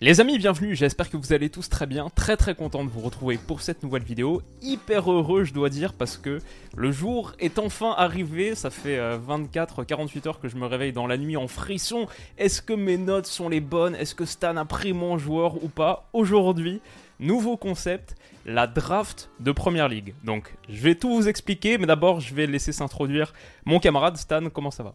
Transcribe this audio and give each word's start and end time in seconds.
Les 0.00 0.20
amis, 0.20 0.38
bienvenue, 0.38 0.76
j'espère 0.76 1.10
que 1.10 1.16
vous 1.16 1.32
allez 1.32 1.50
tous 1.50 1.68
très 1.68 1.86
bien, 1.86 2.08
très 2.08 2.36
très 2.36 2.54
content 2.54 2.84
de 2.84 2.88
vous 2.88 3.00
retrouver 3.00 3.36
pour 3.36 3.62
cette 3.62 3.82
nouvelle 3.82 4.04
vidéo, 4.04 4.42
hyper 4.62 5.10
heureux 5.10 5.42
je 5.42 5.52
dois 5.52 5.70
dire 5.70 5.92
parce 5.92 6.16
que 6.16 6.38
le 6.76 6.92
jour 6.92 7.32
est 7.40 7.58
enfin 7.58 7.96
arrivé, 7.96 8.54
ça 8.54 8.70
fait 8.70 8.96
24-48 8.96 10.28
heures 10.28 10.38
que 10.38 10.46
je 10.46 10.54
me 10.54 10.66
réveille 10.66 10.92
dans 10.92 11.08
la 11.08 11.16
nuit 11.18 11.36
en 11.36 11.48
frisson, 11.48 12.06
est-ce 12.36 12.62
que 12.62 12.74
mes 12.74 12.96
notes 12.96 13.26
sont 13.26 13.48
les 13.48 13.60
bonnes, 13.60 13.96
est-ce 13.96 14.14
que 14.14 14.24
Stan 14.24 14.56
a 14.56 14.64
pris 14.64 14.92
mon 14.92 15.18
joueur 15.18 15.64
ou 15.64 15.68
pas? 15.68 16.08
Aujourd'hui, 16.12 16.80
nouveau 17.18 17.56
concept, 17.56 18.14
la 18.46 18.68
draft 18.68 19.30
de 19.40 19.50
Première 19.50 19.88
Ligue. 19.88 20.14
Donc 20.22 20.54
je 20.68 20.80
vais 20.80 20.94
tout 20.94 21.12
vous 21.12 21.26
expliquer, 21.26 21.76
mais 21.76 21.86
d'abord 21.86 22.20
je 22.20 22.36
vais 22.36 22.46
laisser 22.46 22.70
s'introduire 22.70 23.32
mon 23.64 23.80
camarade 23.80 24.16
Stan, 24.16 24.48
comment 24.48 24.70
ça 24.70 24.84
va? 24.84 24.94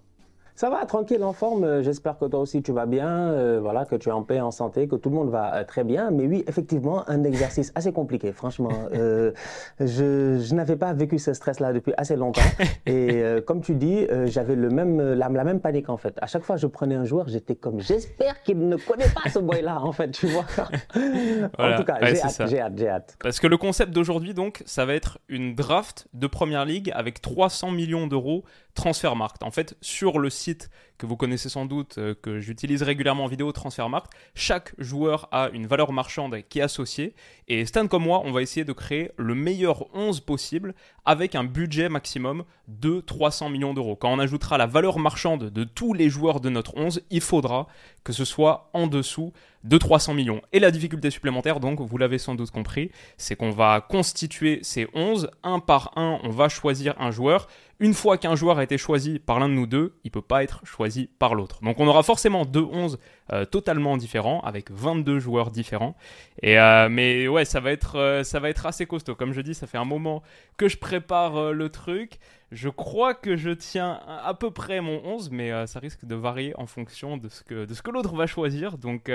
Ça 0.55 0.69
va, 0.69 0.85
tranquille, 0.85 1.23
en 1.23 1.33
forme. 1.33 1.63
Euh, 1.63 1.81
J'espère 1.83 2.17
que 2.17 2.25
toi 2.25 2.39
aussi 2.39 2.61
tu 2.61 2.71
vas 2.71 2.85
bien, 2.85 3.09
euh, 3.09 3.59
voilà, 3.61 3.85
que 3.85 3.95
tu 3.95 4.09
es 4.09 4.11
en 4.11 4.23
paix, 4.23 4.39
en 4.39 4.51
santé, 4.51 4.87
que 4.87 4.95
tout 4.95 5.09
le 5.09 5.15
monde 5.15 5.29
va 5.29 5.55
euh, 5.55 5.63
très 5.63 5.83
bien. 5.83 6.11
Mais 6.11 6.27
oui, 6.27 6.43
effectivement, 6.47 7.07
un 7.09 7.23
exercice 7.23 7.71
assez 7.75 7.91
compliqué, 7.91 8.31
franchement. 8.31 8.69
Euh, 8.93 9.31
je, 9.79 10.39
je 10.39 10.55
n'avais 10.55 10.75
pas 10.75 10.93
vécu 10.93 11.17
ce 11.17 11.33
stress-là 11.33 11.73
depuis 11.73 11.93
assez 11.97 12.15
longtemps. 12.15 12.41
Et 12.85 13.23
comme 13.45 13.61
tu 13.61 13.73
dis, 13.75 14.05
j'avais 14.25 14.55
le 14.55 14.69
même, 14.69 15.13
la, 15.13 15.29
la, 15.29 15.43
même 15.43 15.59
panique 15.59 15.89
en 15.89 15.97
fait. 15.97 16.15
À 16.21 16.27
chaque 16.27 16.43
fois 16.43 16.55
que 16.55 16.61
je 16.61 16.67
prenais 16.67 16.95
un 16.95 17.05
joueur, 17.05 17.27
j'étais 17.27 17.55
comme, 17.55 17.79
j'espère 17.81 18.43
qu'il 18.43 18.59
ne 18.67 18.77
connaît 18.77 19.09
pas 19.09 19.29
ce 19.29 19.39
boy-là, 19.39 19.81
en 19.81 19.91
fait, 19.91 20.11
tu 20.11 20.27
vois. 20.27 20.45
Voilà. 21.57 21.75
En 21.75 21.79
tout 21.79 21.85
cas, 21.85 21.99
Ouais, 22.01 22.15
j'ai 22.15 22.21
hâte, 22.21 22.49
j'ai 22.49 22.59
hâte, 22.59 22.73
j'ai 22.77 22.89
hâte. 22.89 23.17
Parce 23.19 23.39
que 23.39 23.47
le 23.47 23.57
concept 23.57 23.91
d'aujourd'hui, 23.91 24.33
donc, 24.33 24.61
ça 24.65 24.85
va 24.85 24.93
être 24.93 25.19
une 25.27 25.55
draft 25.55 26.07
de 26.13 26.27
Première 26.27 26.65
Ligue 26.65 26.91
avec 26.93 27.21
300 27.21 27.71
millions 27.71 28.07
d'euros 28.07 28.43
Transfermarkt. 28.75 29.43
En 29.43 29.51
fait, 29.51 29.77
sur 29.81 30.19
le 30.19 30.29
site 30.29 30.69
que 30.97 31.05
vous 31.05 31.17
connaissez 31.17 31.49
sans 31.49 31.65
doute, 31.65 31.97
euh, 31.97 32.15
que 32.19 32.39
j'utilise 32.39 32.81
régulièrement 32.81 33.25
en 33.25 33.27
vidéo, 33.27 33.51
Transfermarkt, 33.51 34.11
chaque 34.35 34.73
joueur 34.77 35.27
a 35.31 35.49
une 35.49 35.67
valeur 35.67 35.91
marchande 35.91 36.37
qui 36.49 36.59
est 36.59 36.63
associée. 36.63 37.13
Et 37.47 37.65
Stan 37.65 37.87
comme 37.87 38.03
moi, 38.03 38.21
on 38.25 38.31
va 38.31 38.41
essayer 38.41 38.63
de 38.63 38.73
créer 38.73 39.11
le 39.17 39.35
meilleur 39.35 39.93
11 39.95 40.21
possible 40.21 40.73
avec 41.05 41.35
un 41.35 41.43
budget 41.43 41.89
maximum 41.89 42.45
de 42.67 43.01
300 43.01 43.49
millions 43.49 43.73
d'euros. 43.73 43.95
Quand 43.95 44.11
on 44.11 44.19
ajoutera 44.19 44.57
la 44.57 44.65
valeur 44.65 44.97
marchande 44.99 45.49
de 45.49 45.63
tous 45.63 45.93
les 45.93 46.09
joueurs 46.09 46.39
de 46.39 46.49
notre 46.49 46.75
11, 46.77 47.01
il 47.09 47.21
faudra 47.21 47.67
que 48.03 48.13
ce 48.13 48.25
soit 48.25 48.69
en 48.73 48.87
dessous 48.87 49.33
de 49.63 49.77
300 49.77 50.13
millions. 50.13 50.41
Et 50.51 50.59
la 50.59 50.71
difficulté 50.71 51.09
supplémentaire, 51.09 51.59
donc, 51.59 51.79
vous 51.79 51.97
l'avez 51.97 52.17
sans 52.17 52.35
doute 52.35 52.51
compris, 52.51 52.91
c'est 53.17 53.35
qu'on 53.35 53.51
va 53.51 53.81
constituer 53.81 54.59
ces 54.61 54.87
11, 54.93 55.29
un 55.43 55.59
par 55.59 55.91
un, 55.97 56.19
on 56.23 56.29
va 56.29 56.49
choisir 56.49 56.95
un 56.99 57.11
joueur. 57.11 57.47
Une 57.79 57.93
fois 57.93 58.17
qu'un 58.17 58.35
joueur 58.35 58.59
a 58.59 58.63
été 58.63 58.77
choisi 58.77 59.19
par 59.19 59.39
l'un 59.39 59.49
de 59.49 59.53
nous 59.53 59.67
deux, 59.67 59.95
il 60.03 60.11
peut 60.11 60.21
pas 60.21 60.43
être 60.43 60.61
choisi 60.65 61.09
par 61.19 61.35
l'autre. 61.35 61.59
Donc 61.63 61.79
on 61.79 61.87
aura 61.87 62.03
forcément 62.03 62.45
deux 62.45 62.63
11 62.63 62.97
euh, 63.31 63.45
totalement 63.45 63.95
différents, 63.95 64.41
avec 64.41 64.69
22 64.69 65.19
joueurs 65.19 65.49
différents. 65.49 65.95
Et 66.41 66.59
euh, 66.59 66.89
mais 66.89 67.27
ouais, 67.27 67.45
ça 67.45 67.61
va, 67.61 67.71
être, 67.71 67.97
euh, 67.97 68.23
ça 68.23 68.41
va 68.41 68.49
être 68.49 68.65
assez 68.65 68.85
costaud. 68.85 69.15
Comme 69.15 69.31
je 69.31 69.39
dis, 69.39 69.53
ça 69.53 69.65
fait 69.65 69.77
un 69.77 69.85
moment 69.85 70.23
que 70.57 70.67
je 70.67 70.77
prépare 70.77 71.53
le 71.53 71.69
truc. 71.69 72.19
Je 72.51 72.67
crois 72.69 73.13
que 73.13 73.35
je 73.37 73.51
tiens 73.51 73.99
à 74.05 74.33
peu 74.33 74.51
près 74.51 74.81
mon 74.81 75.01
11, 75.05 75.31
mais 75.31 75.65
ça 75.67 75.79
risque 75.79 76.05
de 76.05 76.15
varier 76.15 76.53
en 76.57 76.67
fonction 76.67 77.17
de 77.17 77.29
ce 77.29 77.43
que, 77.43 77.65
de 77.65 77.73
ce 77.73 77.81
que 77.81 77.91
l'autre 77.91 78.13
va 78.13 78.27
choisir. 78.27 78.77
Donc 78.77 79.09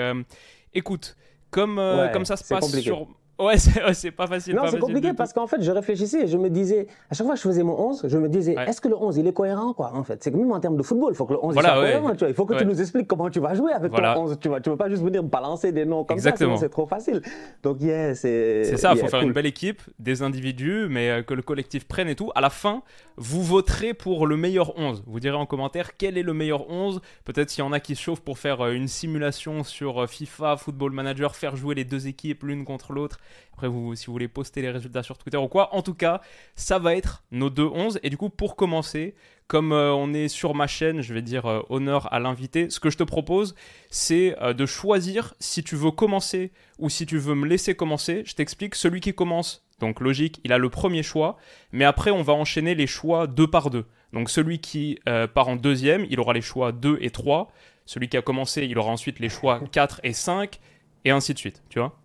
écoute, 0.75 1.17
comme, 1.51 1.79
Ouais, 1.79 2.11
comme 2.13 2.25
ça 2.25 2.37
se 2.37 2.49
passe 2.49 2.65
compliqué. 2.65 2.83
sur... 2.89 3.07
Ouais, 3.49 3.57
c'est 3.57 3.83
ouais, 3.85 4.11
pas 4.11 4.27
facile. 4.27 4.57
Non, 4.57 4.63
c'est 4.69 4.81
compliqué 4.81 5.13
parce 5.13 5.33
qu'en 5.33 5.47
fait, 5.47 5.63
je 5.63 5.71
réfléchissais 5.71 6.25
et 6.25 6.27
je 6.27 6.37
me 6.37 6.51
disais, 6.51 6.89
à 7.09 7.15
chaque 7.15 7.25
fois 7.25 7.35
que 7.37 7.41
je 7.41 7.47
faisais 7.47 7.63
mon 7.63 7.79
11, 7.79 8.07
je 8.09 8.19
me 8.19 8.29
disais, 8.29 8.57
Ouais. 8.57 8.69
est-ce 8.69 8.81
que 8.81 8.89
le 8.89 8.97
11, 8.97 9.17
il 9.17 9.27
est 9.29 9.33
cohérent, 9.33 9.75
quoi, 9.75 9.93
en 9.95 10.03
fait? 10.03 10.23
C'est 10.25 10.33
que 10.33 10.37
même 10.37 10.51
en 10.51 10.59
termes 10.59 10.77
de 10.77 10.83
football, 10.83 11.13
il 11.13 11.17
faut 11.17 11.25
que 11.25 11.35
le 11.35 11.39
11 11.41 11.53
il 11.53 11.55
Voilà, 11.55 11.69
soit 11.75 11.79
ouais. 11.83 11.93
cohérent, 11.93 12.11
tu 12.13 12.19
vois. 12.19 12.29
Il 12.31 12.35
faut 12.35 12.47
que 12.47 12.55
tu 12.55 12.67
nous 12.67 12.81
expliques 12.81 13.07
comment 13.07 13.31
tu 13.31 13.39
vas 13.39 13.55
jouer 13.55 13.73
avec 13.73 13.93
Voilà. 13.93 14.15
ton 14.15 14.23
11, 14.25 14.39
tu 14.41 14.49
vois. 14.49 14.61
Tu 14.61 14.71
veux 14.71 14.77
pas 14.77 14.89
juste 14.89 15.03
venir 15.05 15.23
balancer 15.23 15.71
des 15.71 15.85
noms 15.85 16.03
comme 16.03 16.17
Exactement. 16.17 16.57
ça, 16.57 16.63
c'est 16.63 16.69
trop 16.69 16.87
facile. 16.87 17.23
Donc, 17.63 17.81
yeah, 17.81 18.15
c'est... 18.17 18.65
C'est 18.65 18.77
ça, 18.77 18.91
il 18.93 18.97
yeah, 18.97 19.05
faut 19.05 19.11
faire 19.11 19.23
une 19.23 19.33
belle 19.33 19.47
équipe, 19.47 19.83
des 20.01 20.23
individus, 20.23 20.87
mais 20.91 21.09
euh, 21.11 21.23
que 21.23 21.35
le 21.35 21.43
collectif 21.43 21.87
prenne 21.87 22.09
et 22.09 22.17
tout. 22.17 22.33
À 22.35 22.41
la 22.41 22.51
fin, 22.51 22.83
vous 23.17 23.43
voterez 23.45 23.95
pour 23.95 24.27
le 24.27 24.37
meilleur 24.37 24.77
11. 24.77 25.05
Vous 25.07 25.21
direz 25.21 25.37
en 25.37 25.47
commentaire 25.47 25.97
quel 25.97 26.19
est 26.19 26.23
le 26.25 26.35
meilleur 26.35 26.69
11. 26.71 27.01
Peut-être 27.25 27.51
s'il 27.51 27.63
y 27.63 27.67
en 27.67 27.73
a 27.73 27.79
qui 27.79 27.95
se 27.95 28.03
chauffent 28.03 28.21
pour 28.23 28.39
faire 28.39 28.63
euh, 28.63 28.73
une 28.73 28.89
simulation 28.89 29.63
sur 29.63 30.03
euh, 30.03 30.07
FIFA, 30.09 30.57
Football 30.57 30.91
Manager, 30.91 31.37
faire 31.37 31.55
jouer 31.55 31.77
les 31.77 31.85
deux 31.85 32.09
équipes 32.09 32.43
l'une 32.43 32.65
contre 32.65 32.93
l'autre. 32.93 33.21
Après, 33.53 33.69
vous, 33.69 33.95
si 33.95 34.07
vous 34.07 34.13
voulez 34.13 34.29
poster 34.29 34.63
les 34.63 34.71
résultats 34.71 35.03
sur 35.03 35.19
Twitter 35.19 35.37
ou 35.37 35.49
quoi. 35.49 35.75
En 35.75 35.83
tout 35.83 35.95
cas, 35.95 36.21
ça 36.55 36.79
va 36.79 36.95
être 36.95 37.25
nos 37.33 37.51
deux 37.51 37.67
11. 37.67 37.99
Et 38.03 38.11
du 38.11 38.17
coup, 38.17 38.31
pour 38.31 38.55
commencer, 38.55 39.15
comme 39.49 39.73
euh, 39.73 39.93
on 39.93 40.13
est 40.13 40.29
sur 40.29 40.55
ma 40.55 40.67
chaîne, 40.67 41.01
je 41.01 41.15
vais 41.15 41.23
dire 41.23 41.47
euh, 41.47 41.63
honneur 41.71 42.13
à 42.13 42.21
l'invité, 42.21 42.69
ce 42.71 42.79
que 42.79 42.91
je 42.91 42.99
te 42.99 43.03
propose, 43.03 43.55
c'est 43.91 44.37
euh, 44.43 44.53
de 44.53 44.67
choisir 44.67 45.35
si 45.41 45.65
tu 45.65 45.75
veux 45.75 45.91
commencer 45.91 46.53
ou 46.79 46.91
si 46.91 47.07
tu 47.07 47.17
veux 47.17 47.35
me 47.35 47.47
laisser 47.47 47.75
commencer. 47.75 48.23
Je 48.27 48.35
t'explique, 48.35 48.75
celui 48.75 49.01
qui 49.01 49.15
commence, 49.15 49.67
donc 49.81 50.01
logique, 50.01 50.39
il 50.45 50.53
a 50.53 50.59
le 50.59 50.69
premier 50.69 51.03
choix, 51.03 51.39
mais 51.73 51.87
après 51.87 52.11
on 52.11 52.23
va 52.23 52.35
enchaîner 52.35 52.75
les 52.75 52.87
choix 52.87 53.27
deux 53.27 53.49
par 53.49 53.71
deux. 53.71 53.87
Donc 54.13 54.29
celui 54.29 54.61
qui 54.61 55.01
part 55.35 55.49
en 55.49 55.57
deuxième, 55.57 56.07
il 56.11 56.21
aura 56.21 56.33
les 56.33 56.41
choix 56.41 56.73
2 56.73 56.99
et 57.01 57.11
3. 57.11 57.51
Celui 57.85 58.09
qui 58.09 58.17
a 58.17 58.23
commencé, 58.23 58.65
il 58.65 58.79
aura 58.79 58.91
ensuite 58.91 59.19
les 59.19 59.29
choix 59.29 59.61
4 59.73 60.01
et 60.03 60.13
5, 60.13 60.59
et 61.05 61.11
ainsi 61.11 61.35
de 61.35 61.39
suite, 61.39 61.63
tu 61.69 61.79
vois 61.79 61.99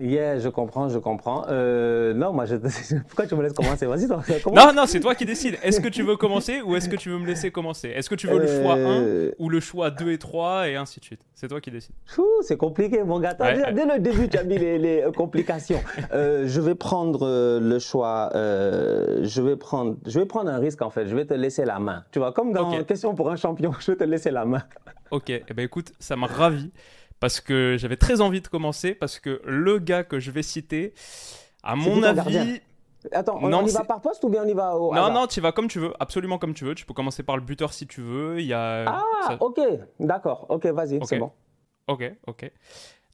Yeah, 0.00 0.38
je 0.38 0.48
comprends, 0.48 0.88
je 0.88 0.98
comprends. 0.98 1.44
Euh, 1.48 2.14
non, 2.14 2.32
moi, 2.32 2.44
je... 2.44 2.56
pourquoi 3.08 3.26
tu 3.26 3.34
me 3.34 3.42
laisses 3.42 3.52
commencer? 3.52 3.86
Vas-y, 3.86 4.06
toi, 4.06 4.22
commence. 4.44 4.64
Non, 4.64 4.72
non, 4.72 4.86
c'est 4.86 5.00
toi 5.00 5.14
qui 5.14 5.24
décides. 5.24 5.56
Est-ce 5.62 5.80
que 5.80 5.88
tu 5.88 6.02
veux 6.02 6.16
commencer 6.16 6.60
ou 6.62 6.76
est-ce 6.76 6.88
que 6.88 6.96
tu 6.96 7.10
veux 7.10 7.18
me 7.18 7.26
laisser 7.26 7.50
commencer? 7.50 7.88
Est-ce 7.88 8.08
que 8.08 8.14
tu 8.14 8.26
veux 8.26 8.38
le 8.38 8.46
choix 8.46 8.74
1 8.74 8.78
Euh, 8.78 9.30
ou 9.38 9.48
le 9.48 9.60
choix 9.60 9.90
2 9.90 10.12
et 10.12 10.18
3 10.18 10.68
et 10.68 10.76
ainsi 10.76 11.00
de 11.00 11.04
suite? 11.04 11.20
C'est 11.34 11.48
toi 11.48 11.60
qui 11.60 11.70
décides. 11.70 11.94
C'est 12.42 12.56
compliqué, 12.56 13.02
mon 13.02 13.18
gars. 13.20 13.36
Ouais. 13.40 13.72
Dès 13.72 13.84
le 13.86 13.98
début, 13.98 14.28
tu 14.28 14.38
as 14.38 14.44
mis 14.44 14.58
les, 14.58 14.78
les, 14.78 15.02
euh, 15.02 15.10
complications. 15.12 15.80
Euh, 16.12 16.44
je 16.46 16.60
vais 16.60 16.74
prendre 16.74 17.58
le 17.60 17.78
choix. 17.78 18.30
euh, 18.34 19.20
je 19.24 19.42
vais 19.42 19.56
prendre. 19.56 19.96
Je 20.06 20.18
vais 20.20 20.26
prendre 20.26 20.50
un 20.50 20.58
risque 20.58 20.82
en 20.82 20.90
fait. 20.90 21.06
Je 21.06 21.14
vais 21.16 21.24
te 21.26 21.34
laisser 21.34 21.64
la 21.64 21.78
main. 21.78 22.04
Tu 22.12 22.18
vois, 22.18 22.32
comme 22.32 22.52
dans 22.52 22.72
Ok. 22.72 22.86
Question 22.86 23.14
pour 23.14 23.30
un 23.30 23.36
champion, 23.36 23.72
je 23.80 23.92
vais 23.92 23.96
te 23.96 24.04
laisser 24.04 24.30
la 24.30 24.44
main. 24.44 24.62
Ok, 25.10 25.30
eh 25.30 25.42
ben 25.54 25.62
écoute, 25.64 25.92
ça 25.98 26.16
m'a 26.16 26.26
ravi 26.26 26.70
parce 27.20 27.40
que 27.40 27.76
j'avais 27.78 27.96
très 27.96 28.20
envie 28.20 28.40
de 28.40 28.48
commencer 28.48 28.94
parce 28.94 29.18
que 29.18 29.40
le 29.44 29.78
gars 29.78 30.04
que 30.04 30.20
je 30.20 30.30
vais 30.30 30.42
citer, 30.42 30.94
à 31.62 31.74
mon 31.76 32.02
avis, 32.02 32.60
Attends, 33.12 33.38
on, 33.40 33.48
Non, 33.48 33.58
on 33.62 33.66
y 33.66 33.70
va 33.70 33.84
par 33.84 34.00
poste 34.00 34.24
ou 34.24 34.28
bien 34.28 34.42
on 34.44 34.48
y 34.48 34.54
va 34.54 34.76
au 34.76 34.92
non 34.92 35.12
non, 35.12 35.26
tu 35.28 35.40
vas 35.40 35.52
comme 35.52 35.68
tu 35.68 35.78
veux, 35.78 35.92
absolument 36.00 36.38
comme 36.38 36.52
tu 36.52 36.64
veux. 36.64 36.74
Tu 36.74 36.84
peux 36.84 36.94
commencer 36.94 37.22
par 37.22 37.36
le 37.36 37.42
buteur 37.42 37.72
si 37.72 37.86
tu 37.86 38.00
veux. 38.00 38.40
Il 38.40 38.46
y 38.46 38.52
a. 38.52 38.86
Ah, 38.88 39.02
ça- 39.26 39.36
ok, 39.40 39.60
d'accord. 40.00 40.46
Ok, 40.48 40.66
vas-y, 40.66 40.98
c'est 41.04 41.18
bon. 41.18 41.30
Ok, 41.86 42.12
ok. 42.26 42.50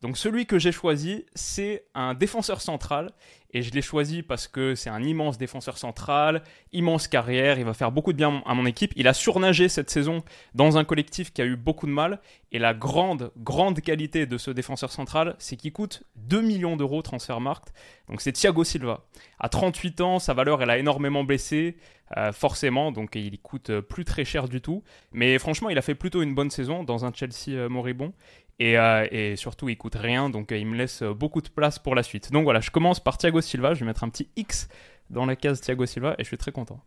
Donc 0.04 0.18
celui 0.18 0.44
que 0.44 0.58
j'ai 0.58 0.70
choisi, 0.70 1.24
c'est 1.34 1.86
un 1.94 2.12
défenseur 2.12 2.60
central. 2.60 3.10
Et 3.54 3.62
je 3.62 3.70
l'ai 3.70 3.80
choisi 3.80 4.22
parce 4.22 4.48
que 4.48 4.74
c'est 4.74 4.90
un 4.90 5.02
immense 5.02 5.38
défenseur 5.38 5.78
central, 5.78 6.42
immense 6.72 7.08
carrière, 7.08 7.58
il 7.58 7.64
va 7.64 7.72
faire 7.72 7.90
beaucoup 7.90 8.12
de 8.12 8.18
bien 8.18 8.42
à 8.44 8.52
mon 8.52 8.66
équipe. 8.66 8.92
Il 8.96 9.08
a 9.08 9.14
surnagé 9.14 9.70
cette 9.70 9.88
saison 9.88 10.22
dans 10.54 10.76
un 10.76 10.84
collectif 10.84 11.32
qui 11.32 11.40
a 11.40 11.46
eu 11.46 11.56
beaucoup 11.56 11.86
de 11.86 11.92
mal. 11.92 12.20
Et 12.52 12.58
la 12.58 12.74
grande, 12.74 13.32
grande 13.38 13.80
qualité 13.80 14.26
de 14.26 14.36
ce 14.36 14.50
défenseur 14.50 14.92
central, 14.92 15.36
c'est 15.38 15.56
qu'il 15.56 15.72
coûte 15.72 16.02
2 16.16 16.42
millions 16.42 16.76
d'euros 16.76 17.00
Transfermarkt. 17.00 17.72
Donc 18.10 18.20
c'est 18.20 18.32
Thiago 18.32 18.62
Silva. 18.62 19.06
À 19.38 19.48
38 19.48 20.00
ans, 20.02 20.18
sa 20.18 20.34
valeur, 20.34 20.60
elle 20.62 20.70
a 20.70 20.76
énormément 20.76 21.24
baissé, 21.24 21.76
euh, 22.16 22.32
forcément, 22.32 22.92
donc 22.92 23.14
il 23.14 23.38
coûte 23.40 23.80
plus 23.80 24.04
très 24.04 24.24
cher 24.24 24.48
du 24.48 24.60
tout. 24.60 24.82
Mais 25.12 25.38
franchement, 25.38 25.70
il 25.70 25.78
a 25.78 25.82
fait 25.82 25.94
plutôt 25.94 26.22
une 26.22 26.34
bonne 26.34 26.50
saison 26.50 26.84
dans 26.84 27.04
un 27.04 27.12
Chelsea 27.12 27.50
euh, 27.56 27.68
moribond. 27.68 28.12
Et, 28.60 28.78
euh, 28.78 29.06
et 29.10 29.36
surtout, 29.36 29.68
il 29.68 29.76
coûte 29.76 29.96
rien, 29.96 30.30
donc 30.30 30.52
euh, 30.52 30.56
il 30.56 30.66
me 30.66 30.76
laisse 30.76 31.02
euh, 31.02 31.12
beaucoup 31.12 31.40
de 31.40 31.48
place 31.48 31.78
pour 31.78 31.94
la 31.94 32.02
suite. 32.02 32.30
Donc 32.30 32.44
voilà, 32.44 32.60
je 32.60 32.70
commence 32.70 33.00
par 33.00 33.18
Thiago 33.18 33.40
Silva. 33.40 33.74
Je 33.74 33.80
vais 33.80 33.86
mettre 33.86 34.04
un 34.04 34.08
petit 34.08 34.28
X 34.36 34.68
dans 35.10 35.26
la 35.26 35.36
case 35.36 35.60
Thiago 35.60 35.86
Silva 35.86 36.14
et 36.18 36.22
je 36.22 36.28
suis 36.28 36.38
très 36.38 36.52
content. 36.52 36.80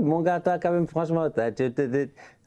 Mon 0.00 0.20
gars, 0.20 0.40
toi, 0.40 0.58
quand 0.58 0.72
même, 0.72 0.86
franchement, 0.86 1.28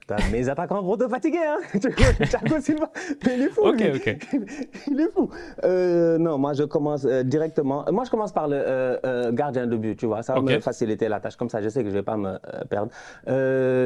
tu- 0.18 0.32
mes 0.32 0.50
attaquants 0.50 0.82
vont 0.82 0.98
te 0.98 1.08
fatiguer, 1.08 1.40
hein 1.46 1.80
Thiago 1.80 2.60
Silva, 2.60 2.92
il 3.24 3.42
est 3.44 3.50
fou. 3.50 3.62
Ok, 3.62 3.82
ok. 3.96 4.18
Il 4.92 5.00
est 5.00 5.12
fou. 5.12 5.30
Euh, 5.64 6.18
non, 6.18 6.38
moi 6.38 6.54
je 6.54 6.64
commence 6.64 7.06
euh, 7.06 7.24
directement. 7.24 7.86
Moi 7.92 8.04
je 8.06 8.12
commence 8.12 8.32
par 8.32 8.48
le 8.48 8.56
euh, 8.58 9.32
gardien 9.32 9.66
de 9.68 9.76
but, 9.78 9.96
tu 9.96 10.06
vois. 10.06 10.22
Ça 10.22 10.34
va 10.34 10.42
me 10.42 10.60
faciliter 10.60 11.08
la 11.10 11.20
tâche. 11.20 11.36
Comme 11.38 11.50
ça, 11.50 11.62
je 11.62 11.70
sais 11.70 11.84
que 11.84 11.90
je 11.90 11.96
vais 11.96 12.04
pas 12.04 12.18
me 12.18 12.38
perdre. 12.70 12.92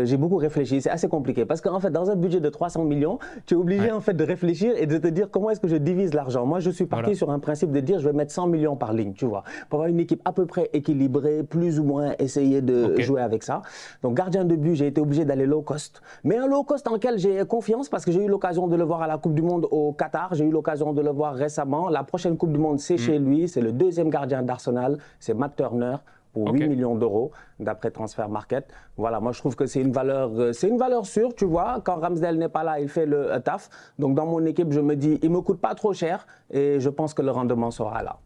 J'ai 0.05 0.17
beaucoup 0.17 0.37
réfléchi. 0.37 0.81
C'est 0.81 0.89
assez 0.89 1.07
compliqué 1.07 1.45
parce 1.45 1.61
qu'en 1.61 1.79
fait, 1.79 1.89
dans 1.89 2.09
un 2.09 2.15
budget 2.15 2.39
de 2.39 2.49
300 2.49 2.83
millions, 2.83 3.19
tu 3.45 3.53
es 3.53 3.57
obligé 3.57 3.91
en 3.91 4.01
fait 4.01 4.13
de 4.13 4.23
réfléchir 4.23 4.73
et 4.77 4.85
de 4.87 4.97
te 4.97 5.07
dire 5.07 5.29
comment 5.31 5.49
est-ce 5.51 5.59
que 5.59 5.67
je 5.67 5.75
divise 5.77 6.13
l'argent. 6.13 6.45
Moi, 6.45 6.59
je 6.59 6.69
suis 6.69 6.85
parti 6.85 7.15
sur 7.15 7.29
un 7.31 7.39
principe 7.39 7.71
de 7.71 7.79
dire 7.79 7.99
je 7.99 8.07
vais 8.07 8.13
mettre 8.13 8.31
100 8.31 8.47
millions 8.47 8.75
par 8.75 8.93
ligne, 8.93 9.13
tu 9.13 9.25
vois, 9.25 9.43
pour 9.69 9.79
avoir 9.79 9.89
une 9.89 9.99
équipe 9.99 10.21
à 10.25 10.33
peu 10.33 10.45
près 10.45 10.69
équilibrée, 10.73 11.43
plus 11.43 11.79
ou 11.79 11.83
moins 11.83 12.13
essayer 12.19 12.61
de 12.61 12.99
jouer 13.01 13.21
avec 13.21 13.43
ça. 13.43 13.61
Donc 14.03 14.15
gardien 14.17 14.43
de 14.43 14.55
but, 14.55 14.75
j'ai 14.75 14.87
été 14.87 14.99
obligé 15.01 15.23
d'aller 15.25 15.45
low 15.45 15.61
cost. 15.61 16.01
Mais 16.23 16.37
un 16.37 16.47
low 16.47 16.63
cost 16.63 16.87
en 16.87 16.93
lequel 16.93 17.17
j'ai 17.17 17.45
confiance 17.45 17.89
parce 17.89 18.05
que 18.05 18.11
j'ai 18.11 18.23
eu 18.23 18.27
l'occasion 18.27 18.67
de 18.67 18.75
le 18.75 18.83
voir 18.83 19.01
à 19.01 19.07
la 19.07 19.17
Coupe 19.17 19.33
du 19.33 19.41
Monde 19.41 19.67
au 19.71 19.93
Qatar, 19.93 20.33
j'ai 20.33 20.45
eu 20.45 20.51
l'occasion 20.51 20.93
de 20.93 21.01
le 21.01 21.11
voir 21.11 21.35
récemment. 21.35 21.89
La 21.89 22.03
prochaine 22.03 22.37
Coupe 22.37 22.51
du 22.53 22.59
Monde, 22.59 22.79
c'est 22.79 22.95
mm. 22.95 22.97
chez 22.97 23.19
lui, 23.19 23.47
c'est 23.47 23.61
le 23.61 23.71
deuxième 23.71 24.09
gardien 24.09 24.43
d'Arsenal, 24.43 24.97
c'est 25.19 25.33
Matt 25.33 25.55
Turner 25.55 25.95
pour 26.33 26.51
8 26.53 26.67
millions 26.67 26.95
d'euros 26.95 27.31
d'après 27.59 27.91
Transfer 27.91 28.27
Market. 28.29 28.71
Voilà, 28.97 29.19
moi 29.19 29.31
je 29.31 29.39
trouve 29.39 29.55
que 29.55 29.65
c'est 29.65 29.81
une 29.81 29.91
valeur, 29.91 30.31
euh, 30.37 30.53
c'est 30.53 30.67
une 30.67 30.77
valeur 30.77 31.05
sûre, 31.05 31.33
tu 31.35 31.45
vois. 31.45 31.81
Quand 31.83 31.99
Ramsdale 31.99 32.37
n'est 32.37 32.49
pas 32.49 32.63
là, 32.63 32.79
il 32.79 32.87
fait 32.87 33.05
le 33.05 33.31
euh, 33.31 33.39
taf. 33.39 33.69
Donc 33.97 34.15
dans 34.15 34.25
mon 34.25 34.45
équipe, 34.45 34.71
je 34.71 34.79
me 34.79 34.95
dis, 34.95 35.19
il 35.21 35.29
me 35.31 35.41
coûte 35.41 35.59
pas 35.59 35.75
trop 35.75 35.93
cher 35.93 36.27
et 36.51 36.79
je 36.79 36.89
pense 36.89 37.13
que 37.13 37.21
le 37.21 37.31
rendement 37.31 37.71
sera 37.71 38.03
là. 38.03 38.17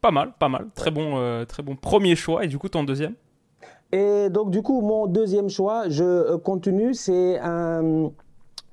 Pas 0.00 0.10
mal, 0.10 0.32
pas 0.38 0.48
mal. 0.48 0.66
Très 0.74 0.90
bon, 0.90 1.18
euh, 1.18 1.44
très 1.44 1.62
bon 1.62 1.74
premier 1.74 2.14
choix. 2.14 2.44
Et 2.44 2.48
du 2.48 2.58
coup, 2.58 2.68
ton 2.68 2.84
deuxième? 2.84 3.14
Et 3.92 4.28
donc, 4.30 4.50
du 4.50 4.62
coup, 4.62 4.80
mon 4.80 5.06
deuxième 5.06 5.48
choix, 5.48 5.88
je 5.88 6.04
euh, 6.04 6.38
continue, 6.38 6.94
c'est 6.94 7.38
un. 7.38 8.10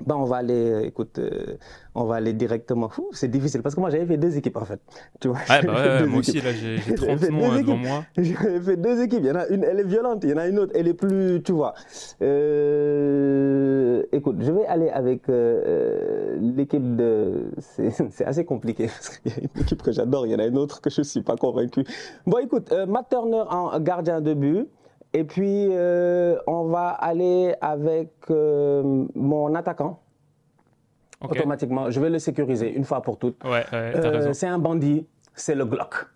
Ben, 0.06 0.16
on 0.16 0.26
va 0.26 0.38
aller, 0.38 0.82
écoute, 0.86 1.18
euh, 1.20 1.56
on 1.96 2.04
va 2.04 2.16
aller 2.16 2.34
directement. 2.34 2.90
C'est 3.12 3.30
difficile 3.30 3.62
parce 3.62 3.74
que 3.74 3.80
moi 3.80 3.90
j'avais 3.90 4.06
fait 4.06 4.18
deux 4.18 4.36
équipes 4.36 4.58
en 4.58 4.66
fait. 4.66 4.82
Tu 5.22 5.30
vois, 5.30 5.38
bah 5.48 5.62
ouais, 5.62 6.06
moi 6.08 6.20
aussi 6.20 6.42
là 6.42 6.52
j'ai 6.52 6.78
30 6.94 7.30
noms 7.30 7.56
devant 7.62 7.78
moi. 7.78 8.04
J'avais 8.18 8.60
fait 8.60 8.76
deux 8.76 9.02
équipes. 9.02 9.22
Il 9.22 9.28
y 9.28 9.32
en 9.32 9.36
a 9.36 9.48
une, 9.48 9.64
elle 9.64 9.80
est 9.80 9.86
violente, 9.86 10.22
il 10.24 10.32
y 10.32 10.34
en 10.34 10.38
a 10.38 10.48
une 10.48 10.60
autre, 10.60 10.74
elle 10.76 10.90
est 10.90 10.94
plus, 10.94 11.42
tu 11.42 11.54
vois. 11.54 11.74
Euh, 12.22 14.04
écoute, 14.12 14.38
je 14.42 14.52
vais 14.52 14.66
aller 14.66 14.90
avec 14.90 15.22
l'équipe 16.42 16.98
de. 16.98 17.52
C'est 17.60 18.26
assez 18.26 18.44
compliqué 18.44 18.88
parce 18.88 19.20
qu'il 19.20 19.32
y 19.32 19.36
a 19.36 19.40
une 19.40 19.62
équipe 19.62 19.84
que 19.84 19.94
j'adore, 19.94 20.26
il 20.26 20.34
y 20.34 20.36
en 20.36 20.40
a 20.40 20.48
une 20.48 20.58
autre 20.58 20.82
que 20.82 20.90
je 20.90 21.00
ne 21.00 21.06
suis 21.06 21.22
pas 21.22 21.38
convaincu. 21.38 21.86
Bon, 22.26 22.40
écoute, 22.40 22.74
Matt 22.90 23.08
Turner 23.10 23.44
en 23.50 23.80
gardien 23.80 24.20
de 24.20 24.34
but. 24.34 24.68
Et 25.14 25.24
puis, 25.24 25.68
euh, 25.72 26.38
on 26.48 26.66
va 26.66 26.90
aller 26.90 27.54
avec 27.62 28.14
euh, 28.32 29.06
mon 29.16 29.54
attaquant. 29.54 30.00
Automatiquement, 31.22 31.90
je 31.90 32.00
vais 32.02 32.10
le 32.10 32.20
sécuriser 32.20 32.74
une 32.74 32.84
fois 32.84 33.02
pour 33.02 33.18
toutes. 33.18 33.42
Ouais, 33.46 33.64
euh, 33.74 34.34
c'est 34.34 34.48
un 34.48 34.60
bandit, 34.60 35.08
c'est 35.34 35.56
le 35.56 35.66
Glock. 35.66 36.08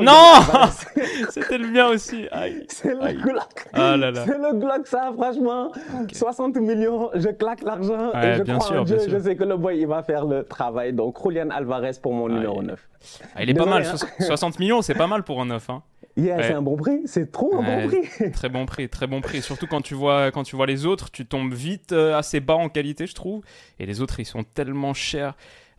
Non 0.00 0.12
C'était 1.30 1.58
le 1.58 1.68
mien 1.68 1.88
aussi. 1.88 2.26
C'est 2.68 2.94
le 2.94 3.12
Glock. 3.22 3.68
Ah 3.72 3.94
c'est 3.96 4.38
le 4.38 4.58
Glock, 4.58 4.86
ça, 4.86 5.12
franchement. 5.14 5.70
60 6.12 6.56
millions, 6.56 7.10
je 7.14 7.28
claque 7.28 7.62
l'argent 7.62 8.12
et 8.12 8.34
je 8.34 8.42
crois 8.42 8.80
en 8.80 8.82
Dieu. 8.84 8.98
Je 9.06 9.18
sais 9.18 9.36
que 9.36 9.44
le 9.44 9.56
boy, 9.56 9.78
il 9.78 9.86
va 9.86 10.02
faire 10.02 10.26
le 10.26 10.42
travail. 10.42 10.92
Donc, 10.92 11.16
Julian 11.22 11.50
Alvarez 11.50 11.92
pour 12.02 12.12
mon 12.12 12.28
numéro 12.28 12.62
9. 12.62 12.88
Ah, 13.34 13.42
il 13.42 13.50
est 13.50 13.54
pas 13.54 13.66
mal. 13.66 13.84
60 13.84 14.54
hein. 14.54 14.56
millions, 14.58 14.82
c'est 14.82 14.94
pas 14.94 15.06
mal 15.06 15.22
pour 15.22 15.40
un 15.40 15.46
9. 15.46 15.70
Hein. 15.70 15.82
C'est 16.16 16.52
un 16.52 16.62
bon 16.62 16.76
prix, 16.76 17.02
c'est 17.06 17.32
trop 17.32 17.56
un 17.56 17.62
bon 17.62 17.88
prix. 17.88 18.30
très 18.32 18.48
bon 18.48 18.66
prix, 18.66 18.88
très 18.88 19.06
bon 19.06 19.20
prix. 19.20 19.42
Surtout 19.42 19.66
quand 19.66 19.80
tu 19.80 19.94
vois, 19.94 20.30
quand 20.30 20.42
tu 20.42 20.56
vois 20.56 20.66
les 20.66 20.84
autres, 20.84 21.10
tu 21.10 21.26
tombes 21.26 21.52
vite 21.52 21.92
euh, 21.92 22.16
assez 22.16 22.40
bas 22.40 22.54
en 22.54 22.68
qualité, 22.68 23.06
je 23.06 23.14
trouve. 23.14 23.42
Et 23.78 23.86
les 23.86 24.00
autres, 24.00 24.20
ils 24.20 24.26
sont 24.26 24.44
tellement 24.44 24.94
chers. 24.94 25.34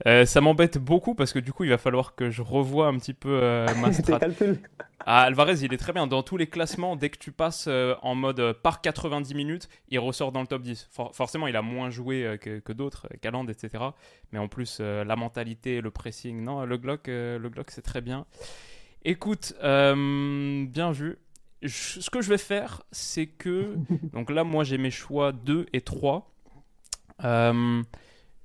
Euh, 0.07 0.25
ça 0.25 0.41
m'embête 0.41 0.79
beaucoup 0.79 1.13
parce 1.13 1.33
que 1.33 1.39
du 1.39 1.53
coup, 1.53 1.65
il 1.65 1.69
va 1.69 1.77
falloir 1.77 2.15
que 2.15 2.31
je 2.31 2.41
revoie 2.41 2.87
un 2.87 2.97
petit 2.97 3.13
peu 3.13 3.39
euh, 3.41 3.67
ma 3.75 3.93
stratégie. 3.93 4.59
Ah, 5.05 5.21
Alvarez, 5.21 5.57
il 5.61 5.73
est 5.73 5.77
très 5.77 5.93
bien. 5.93 6.07
Dans 6.07 6.23
tous 6.23 6.37
les 6.37 6.47
classements, 6.47 6.95
dès 6.95 7.09
que 7.09 7.17
tu 7.17 7.31
passes 7.31 7.67
en 8.01 8.15
mode 8.15 8.53
par 8.63 8.81
90 8.81 9.35
minutes, 9.35 9.67
il 9.89 9.99
ressort 9.99 10.31
dans 10.31 10.41
le 10.41 10.47
top 10.47 10.61
10. 10.61 10.89
forcément, 11.11 11.47
il 11.47 11.57
a 11.57 11.61
moins 11.61 11.89
joué 11.89 12.37
que, 12.41 12.59
que 12.59 12.71
d'autres, 12.71 13.07
Caland, 13.21 13.45
etc. 13.47 13.83
Mais 14.31 14.39
en 14.39 14.47
plus, 14.47 14.79
la 14.79 15.15
mentalité, 15.17 15.81
le 15.81 15.91
pressing, 15.91 16.41
non, 16.41 16.63
le 16.63 16.77
Glock, 16.77 17.09
le 17.13 17.49
Glock 17.49 17.71
c'est 17.71 17.81
très 17.81 18.01
bien. 18.01 18.25
Écoute, 19.05 19.53
euh, 19.63 20.65
bien 20.65 20.91
vu. 20.91 21.17
ce 21.65 22.09
que 22.09 22.21
je 22.21 22.29
vais 22.29 22.37
faire, 22.37 22.83
c'est 22.91 23.27
que. 23.27 23.75
Donc 24.13 24.29
là, 24.29 24.43
moi, 24.43 24.63
j'ai 24.63 24.77
mes 24.77 24.91
choix 24.91 25.31
2 25.33 25.65
et 25.73 25.81
3. 25.81 26.31
Euh, 27.23 27.83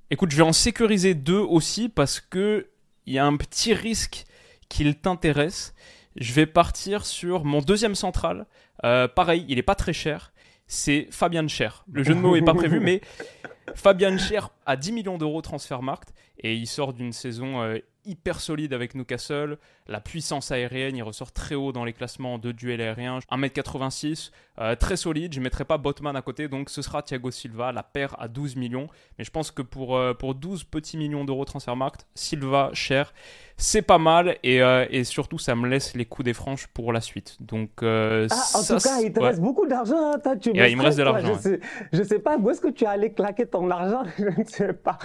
écoute, 0.09 0.31
je 0.31 0.37
vais 0.37 0.43
en 0.43 0.53
sécuriser 0.53 1.13
2 1.13 1.37
aussi 1.37 1.87
parce 1.87 2.19
que 2.19 2.67
il 3.05 3.13
y 3.13 3.17
a 3.19 3.25
un 3.25 3.37
petit 3.37 3.73
risque 3.73 4.25
qu'il 4.67 4.95
t'intéresse. 4.95 5.73
Je 6.17 6.33
vais 6.33 6.45
partir 6.45 7.05
sur 7.05 7.45
mon 7.45 7.61
deuxième 7.61 7.95
central. 7.95 8.45
Euh, 8.83 9.07
pareil, 9.07 9.45
il 9.47 9.55
n'est 9.55 9.63
pas 9.63 9.75
très 9.75 9.93
cher. 9.93 10.33
C'est 10.67 11.07
Fabian 11.09 11.47
Cher. 11.47 11.85
Le 11.91 12.03
jeu 12.03 12.13
de 12.13 12.19
mots 12.19 12.35
n'est 12.35 12.43
pas 12.43 12.53
prévu, 12.53 12.79
mais 12.79 13.01
Fabian 13.75 14.17
Cher 14.17 14.49
a 14.65 14.75
10 14.75 14.91
millions 14.91 15.17
d'euros 15.17 15.41
transfer 15.41 15.81
market 15.81 16.13
et 16.37 16.55
il 16.55 16.67
sort 16.67 16.93
d'une 16.93 17.11
saison 17.11 17.79
hyper 18.09 18.39
solide 18.39 18.73
avec 18.73 18.95
Newcastle. 18.95 19.57
La 19.87 20.01
puissance 20.01 20.51
aérienne, 20.51 20.95
il 20.97 21.03
ressort 21.03 21.31
très 21.31 21.55
haut 21.55 21.71
dans 21.71 21.85
les 21.85 21.93
classements 21.93 22.37
de 22.37 22.51
duel 22.51 22.81
aérien. 22.81 23.19
1m86, 23.31 24.31
euh, 24.59 24.75
très 24.75 24.97
solide. 24.97 25.33
Je 25.33 25.39
ne 25.39 25.43
mettrai 25.43 25.65
pas 25.65 25.77
Botman 25.77 26.15
à 26.15 26.21
côté, 26.21 26.47
donc 26.47 26.69
ce 26.69 26.81
sera 26.81 27.01
Thiago 27.01 27.31
Silva, 27.31 27.71
la 27.71 27.83
paire 27.83 28.15
à 28.19 28.27
12 28.27 28.55
millions. 28.55 28.87
Mais 29.17 29.23
je 29.23 29.31
pense 29.31 29.51
que 29.51 29.61
pour, 29.61 29.95
euh, 29.95 30.13
pour 30.13 30.35
12 30.35 30.63
petits 30.63 30.97
millions 30.97 31.23
d'euros 31.23 31.45
Transfermarkt, 31.45 32.07
Silva 32.15 32.71
cher, 32.73 33.13
c'est 33.57 33.81
pas 33.81 33.97
mal. 33.97 34.37
Et, 34.43 34.61
euh, 34.61 34.85
et, 34.89 35.03
surtout, 35.03 35.37
ça 35.37 35.55
me 35.55 35.67
laisse 35.67 35.95
les 35.95 36.05
coups 36.05 36.25
des 36.25 36.33
franches 36.33 36.67
pour 36.67 36.93
la 36.93 37.01
suite. 37.01 37.37
Donc, 37.39 37.69
ah, 37.81 38.25
en 38.53 38.63
tout 38.63 38.77
cas, 38.83 39.01
il 39.01 39.13
te 39.13 39.19
reste 39.19 39.41
beaucoup 39.41 39.67
d'argent. 39.67 40.13
Hein, 40.13 40.35
il 40.45 40.77
me 40.77 40.83
reste 40.83 40.97
de 40.97 41.03
l'argent. 41.03 41.35
Je, 41.35 41.39
sais, 41.39 41.59
je 41.93 42.03
sais 42.03 42.19
pas 42.19 42.37
où 42.37 42.49
est-ce 42.49 42.61
que 42.61 42.69
tu 42.69 42.85
allais 42.85 43.11
claquer 43.11 43.45
ton 43.45 43.69
argent. 43.69 44.03
je 44.17 44.25
ne 44.25 44.45
sais 44.45 44.73
pas. 44.73 44.97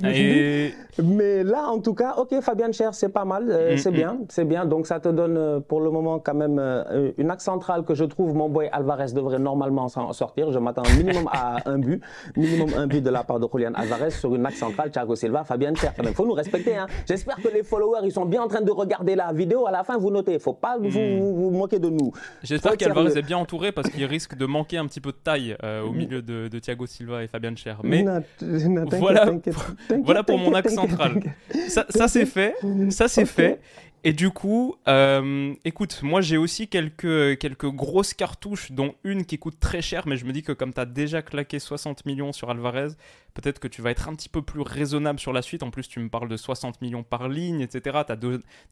Mais 1.02 1.44
là, 1.44 1.68
en 1.68 1.80
tout 1.80 1.94
cas, 1.94 2.14
ok, 2.16 2.40
Fabien 2.52 2.70
Cher, 2.70 2.94
c'est 2.94 3.08
pas 3.08 3.24
mal. 3.24 3.44
Mm, 3.44 3.78
c'est 3.78 3.90
mm. 3.90 3.94
bien, 3.94 4.18
c'est 4.28 4.44
bien. 4.44 4.66
Donc, 4.66 4.86
ça 4.86 5.00
te 5.00 5.08
donne 5.08 5.62
pour 5.62 5.80
le 5.80 5.90
moment 5.90 6.18
quand 6.18 6.34
même 6.34 6.60
une 7.16 7.30
axe 7.30 7.44
centrale 7.44 7.82
que 7.82 7.94
je 7.94 8.04
trouve 8.04 8.34
mon 8.34 8.50
boy 8.50 8.68
Alvarez 8.72 9.12
devrait 9.14 9.38
normalement 9.38 9.88
s'en 9.88 10.12
sortir. 10.12 10.52
Je 10.52 10.58
m'attends 10.58 10.82
minimum 10.98 11.28
à 11.32 11.56
un 11.70 11.78
but, 11.78 12.02
minimum 12.36 12.70
un 12.76 12.86
but 12.86 13.00
de 13.00 13.08
la 13.08 13.24
part 13.24 13.40
de 13.40 13.46
Julian 13.50 13.72
Alvarez 13.74 14.10
sur 14.10 14.34
une 14.34 14.44
axe 14.44 14.58
centrale, 14.58 14.90
Thiago 14.90 15.16
Silva, 15.16 15.44
Fabien 15.44 15.74
Cher. 15.74 15.94
Il 16.02 16.08
faut 16.12 16.26
nous 16.26 16.34
respecter. 16.34 16.76
Hein. 16.76 16.86
J'espère 17.08 17.36
que 17.36 17.48
les 17.48 17.62
followers, 17.62 18.00
ils 18.04 18.12
sont 18.12 18.26
bien 18.26 18.42
en 18.42 18.48
train 18.48 18.60
de 18.60 18.70
regarder 18.70 19.14
la 19.14 19.32
vidéo. 19.32 19.66
À 19.66 19.70
la 19.70 19.82
fin, 19.82 19.96
vous 19.96 20.10
notez. 20.10 20.32
Il 20.32 20.34
ne 20.34 20.40
faut 20.40 20.52
pas 20.52 20.76
vous, 20.78 20.90
vous, 20.90 21.50
moquer 21.50 21.78
de 21.78 21.88
nous. 21.88 22.12
J'espère 22.42 22.76
qu'Alvarez 22.76 23.18
est 23.18 23.22
bien 23.22 23.38
entouré 23.38 23.72
parce 23.72 23.88
qu'il 23.88 24.04
risque 24.04 24.36
de 24.36 24.44
manquer 24.44 24.76
un 24.76 24.86
petit 24.86 25.00
peu 25.00 25.12
de 25.12 25.16
taille 25.16 25.56
euh, 25.62 25.82
au 25.82 25.92
milieu 25.92 26.20
de, 26.20 26.58
Thiago 26.58 26.84
Silva 26.84 27.24
et 27.24 27.28
Fabien 27.28 27.56
Cher. 27.56 27.78
Mais 27.82 28.04
voilà, 28.98 29.30
voilà 30.04 30.22
pour 30.22 30.38
mon 30.38 30.52
axe 30.54 30.74
central. 30.74 31.20
Ça, 31.68 31.86
ça 31.88 32.08
c'est 32.08 32.26
fait. 32.26 32.41
Ça 32.90 33.08
c'est 33.08 33.26
fait. 33.26 33.60
Et 34.04 34.12
du 34.12 34.30
coup, 34.30 34.74
euh, 34.88 35.54
écoute, 35.64 36.00
moi 36.02 36.20
j'ai 36.20 36.36
aussi 36.36 36.66
quelques, 36.66 37.38
quelques 37.38 37.70
grosses 37.70 38.14
cartouches, 38.14 38.72
dont 38.72 38.96
une 39.04 39.24
qui 39.24 39.38
coûte 39.38 39.60
très 39.60 39.80
cher, 39.80 40.08
mais 40.08 40.16
je 40.16 40.24
me 40.24 40.32
dis 40.32 40.42
que 40.42 40.50
comme 40.50 40.74
tu 40.74 40.80
as 40.80 40.86
déjà 40.86 41.22
claqué 41.22 41.60
60 41.60 42.04
millions 42.04 42.32
sur 42.32 42.50
Alvarez, 42.50 42.88
peut-être 43.34 43.60
que 43.60 43.68
tu 43.68 43.80
vas 43.80 43.92
être 43.92 44.08
un 44.08 44.14
petit 44.16 44.28
peu 44.28 44.42
plus 44.42 44.60
raisonnable 44.60 45.20
sur 45.20 45.32
la 45.32 45.40
suite. 45.40 45.62
En 45.62 45.70
plus, 45.70 45.86
tu 45.86 46.00
me 46.00 46.08
parles 46.08 46.28
de 46.28 46.36
60 46.36 46.82
millions 46.82 47.04
par 47.04 47.28
ligne, 47.28 47.60
etc. 47.60 47.98
Tu 48.04 48.12
as 48.12 48.18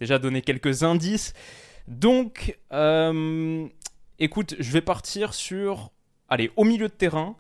déjà 0.01 0.19
donné 0.19 0.43
quelques 0.43 0.83
indices. 0.83 1.33
Donc, 1.87 2.59
euh, 2.73 3.69
écoute, 4.19 4.57
je 4.59 4.73
vais 4.73 4.81
partir 4.81 5.33
sur, 5.33 5.93
allez, 6.29 6.51
au 6.57 6.65
milieu 6.65 6.89
de 6.89 6.93
terrain. 6.93 7.37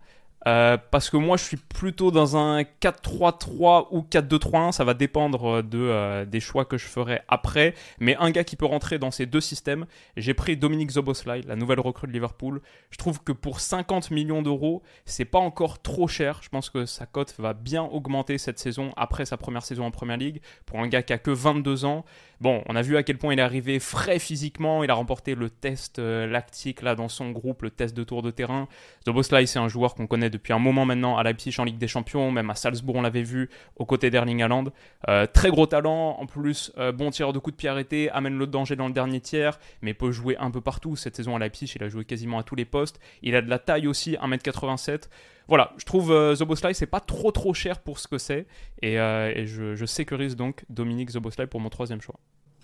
Euh, 0.49 0.79
parce 0.91 1.11
que 1.11 1.19
moi 1.19 1.37
je 1.37 1.45
suis 1.45 1.57
plutôt 1.59 2.11
dans 2.11 2.37
un 2.37 2.63
4-3-3 2.63 3.89
ou 3.91 4.01
4-2-3-1, 4.01 4.73
ça 4.73 4.85
va 4.85 4.95
dépendre 4.95 5.63
de, 5.63 5.79
euh, 5.79 6.25
des 6.25 6.41
choix 6.41 6.65
que 6.65 6.79
je 6.79 6.87
ferai 6.87 7.21
après. 7.29 7.75
Mais 7.99 8.17
un 8.17 8.31
gars 8.31 8.45
qui 8.45 8.57
peut 8.57 8.67
rentrer 8.67 8.99
dans 8.99 9.11
ces 9.11 9.27
deux 9.27 9.41
systèmes, 9.41 9.87
j'ai 10.17 10.33
pris 10.33 10.57
Dominique 10.57 10.93
Zoboslai, 10.93 11.43
la 11.47 11.57
nouvelle 11.57 11.81
recrue 11.81 12.07
de 12.07 12.13
Liverpool. 12.13 12.63
Je 12.91 12.97
trouve 12.97 13.23
que 13.23 13.33
pour 13.33 13.61
50 13.61 14.11
millions 14.11 14.43
d'euros, 14.43 14.83
c'est 15.05 15.25
pas 15.27 15.39
encore 15.39 15.83
trop 15.83 16.09
cher. 16.09 16.41
Je 16.43 16.49
pense 16.49 16.71
que 16.71 16.87
sa 16.87 17.07
cote 17.07 17.35
va 17.39 17.53
bien 17.53 17.83
augmenter 17.83 18.39
cette 18.39 18.59
saison 18.59 18.93
après 18.97 19.27
sa 19.27 19.37
première 19.37 19.65
saison 19.65 19.85
en 19.85 19.91
Première 19.91 20.17
Ligue. 20.17 20.41
Pour 20.65 20.79
un 20.81 20.89
gars 20.89 21.03
qui 21.03 21.13
a 21.13 21.19
que 21.19 21.31
22 21.31 21.85
ans, 21.85 22.05
Bon, 22.41 22.63
on 22.69 22.75
a 22.75 22.81
vu 22.81 22.97
à 22.97 23.03
quel 23.03 23.19
point 23.19 23.35
il 23.35 23.39
est 23.39 23.43
arrivé 23.43 23.79
frais 23.79 24.19
physiquement. 24.19 24.83
Il 24.83 24.91
a 24.91 24.95
remporté 24.95 25.35
le 25.35 25.51
test 25.51 25.99
euh, 25.99 26.27
lactique 26.27 26.81
là 26.81 26.95
dans 26.95 27.11
son 27.11 27.33
groupe, 27.33 27.61
le 27.61 27.71
test 27.71 27.95
de 27.95 28.03
tour 28.03 28.23
de 28.23 28.31
terrain. 28.31 28.67
Zoboslai, 29.05 29.45
c'est 29.45 29.59
un 29.59 29.69
joueur 29.69 29.95
qu'on 29.95 30.07
connaît 30.07 30.31
depuis 30.31 30.55
un 30.55 30.59
moment 30.59 30.87
maintenant 30.87 31.19
à 31.19 31.23
Leipzig 31.23 31.55
en 31.59 31.65
Ligue 31.65 31.77
des 31.77 31.87
Champions, 31.87 32.33
même 32.33 32.49
à 32.49 32.55
Salzbourg 32.55 32.97
on 32.97 33.03
l'avait 33.03 33.25
vu 33.25 33.51
aux 33.77 33.85
côtés 33.85 34.09
d'Erling 34.09 34.43
Haaland. 34.43 34.65
Euh, 35.09 35.27
très 35.27 35.51
gros 35.51 35.67
talent, 35.67 36.17
en 36.19 36.25
plus 36.25 36.73
euh, 36.79 36.93
bon 36.93 37.11
tireur 37.11 37.35
de 37.35 37.39
coups 37.39 37.57
de 37.57 37.59
pied 37.59 37.69
arrêté, 37.69 38.09
amène 38.09 38.39
le 38.39 38.47
danger 38.47 38.75
dans 38.75 38.87
le 38.87 38.95
dernier 38.95 39.21
tiers, 39.21 39.61
mais 39.83 39.93
peut 39.93 40.11
jouer 40.11 40.39
un 40.39 40.51
peu 40.51 40.63
partout. 40.63 40.97
Cette 40.97 41.17
saison 41.17 41.37
à 41.37 41.39
Leipzig, 41.39 41.71
il 41.77 41.83
a 41.85 41.91
joué 41.91 42.07
quasiment 42.07 42.39
à 42.39 42.43
tous 42.43 42.55
les 42.55 42.65
postes. 42.65 43.01
Il 43.21 43.37
a 43.37 43.43
de 43.43 43.51
la 43.51 43.59
taille 43.59 43.87
aussi, 43.87 44.13
1m87. 44.13 45.11
Voilà, 45.51 45.73
je 45.77 45.85
trouve 45.85 46.11
euh, 46.13 46.35
Zoboslai 46.35 46.73
c'est 46.73 46.87
pas 46.87 47.01
trop 47.01 47.31
trop 47.33 47.53
cher 47.53 47.81
pour 47.81 47.99
ce 47.99 48.09
que 48.09 48.17
c'est 48.17 48.47
et, 48.81 48.97
je, 48.97 49.75
je, 49.75 49.85
sécurise 49.85 50.37
donc 50.37 50.65
Dominique 50.71 51.11
Zoboslai 51.11 51.47
pour 51.47 51.61
mon 51.61 51.69
troisième 51.69 52.01
choix. 52.01 52.17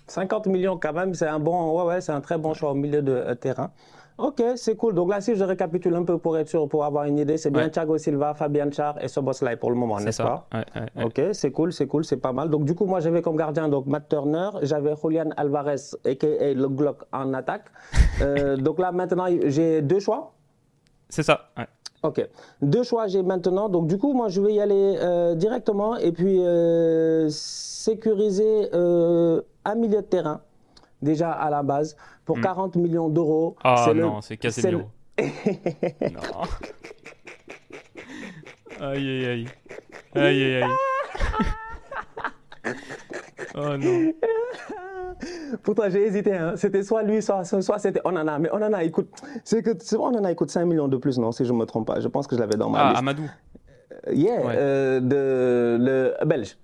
50 0.07 0.47
millions 0.47 0.77
quand 0.77 0.93
même, 0.93 1.13
c'est 1.13 1.27
un 1.27 1.39
bon, 1.39 1.77
ouais, 1.77 1.85
ouais, 1.85 2.01
c'est 2.01 2.13
un 2.13 2.21
très 2.21 2.39
bon 2.39 2.53
choix 2.53 2.71
au 2.71 2.75
milieu 2.75 3.01
de 3.01 3.33
terrain. 3.35 3.71
Ok, 4.17 4.41
c'est 4.55 4.75
cool. 4.75 4.95
Donc 4.95 5.11
là, 5.11 5.21
si 5.21 5.35
je 5.35 5.43
récapitule 5.43 5.93
un 5.93 6.03
peu 6.03 6.17
pour 6.17 6.37
être 6.39 6.47
sûr, 6.47 6.67
pour 6.67 6.83
avoir 6.83 7.03
une 7.03 7.19
idée, 7.19 7.37
c'est 7.37 7.51
bien 7.51 7.69
Thiago 7.69 7.99
Silva, 7.99 8.33
Fabian 8.33 8.71
Char 8.71 8.95
et 9.03 9.07
Soboslai 9.07 9.57
pour 9.57 9.69
le 9.69 9.75
moment, 9.75 9.99
n'est-ce 9.99 10.23
pas 10.23 10.47
Ok, 11.03 11.21
c'est 11.33 11.51
cool, 11.51 11.71
c'est 11.71 11.85
cool, 11.85 12.03
c'est 12.03 12.17
pas 12.17 12.33
mal. 12.33 12.49
Donc 12.49 12.65
du 12.65 12.73
coup, 12.73 12.85
moi, 12.85 12.99
j'avais 12.99 13.21
comme 13.21 13.35
gardien 13.35 13.69
donc 13.69 13.85
Matt 13.85 14.09
Turner, 14.09 14.49
j'avais 14.63 14.95
Julian 14.95 15.29
Alvarez, 15.37 15.75
a.k.a. 16.03 16.53
le 16.53 16.67
Glock 16.67 17.03
en 17.11 17.33
attaque. 17.33 17.65
Euh, 18.19 18.57
donc 18.57 18.79
là, 18.79 18.91
maintenant, 18.91 19.27
j'ai 19.45 19.83
deux 19.83 19.99
choix. 19.99 20.33
C'est 21.07 21.21
ça. 21.21 21.51
Ok. 22.03 22.25
Deux 22.61 22.83
choix 22.83 23.07
j'ai 23.07 23.23
maintenant. 23.23 23.69
Donc 23.69 23.87
du 23.87 23.97
coup, 23.97 24.13
moi, 24.13 24.29
je 24.29 24.41
vais 24.41 24.53
y 24.53 24.61
aller 24.61 24.97
euh, 24.99 25.35
directement 25.35 25.97
et 25.97 26.11
puis 26.11 26.39
euh, 26.39 27.27
sécuriser 27.29 28.69
un 28.73 29.75
milieu 29.75 30.01
de 30.01 30.07
terrain 30.07 30.41
déjà 31.01 31.31
à 31.31 31.49
la 31.49 31.63
base 31.63 31.95
pour 32.25 32.39
40 32.39 32.75
hmm. 32.75 32.81
millions 32.81 33.09
d'euros. 33.09 33.55
Ah 33.63 33.91
non, 33.95 34.21
c'est 34.21 34.37
Casemiro. 34.37 34.83
non. 35.19 36.21
Aïe 38.79 39.09
aïe 39.09 39.25
aïe. 39.25 39.47
Aïe 40.13 40.43
aïe 40.43 40.63
aïe. 40.63 40.71
oh 43.55 43.77
non. 43.77 44.13
Pourtant, 45.63 45.83
j'ai 45.89 46.05
hésité. 46.05 46.33
Hein. 46.33 46.53
C'était 46.55 46.83
soit 46.83 47.03
lui, 47.03 47.21
soit, 47.21 47.43
soit 47.43 47.79
c'était 47.79 48.01
Onana. 48.03 48.39
Mais 48.39 48.49
Onana, 48.51 48.83
écoute, 48.83 49.09
c'est 49.43 49.63
que 49.63 49.95
Onana 49.95 50.31
écoute 50.31 50.49
5 50.49 50.65
millions 50.65 50.87
de 50.87 50.97
plus, 50.97 51.17
non, 51.17 51.31
si 51.31 51.45
je 51.45 51.53
ne 51.53 51.57
me 51.57 51.65
trompe 51.65 51.87
pas. 51.87 51.99
Je 51.99 52.07
pense 52.07 52.27
que 52.27 52.35
je 52.35 52.41
l'avais 52.41 52.57
dans 52.57 52.69
ma 52.69 52.79
ah, 52.79 52.89
liste. 52.89 52.99
Amadou. 52.99 53.29
yeah, 54.11 54.39
euh, 54.49 54.99
de, 54.99 55.77
le 55.83 56.25
belge. 56.25 56.57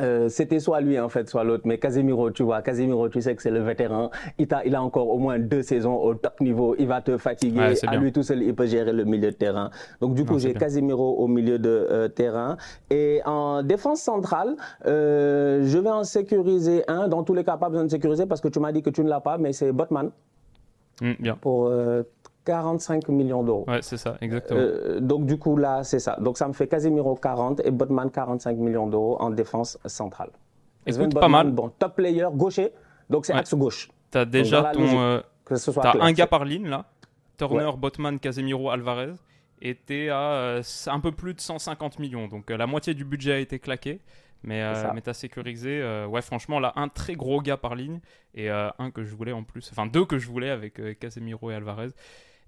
Euh, 0.00 0.28
c'était 0.28 0.60
soit 0.60 0.80
lui 0.80 0.98
en 0.98 1.08
fait, 1.08 1.28
soit 1.28 1.44
l'autre. 1.44 1.62
Mais 1.66 1.78
Casemiro, 1.78 2.30
tu 2.30 2.42
vois, 2.42 2.62
Casemiro, 2.62 3.08
tu 3.08 3.20
sais 3.22 3.34
que 3.34 3.42
c'est 3.42 3.50
le 3.50 3.60
vétéran. 3.60 4.10
Il 4.38 4.52
a, 4.52 4.64
il 4.66 4.74
a 4.74 4.82
encore 4.82 5.08
au 5.08 5.18
moins 5.18 5.38
deux 5.38 5.62
saisons 5.62 5.96
au 5.96 6.14
top 6.14 6.40
niveau. 6.40 6.74
Il 6.78 6.86
va 6.86 7.00
te 7.00 7.16
fatiguer. 7.16 7.74
à 7.86 7.96
lui 7.96 8.12
tout 8.12 8.22
seul, 8.22 8.42
il 8.42 8.54
peut 8.54 8.66
gérer 8.66 8.92
le 8.92 9.04
milieu 9.04 9.30
de 9.30 9.36
terrain. 9.36 9.70
Donc 10.00 10.14
du 10.14 10.24
coup, 10.24 10.38
j'ai 10.38 10.54
Casemiro 10.54 11.16
au 11.18 11.28
milieu 11.28 11.58
de 11.58 11.86
euh, 11.90 12.08
terrain. 12.08 12.56
Et 12.90 13.20
en 13.24 13.62
défense 13.62 14.00
centrale, 14.00 14.56
euh, 14.86 15.62
je 15.64 15.78
vais 15.78 15.90
en 15.90 16.04
sécuriser 16.04 16.82
un. 16.88 17.08
Dans 17.08 17.22
tous 17.22 17.34
les 17.34 17.44
cas, 17.44 17.56
pas 17.56 17.68
besoin 17.68 17.84
de 17.84 17.90
sécuriser 17.90 18.26
parce 18.26 18.40
que 18.40 18.48
tu 18.48 18.60
m'as 18.60 18.72
dit 18.72 18.82
que 18.82 18.90
tu 18.90 19.02
ne 19.02 19.08
l'as 19.08 19.20
pas, 19.20 19.38
mais 19.38 19.52
c'est 19.52 19.72
Botman. 19.72 20.10
Mm, 21.00 21.12
bien. 21.20 21.36
Pour 21.36 21.70
45 22.48 23.08
millions 23.08 23.42
d'euros. 23.42 23.66
Ouais, 23.68 23.82
c'est 23.82 23.98
ça, 23.98 24.16
exactement. 24.22 24.58
Euh, 24.58 25.00
donc 25.00 25.26
du 25.26 25.36
coup 25.36 25.58
là, 25.58 25.84
c'est 25.84 25.98
ça. 25.98 26.16
Donc 26.18 26.38
ça 26.38 26.48
me 26.48 26.54
fait 26.54 26.66
Casemiro 26.66 27.14
40 27.14 27.60
et 27.62 27.70
Botman 27.70 28.10
45 28.10 28.56
millions 28.56 28.86
d'euros 28.86 29.18
en 29.20 29.28
défense 29.28 29.78
centrale. 29.84 30.30
Écoute, 30.86 31.12
pas 31.12 31.28
mal. 31.28 31.50
Bon, 31.50 31.70
top 31.78 31.96
player 31.96 32.26
gaucher, 32.32 32.72
donc 33.10 33.26
c'est 33.26 33.34
axe 33.34 33.54
gauche. 33.54 33.90
T'as 34.10 34.24
déjà 34.24 34.72
ton, 34.72 34.98
euh, 34.98 35.20
t'as 35.46 36.02
un 36.02 36.12
gars 36.12 36.26
par 36.26 36.46
ligne 36.46 36.68
là. 36.68 36.86
Turner, 37.36 37.70
Botman, 37.76 38.18
Casemiro, 38.18 38.70
Alvarez. 38.70 39.12
T'es 39.60 40.08
à 40.08 40.32
euh, 40.32 40.62
un 40.86 41.00
peu 41.00 41.12
plus 41.12 41.34
de 41.34 41.40
150 41.40 41.98
millions. 41.98 42.28
Donc 42.28 42.48
la 42.48 42.66
moitié 42.66 42.94
du 42.94 43.04
budget 43.04 43.32
a 43.34 43.38
été 43.40 43.58
claqué. 43.58 44.00
Mais, 44.42 44.62
euh, 44.62 44.90
mais 44.94 45.00
t'as 45.02 45.14
sécurisé, 45.14 45.84
ouais, 46.08 46.22
franchement, 46.22 46.60
là, 46.60 46.72
un 46.76 46.88
très 46.88 47.14
gros 47.14 47.42
gars 47.42 47.58
par 47.58 47.74
ligne 47.74 48.00
et 48.34 48.48
un 48.48 48.90
que 48.90 49.04
je 49.04 49.14
voulais 49.14 49.32
en 49.32 49.42
plus, 49.42 49.68
enfin 49.70 49.84
deux 49.84 50.06
que 50.06 50.16
je 50.16 50.28
voulais 50.28 50.48
avec 50.48 50.98
Casemiro 50.98 51.50
et 51.50 51.54
Alvarez. 51.54 51.90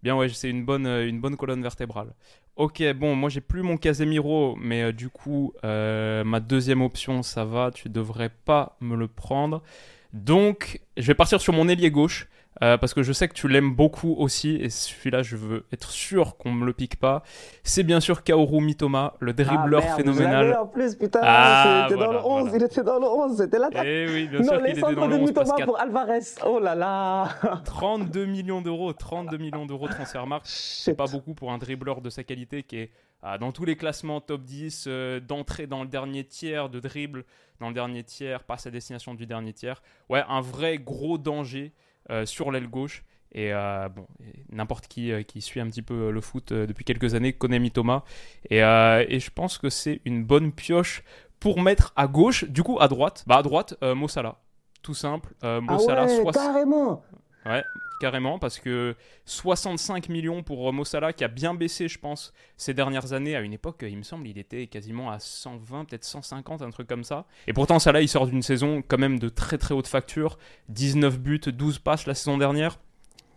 Bien 0.02 0.16
ouais, 0.16 0.28
c'est 0.30 0.48
une 0.48 0.64
bonne, 0.64 0.86
euh, 0.86 1.06
une 1.08 1.20
bonne 1.20 1.36
colonne 1.36 1.62
vertébrale. 1.62 2.14
Ok, 2.56 2.82
bon, 2.94 3.14
moi 3.14 3.28
j'ai 3.28 3.40
plus 3.40 3.62
mon 3.62 3.76
Casemiro, 3.76 4.56
mais 4.56 4.82
euh, 4.82 4.92
du 4.92 5.08
coup, 5.08 5.52
euh, 5.64 6.24
ma 6.24 6.40
deuxième 6.40 6.82
option, 6.82 7.22
ça 7.22 7.44
va, 7.44 7.70
tu 7.70 7.88
devrais 7.88 8.30
pas 8.30 8.76
me 8.80 8.96
le 8.96 9.08
prendre. 9.08 9.62
Donc, 10.12 10.80
je 10.96 11.06
vais 11.06 11.14
partir 11.14 11.40
sur 11.40 11.52
mon 11.52 11.68
ailier 11.68 11.90
gauche. 11.90 12.28
Euh, 12.62 12.76
parce 12.76 12.92
que 12.92 13.02
je 13.02 13.12
sais 13.12 13.26
que 13.26 13.32
tu 13.32 13.48
l'aimes 13.48 13.74
beaucoup 13.74 14.14
aussi, 14.18 14.56
et 14.56 14.68
celui-là, 14.68 15.22
je 15.22 15.36
veux 15.36 15.64
être 15.72 15.90
sûr 15.90 16.36
qu'on 16.36 16.52
me 16.52 16.66
le 16.66 16.72
pique 16.74 16.96
pas. 16.96 17.22
C'est 17.64 17.82
bien 17.82 18.00
sûr 18.00 18.22
Kaoru 18.22 18.60
Mitoma, 18.60 19.14
le 19.18 19.32
dribbleur 19.32 19.82
ah, 19.86 19.96
phénoménal. 19.96 20.54
en 20.56 20.66
plus, 20.66 20.94
putain, 20.94 21.20
ah, 21.22 21.86
il 21.88 21.94
était 21.94 22.04
dans 22.04 22.12
le 22.12 22.18
11, 22.18 22.50
il 22.54 22.62
était 22.62 22.82
dans 22.82 22.98
le 22.98 23.06
11, 23.06 23.36
c'était 23.38 23.58
là. 23.58 23.70
Eh 23.82 24.06
oui, 24.12 24.28
bien 24.28 24.42
sûr 24.42 24.58
qu'il 24.58 24.70
était 24.70 24.94
dans 24.94 25.06
le 25.06 25.16
11. 25.16 25.28
Mitoma 25.28 25.54
pour 25.64 25.80
Alvarez, 25.80 26.20
oh 26.44 26.60
là 26.60 26.74
là 26.74 27.28
32 27.64 28.26
millions 28.26 28.60
d'euros, 28.60 28.92
32 28.92 29.38
millions 29.38 29.66
d'euros 29.66 29.88
transfert 29.88 30.26
marque, 30.26 30.46
c'est 30.46 30.94
pas 30.94 31.06
beaucoup 31.06 31.34
pour 31.34 31.52
un 31.52 31.58
dribbleur 31.58 32.00
de 32.00 32.10
sa 32.10 32.24
qualité 32.24 32.62
qui 32.62 32.76
est 32.76 32.90
ah, 33.22 33.36
dans 33.36 33.52
tous 33.52 33.64
les 33.64 33.76
classements 33.76 34.20
top 34.20 34.44
10, 34.44 34.84
euh, 34.86 35.20
d'entrée 35.20 35.66
dans 35.66 35.82
le 35.82 35.88
dernier 35.88 36.24
tiers, 36.24 36.70
de 36.70 36.80
dribble 36.80 37.24
dans 37.60 37.68
le 37.68 37.74
dernier 37.74 38.02
tiers, 38.02 38.44
passe 38.44 38.66
à 38.66 38.70
destination 38.70 39.14
du 39.14 39.26
dernier 39.26 39.52
tiers. 39.52 39.82
Ouais, 40.08 40.22
un 40.28 40.40
vrai 40.40 40.78
gros 40.78 41.18
danger. 41.18 41.72
Euh, 42.10 42.26
sur 42.26 42.50
l'aile 42.50 42.68
gauche. 42.68 43.04
Et 43.32 43.52
euh, 43.52 43.88
bon, 43.88 44.06
n'importe 44.50 44.88
qui 44.88 45.12
euh, 45.12 45.22
qui 45.22 45.40
suit 45.40 45.60
un 45.60 45.66
petit 45.68 45.82
peu 45.82 46.10
le 46.10 46.20
foot 46.20 46.52
depuis 46.52 46.84
quelques 46.84 47.14
années 47.14 47.32
connaît 47.32 47.60
Mitoma. 47.60 48.04
Et, 48.50 48.58
et 48.58 49.20
je 49.20 49.30
pense 49.30 49.58
que 49.58 49.70
c'est 49.70 50.00
une 50.04 50.24
bonne 50.24 50.50
pioche 50.50 51.04
pour 51.38 51.60
mettre 51.60 51.92
à 51.94 52.08
gauche. 52.08 52.44
Du 52.44 52.64
coup, 52.64 52.78
à 52.80 52.88
droite, 52.88 53.24
bah 53.26 53.36
à 53.36 53.42
droite, 53.42 53.76
Mossala. 53.82 54.36
Tout 54.82 54.94
simple. 54.94 55.34
Mossala, 55.42 56.06
ah 56.08 56.22
ouais, 56.22 56.32
carrément 56.32 57.04
Ouais, 57.46 57.62
carrément, 58.00 58.40
parce 58.40 58.58
que 58.58 58.96
65 59.26 60.08
millions 60.08 60.42
pour 60.42 60.72
Mossala, 60.72 61.12
qui 61.12 61.22
a 61.22 61.28
bien 61.28 61.54
baissé, 61.54 61.86
je 61.86 61.98
pense, 61.98 62.32
ces 62.56 62.74
dernières 62.74 63.12
années. 63.12 63.36
À 63.36 63.40
une 63.42 63.52
époque, 63.52 63.84
il 63.86 63.96
me 63.96 64.02
semble, 64.02 64.26
il 64.26 64.38
était 64.38 64.66
quasiment 64.66 65.10
à 65.10 65.20
120, 65.20 65.84
peut-être 65.84 66.04
150, 66.04 66.62
un 66.62 66.70
truc 66.70 66.88
comme 66.88 67.04
ça. 67.04 67.26
Et 67.46 67.52
pourtant, 67.52 67.78
Salah, 67.78 68.02
il 68.02 68.08
sort 68.08 68.26
d'une 68.26 68.42
saison 68.42 68.82
quand 68.86 68.98
même 68.98 69.20
de 69.20 69.28
très 69.28 69.58
très 69.58 69.74
haute 69.74 69.86
facture. 69.86 70.38
19 70.70 71.20
buts, 71.20 71.40
12 71.46 71.78
passes 71.78 72.06
la 72.06 72.14
saison 72.14 72.38
dernière. 72.38 72.78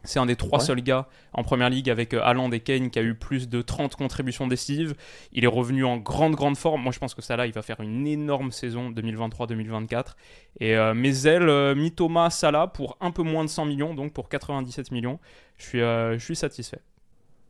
C'est 0.03 0.19
un 0.19 0.25
des 0.25 0.35
trois 0.35 0.59
seuls 0.59 0.81
gars 0.81 1.07
en 1.33 1.43
première 1.43 1.69
ligue 1.69 1.89
avec 1.89 2.13
euh, 2.13 2.21
Haaland 2.21 2.51
et 2.51 2.59
Kane 2.59 2.89
qui 2.89 2.99
a 2.99 3.01
eu 3.01 3.15
plus 3.15 3.47
de 3.47 3.61
30 3.61 3.95
contributions 3.95 4.47
décisives. 4.47 4.95
Il 5.31 5.43
est 5.43 5.47
revenu 5.47 5.85
en 5.85 5.97
grande, 5.97 6.35
grande 6.35 6.57
forme. 6.57 6.81
Moi, 6.81 6.91
je 6.91 6.99
pense 6.99 7.13
que 7.13 7.21
Salah, 7.21 7.47
il 7.47 7.53
va 7.53 7.61
faire 7.61 7.79
une 7.79 8.05
énorme 8.05 8.51
saison 8.51 8.91
2023-2024. 8.91 10.15
Et 10.59 10.75
euh, 10.75 10.93
mes 10.93 11.25
ailes, 11.25 11.49
euh, 11.49 11.73
Mitoma, 11.73 12.29
Salah, 12.29 12.67
pour 12.67 12.97
un 12.99 13.11
peu 13.11 13.23
moins 13.23 13.45
de 13.45 13.49
100 13.49 13.65
millions, 13.65 13.93
donc 13.93 14.13
pour 14.13 14.27
97 14.29 14.91
millions, 14.91 15.19
je 15.57 15.63
suis, 15.63 15.79
je 15.79 16.19
suis 16.19 16.35
satisfait. 16.35 16.79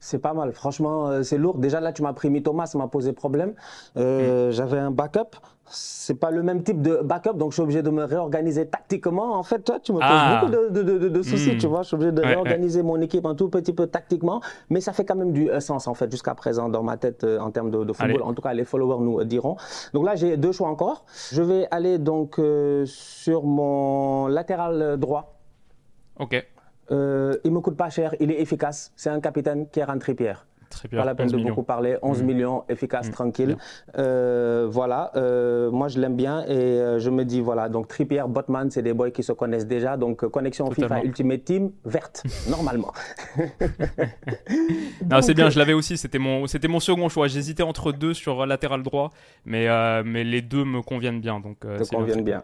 C'est 0.05 0.19
pas 0.19 0.33
mal, 0.33 0.51
franchement, 0.51 1.23
c'est 1.23 1.37
lourd. 1.37 1.57
Déjà 1.57 1.79
là, 1.79 1.93
tu 1.93 2.01
m'as 2.01 2.13
pris 2.13 2.29
Mitoma, 2.29 2.65
ça 2.65 2.77
m'a 2.77 2.87
posé 2.87 3.13
problème. 3.13 3.53
Mm. 3.95 4.49
J'avais 4.51 4.79
un 4.79 4.91
backup 4.91 5.37
c'est 5.69 6.15
pas 6.15 6.31
le 6.31 6.43
même 6.43 6.63
type 6.63 6.81
de 6.81 6.97
backup, 7.03 7.33
donc 7.35 7.51
je 7.51 7.55
suis 7.55 7.61
obligé 7.63 7.81
de 7.81 7.89
me 7.89 8.03
réorganiser 8.03 8.67
tactiquement. 8.67 9.35
En 9.35 9.43
fait, 9.43 9.59
toi, 9.59 9.79
tu 9.79 9.93
me 9.93 9.97
poses 9.97 10.07
ah. 10.09 10.41
beaucoup 10.45 10.71
de, 10.71 11.21
soucis, 11.23 11.55
hmm. 11.55 11.57
tu 11.57 11.67
vois. 11.67 11.81
Je 11.81 11.87
suis 11.87 11.95
obligé 11.95 12.11
de 12.11 12.21
réorganiser 12.21 12.83
mon 12.83 12.99
équipe 13.01 13.25
un 13.25 13.35
tout 13.35 13.49
petit 13.49 13.73
peu 13.73 13.87
tactiquement, 13.87 14.41
mais 14.69 14.81
ça 14.81 14.93
fait 14.93 15.05
quand 15.05 15.15
même 15.15 15.31
du 15.31 15.49
euh, 15.49 15.59
sens, 15.59 15.87
en 15.87 15.93
fait, 15.93 16.11
jusqu'à 16.11 16.35
présent, 16.35 16.69
dans 16.69 16.83
ma 16.83 16.97
tête, 16.97 17.23
euh, 17.23 17.39
en 17.39 17.51
termes 17.51 17.71
de, 17.71 17.93
football. 17.93 18.21
En 18.21 18.33
tout 18.33 18.41
cas, 18.41 18.53
les 18.53 18.65
followers 18.65 19.03
nous 19.03 19.19
euh, 19.19 19.25
diront. 19.25 19.55
Donc 19.93 20.05
là, 20.05 20.15
j'ai 20.15 20.37
deux 20.37 20.51
choix 20.51 20.67
encore. 20.67 21.05
Je 21.31 21.41
vais 21.41 21.67
aller 21.71 21.97
donc 21.97 22.39
sur 22.85 23.43
mon 23.43 24.27
latéral 24.27 24.97
droit. 24.97 25.39
Ok. 26.19 26.45
Il 26.89 27.51
me 27.51 27.59
coûte 27.59 27.77
pas 27.77 27.89
cher, 27.89 28.15
il 28.19 28.31
est 28.31 28.41
efficace. 28.41 28.91
C'est 28.95 29.09
un 29.09 29.19
capitaine 29.19 29.67
qui 29.69 29.79
est 29.79 29.85
rentré 29.85 30.13
Pierre. 30.13 30.45
Pas 30.91 31.05
la 31.05 31.15
peine 31.15 31.29
de 31.29 31.37
beaucoup 31.37 31.63
parler. 31.63 31.97
11 32.01 32.21
mmh. 32.21 32.25
millions, 32.25 32.63
efficace, 32.69 33.07
mmh. 33.07 33.11
tranquille. 33.11 33.57
Euh, 33.97 34.67
voilà, 34.69 35.11
euh, 35.15 35.71
moi 35.71 35.87
je 35.87 35.99
l'aime 35.99 36.15
bien 36.15 36.43
et 36.45 36.51
euh, 36.51 36.99
je 36.99 37.09
me 37.09 37.25
dis, 37.25 37.41
voilà, 37.41 37.69
donc 37.69 37.87
Trippier, 37.87 38.23
Botman, 38.27 38.69
c'est 38.71 38.81
des 38.81 38.93
boys 38.93 39.11
qui 39.11 39.23
se 39.23 39.31
connaissent 39.31 39.67
déjà. 39.67 39.97
Donc 39.97 40.25
connexion 40.27 40.69
FIFA 40.71 41.03
Ultimate 41.03 41.43
Team, 41.43 41.71
verte, 41.85 42.23
normalement. 42.49 42.93
non, 45.09 45.21
c'est 45.21 45.33
bien, 45.33 45.49
je 45.49 45.59
l'avais 45.59 45.73
aussi. 45.73 45.97
C'était 45.97 46.19
mon, 46.19 46.47
c'était 46.47 46.67
mon 46.67 46.79
second 46.79 47.09
choix. 47.09 47.27
J'hésitais 47.27 47.63
entre 47.63 47.91
deux 47.91 48.13
sur 48.13 48.45
latéral 48.45 48.83
droit, 48.83 49.11
mais, 49.45 49.67
mais 50.03 50.23
les 50.23 50.41
deux 50.41 50.65
me 50.65 50.81
conviennent 50.81 51.21
bien. 51.21 51.39
Donc, 51.39 51.59
Te 51.59 51.87
conviennent 51.89 52.23
bien. 52.23 52.43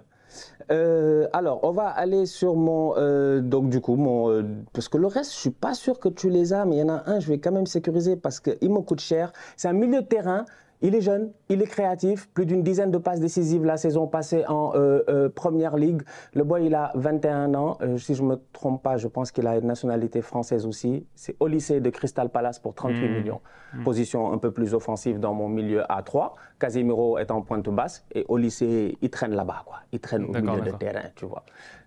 Euh, 0.72 1.28
alors, 1.34 1.62
on 1.64 1.72
va 1.72 1.88
aller 1.88 2.26
sur 2.26 2.56
mon. 2.56 2.94
Euh, 2.98 3.42
donc, 3.42 3.70
du 3.70 3.82
coup, 3.82 3.96
mon. 3.96 4.30
Euh, 4.30 4.44
parce 4.74 4.88
que 4.88 4.98
le 4.98 5.08
reste, 5.08 5.34
je 5.34 5.38
suis 5.38 5.50
pas 5.50 5.74
sûr 5.74 6.00
que 6.00 6.10
tu 6.10 6.30
les 6.30 6.54
as, 6.54 6.66
mais 6.66 6.78
il 6.78 6.80
y 6.80 6.84
en 6.84 6.90
a 6.90 7.04
un, 7.08 7.20
je 7.20 7.30
vais 7.30 7.40
quand 7.40 7.52
même 7.52 7.68
sécuriser 7.68 8.16
parce 8.16 8.40
qu'il 8.40 8.72
me 8.72 8.82
coûte 8.82 9.02
cher. 9.02 9.32
C'est 9.58 9.68
un 9.68 9.74
milieu 9.74 10.02
de 10.02 10.08
terrain 10.08 10.46
Il 10.82 10.96
est 10.96 11.02
jeune, 11.02 11.32
il 11.50 11.62
est 11.62 11.68
créatif, 11.68 12.30
plus 12.30 12.46
d'une 12.46 12.64
dizaine 12.64 12.90
de 12.90 12.98
passes 12.98 13.20
décisives 13.20 13.66
la 13.66 13.76
saison 13.76 14.08
passée 14.08 14.46
en 14.48 14.72
euh, 14.76 15.02
euh, 15.10 15.30
Première 15.30 15.76
Ligue. 15.76 16.04
Le 16.34 16.46
boy, 16.46 16.68
il 16.68 16.76
a 16.76 16.92
21 16.96 17.54
ans. 17.54 17.78
Euh, 17.82 17.98
si 17.98 18.16
je 18.16 18.24
ne 18.24 18.30
me 18.30 18.36
trompe 18.54 18.82
pas, 18.82 18.96
je 18.96 19.10
pense 19.10 19.32
qu'il 19.32 19.46
a 19.46 19.58
une 19.58 19.68
nationalité 19.68 20.22
française 20.22 20.66
aussi. 20.66 21.06
C'est 21.16 21.36
au 21.42 21.48
lycée 21.48 21.82
de 21.82 21.90
Crystal 21.90 22.30
Palace 22.30 22.60
pour 22.60 22.74
38 22.76 23.10
Mmh. 23.10 23.14
millions. 23.14 23.42
Mmh. 23.74 23.84
Position 23.84 24.32
un 24.32 24.38
peu 24.38 24.52
plus 24.52 24.74
offensive 24.74 25.20
dans 25.20 25.34
mon 25.34 25.50
milieu 25.50 25.84
à 25.92 26.02
3. 26.02 26.36
Casemiro 26.60 27.18
est 27.18 27.30
en 27.32 27.42
pointe 27.42 27.68
basse 27.70 28.06
et 28.14 28.26
au 28.30 28.38
lycée, 28.38 28.98
il 29.02 29.10
traîne 29.10 29.36
là-bas. 29.36 29.64
quoi. 29.66 29.78
Il 29.92 30.00
traîne 30.00 30.24
au 30.26 30.32
milieu 30.32 30.62
de 30.62 30.72
terrain, 30.72 31.10
tu 31.16 31.26
vois. 31.26 31.44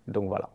Donc 0.06 0.28
voilà. 0.28 0.48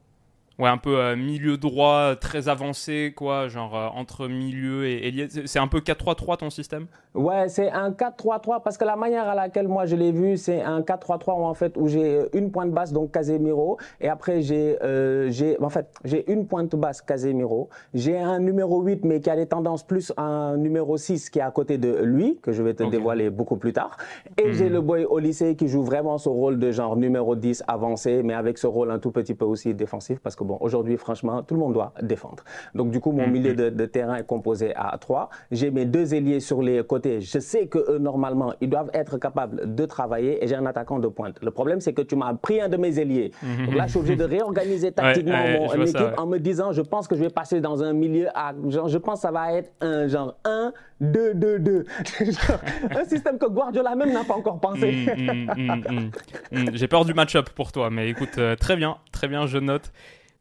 Ouais, 0.60 0.70
un 0.70 0.78
peu 0.78 0.98
euh, 1.00 1.16
milieu 1.16 1.58
droit, 1.58 2.16
très 2.16 2.50
avancé, 2.50 3.14
quoi, 3.16 3.48
genre 3.48 3.76
euh, 3.78 3.88
entre 3.94 4.28
milieu 4.28 4.88
et 4.88 5.08
ailier. 5.08 5.28
C'est- 5.46 5.60
un 5.60 5.68
peu 5.68 5.82
4-3-3 5.82 6.38
ton 6.38 6.50
système? 6.50 6.88
Ouais, 7.14 7.48
c'est 7.48 7.70
un 7.70 7.92
4-3-3 7.92 8.62
parce 8.64 8.78
que 8.78 8.84
la 8.86 8.96
manière 8.96 9.28
à 9.28 9.36
laquelle 9.36 9.68
moi 9.68 9.86
je 9.86 9.96
l'ai 9.96 10.12
vu, 10.12 10.36
c'est 10.38 10.62
un 10.64 10.82
4-3-3 10.82 11.34
où 11.40 11.44
en 11.44 11.54
fait 11.54 11.78
où 11.78 11.88
j'ai 11.88 12.16
euh, 12.18 12.30
une 12.34 12.52
pointe 12.52 12.72
basse 12.72 12.92
donc 12.92 13.12
Casemiro 13.12 13.78
et 14.02 14.08
après 14.10 14.42
j'ai 14.42 14.78
euh, 14.84 15.30
j'ai 15.32 15.60
en 15.62 15.70
fait, 15.70 15.88
j'ai 16.04 16.32
une 16.32 16.48
pointe 16.48 16.76
basse 16.76 17.02
Casemiro, 17.02 17.70
j'ai 17.94 18.18
un 18.18 18.40
numéro 18.40 18.82
8 18.82 19.04
mais 19.06 19.20
qui 19.20 19.30
a 19.30 19.36
des 19.36 19.48
tendances 19.48 19.84
plus 19.84 20.12
à 20.18 20.24
un 20.24 20.58
numéro 20.58 20.98
6 20.98 21.30
qui 21.30 21.40
est 21.40 21.44
à 21.44 21.52
côté 21.52 21.78
de 21.78 22.04
lui 22.04 22.40
que 22.42 22.52
je 22.52 22.62
vais 22.64 22.74
te 22.74 22.84
dévoiler 22.84 23.30
beaucoup 23.30 23.58
plus 23.58 23.74
tard. 23.74 23.98
Et 24.38 24.54
j'ai 24.54 24.70
le 24.70 24.82
boy 24.82 25.06
au 25.06 25.20
lycée 25.20 25.56
qui 25.56 25.68
joue 25.68 25.84
vraiment 25.84 26.18
ce 26.18 26.30
rôle 26.30 26.58
de 26.60 26.72
genre 26.72 26.96
numéro 26.98 27.36
10 27.36 27.64
avancé 27.68 28.22
mais 28.24 28.34
avec 28.34 28.58
ce 28.58 28.68
rôle 28.68 28.90
un 28.92 29.00
tout 29.00 29.12
petit 29.12 29.34
peu 29.36 29.46
aussi 29.46 29.74
défensif 29.76 30.20
parce 30.20 30.36
que 30.36 30.44
bon, 30.48 30.58
aujourd'hui 30.62 30.98
franchement, 30.98 31.44
tout 31.44 31.54
le 31.54 31.60
monde 31.60 31.74
doit 31.74 31.94
défendre. 32.02 32.44
Donc 32.74 32.92
du 32.92 33.00
coup, 33.00 33.12
mon 33.12 33.28
milieu 33.28 33.54
de, 33.54 33.70
de 33.70 33.86
terrain 33.86 34.16
est 34.16 34.26
composé 34.26 34.74
à 34.76 34.98
3. 34.98 35.30
J'ai 35.52 35.70
mes 35.72 35.86
deux 35.86 36.14
ailiers 36.14 36.40
sur 36.40 36.62
les 36.62 36.84
côtés. 36.84 37.22
Je 37.22 37.40
sais 37.40 37.68
que 37.68 37.80
eux, 37.92 37.98
normalement, 38.00 38.54
ils 38.62 38.70
doivent 38.70 38.90
être 38.94 39.18
capables 39.18 39.76
de 39.76 39.86
travailler 39.86 40.44
et 40.44 40.48
j'ai 40.48 40.56
un 40.56 40.66
attaquant 40.66 41.00
de 41.00 41.08
pointe. 41.08 41.38
Le 41.42 41.52
problème, 41.52 41.82
c'est 41.82 41.94
que 41.94 42.02
tu 42.02 42.16
m'as 42.16 42.34
pris 42.34 42.62
un 42.62 42.70
de 42.70 42.78
mes 42.78 43.00
ailiers. 43.00 43.32
Donc 43.66 43.76
là, 43.76 43.86
je 43.86 43.92
suis 43.92 44.00
obligé 44.00 44.16
de 44.16 44.24
réorganiser 44.36 44.92
tactiquement 44.92 45.34
ouais, 45.44 45.60
mon 45.60 45.74
équipe 45.84 45.98
ça, 45.98 46.06
ouais. 46.06 46.20
en 46.20 46.26
me 46.26 46.38
disant, 46.40 46.72
je 46.72 46.82
pense 46.82 47.08
que 47.08 47.16
je 47.16 47.22
vais 47.22 47.30
passer 47.30 47.62
dans 47.62 47.84
un 47.84 47.94
milieu 47.94 48.28
à, 48.34 48.54
genre, 48.70 48.88
je 48.88 48.98
pense 48.98 49.20
que 49.20 49.22
ça 49.22 49.32
va 49.32 49.54
être 49.54 49.72
un 49.82 50.08
genre 50.08 50.36
1, 50.46 50.74
2, 51.02 51.34
2, 51.34 51.60
2. 51.60 51.86
Genre, 52.20 52.60
un 52.96 53.06
système 53.06 53.38
que 53.38 53.46
Guardiola 53.48 53.96
même 53.96 54.14
n'a 54.14 54.24
pas 54.24 54.36
encore 54.36 54.60
pensé. 54.60 55.06
Mm, 55.18 55.52
mm. 55.56 56.12
Mm, 56.52 56.70
J'ai 56.74 56.88
peur 56.88 57.06
du 57.06 57.14
match-up 57.14 57.50
pour 57.56 57.72
toi, 57.72 57.90
mais 57.90 58.10
écoute, 58.10 58.38
euh, 58.38 58.56
très 58.56 58.76
bien, 58.76 58.98
très 59.12 59.28
bien, 59.28 59.46
je 59.48 59.58
note. 59.58 59.92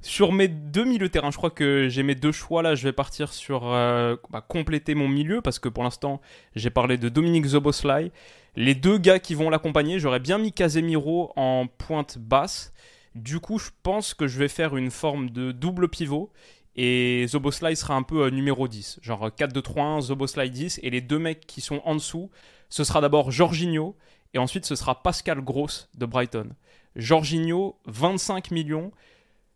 Sur 0.03 0.33
mes 0.33 0.49
deux 0.49 0.85
milieux 0.85 1.09
terrain, 1.09 1.31
je 1.31 1.37
crois 1.37 1.51
que 1.51 1.89
j'ai 1.89 2.03
mes 2.03 2.15
deux 2.15 2.33
choix 2.33 2.63
là. 2.63 2.75
Je 2.75 2.85
vais 2.85 2.93
partir 2.93 3.33
sur 3.33 3.73
euh, 3.73 4.17
bah, 4.31 4.45
compléter 4.47 4.95
mon 4.95 5.09
milieu 5.09 5.41
parce 5.41 5.59
que 5.59 5.69
pour 5.69 5.85
l'instant, 5.85 6.21
j'ai 6.55 6.71
parlé 6.71 6.99
de 6.99 7.09
Dominique 7.09 7.47
Zoboslai. 7.47 8.13
Les 8.57 8.75
deux 8.75 8.99
gars 8.99 9.19
qui 9.19 9.35
vont 9.35 9.51
l'accompagner, 9.51 9.99
j'aurais 9.99 10.21
bien 10.21 10.39
mis 10.39 10.53
Casemiro 10.53 11.33
en 11.37 11.67
pointe 11.67 12.19
basse. 12.19 12.73
Du 13.15 13.41
coup, 13.41 13.59
je 13.59 13.71
pense 13.83 14.15
que 14.15 14.27
je 14.27 14.39
vais 14.39 14.49
faire 14.49 14.77
une 14.77 14.91
forme 14.91 15.31
de 15.31 15.51
double 15.53 15.89
pivot. 15.89 16.31
Et 16.77 17.25
Zoboslai 17.29 17.75
sera 17.75 17.95
un 17.95 18.03
peu 18.03 18.27
euh, 18.27 18.31
numéro 18.31 18.69
10. 18.69 19.01
Genre 19.03 19.29
4-2-3-1, 19.29 20.03
Zoboslai 20.03 20.51
10. 20.51 20.81
Et 20.83 20.91
les 20.91 21.01
deux 21.01 21.19
mecs 21.19 21.47
qui 21.47 21.63
sont 21.63 21.81
en 21.85 21.95
dessous, 21.95 22.31
ce 22.69 22.85
sera 22.85 23.01
d'abord 23.01 23.31
Jorginho. 23.31 23.97
Et 24.35 24.39
ensuite, 24.39 24.67
ce 24.67 24.77
sera 24.77 25.03
Pascal 25.03 25.41
Gross 25.41 25.89
de 25.95 26.05
Brighton. 26.05 26.51
Jorginho, 26.95 27.77
25 27.87 28.51
millions. 28.51 28.93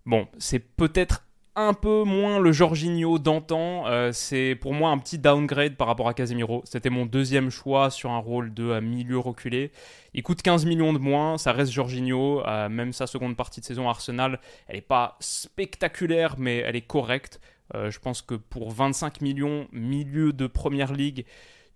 Bon, 0.07 0.27
c'est 0.39 0.59
peut-être 0.59 1.25
un 1.57 1.75
peu 1.75 2.05
moins 2.05 2.39
le 2.39 2.53
Jorginho 2.53 3.19
d'antan. 3.19 3.87
Euh, 3.87 4.13
c'est 4.13 4.55
pour 4.55 4.73
moi 4.73 4.91
un 4.91 4.99
petit 4.99 5.19
downgrade 5.19 5.77
par 5.77 5.89
rapport 5.89 6.09
à 6.09 6.15
Casemiro. 6.15 6.63
C'était 6.65 6.91
mon 6.91 7.07
deuxième 7.07 7.51
choix 7.51 7.91
sur 7.91 8.11
un 8.11 8.19
rôle 8.19 8.55
de 8.55 8.81
milieu 8.81 9.19
reculé. 9.19 9.73
Il 10.15 10.23
coûte 10.23 10.43
15 10.43 10.65
millions 10.65 10.93
de 10.93 10.99
moins, 10.99 11.39
ça 11.39 11.53
reste 11.53 11.73
Jorginho. 11.73 12.47
Euh, 12.47 12.69
même 12.69 12.93
sa 12.93 13.07
seconde 13.07 13.37
partie 13.37 13.61
de 13.61 13.67
saison 13.67 13.89
à 13.89 13.91
Arsenal, 13.91 14.41
elle 14.69 14.77
n'est 14.77 14.81
pas 14.81 15.17
spectaculaire, 15.21 16.37
mais 16.39 16.59
elle 16.59 16.77
est 16.77 16.87
correcte. 16.87 17.41
Euh, 17.75 17.91
je 17.91 17.99
pense 17.99 18.23
que 18.23 18.35
pour 18.35 18.71
25 18.73 19.21
millions, 19.21 19.69
milieu 19.73 20.33
de 20.33 20.47
première 20.47 20.93
ligue, 20.93 21.25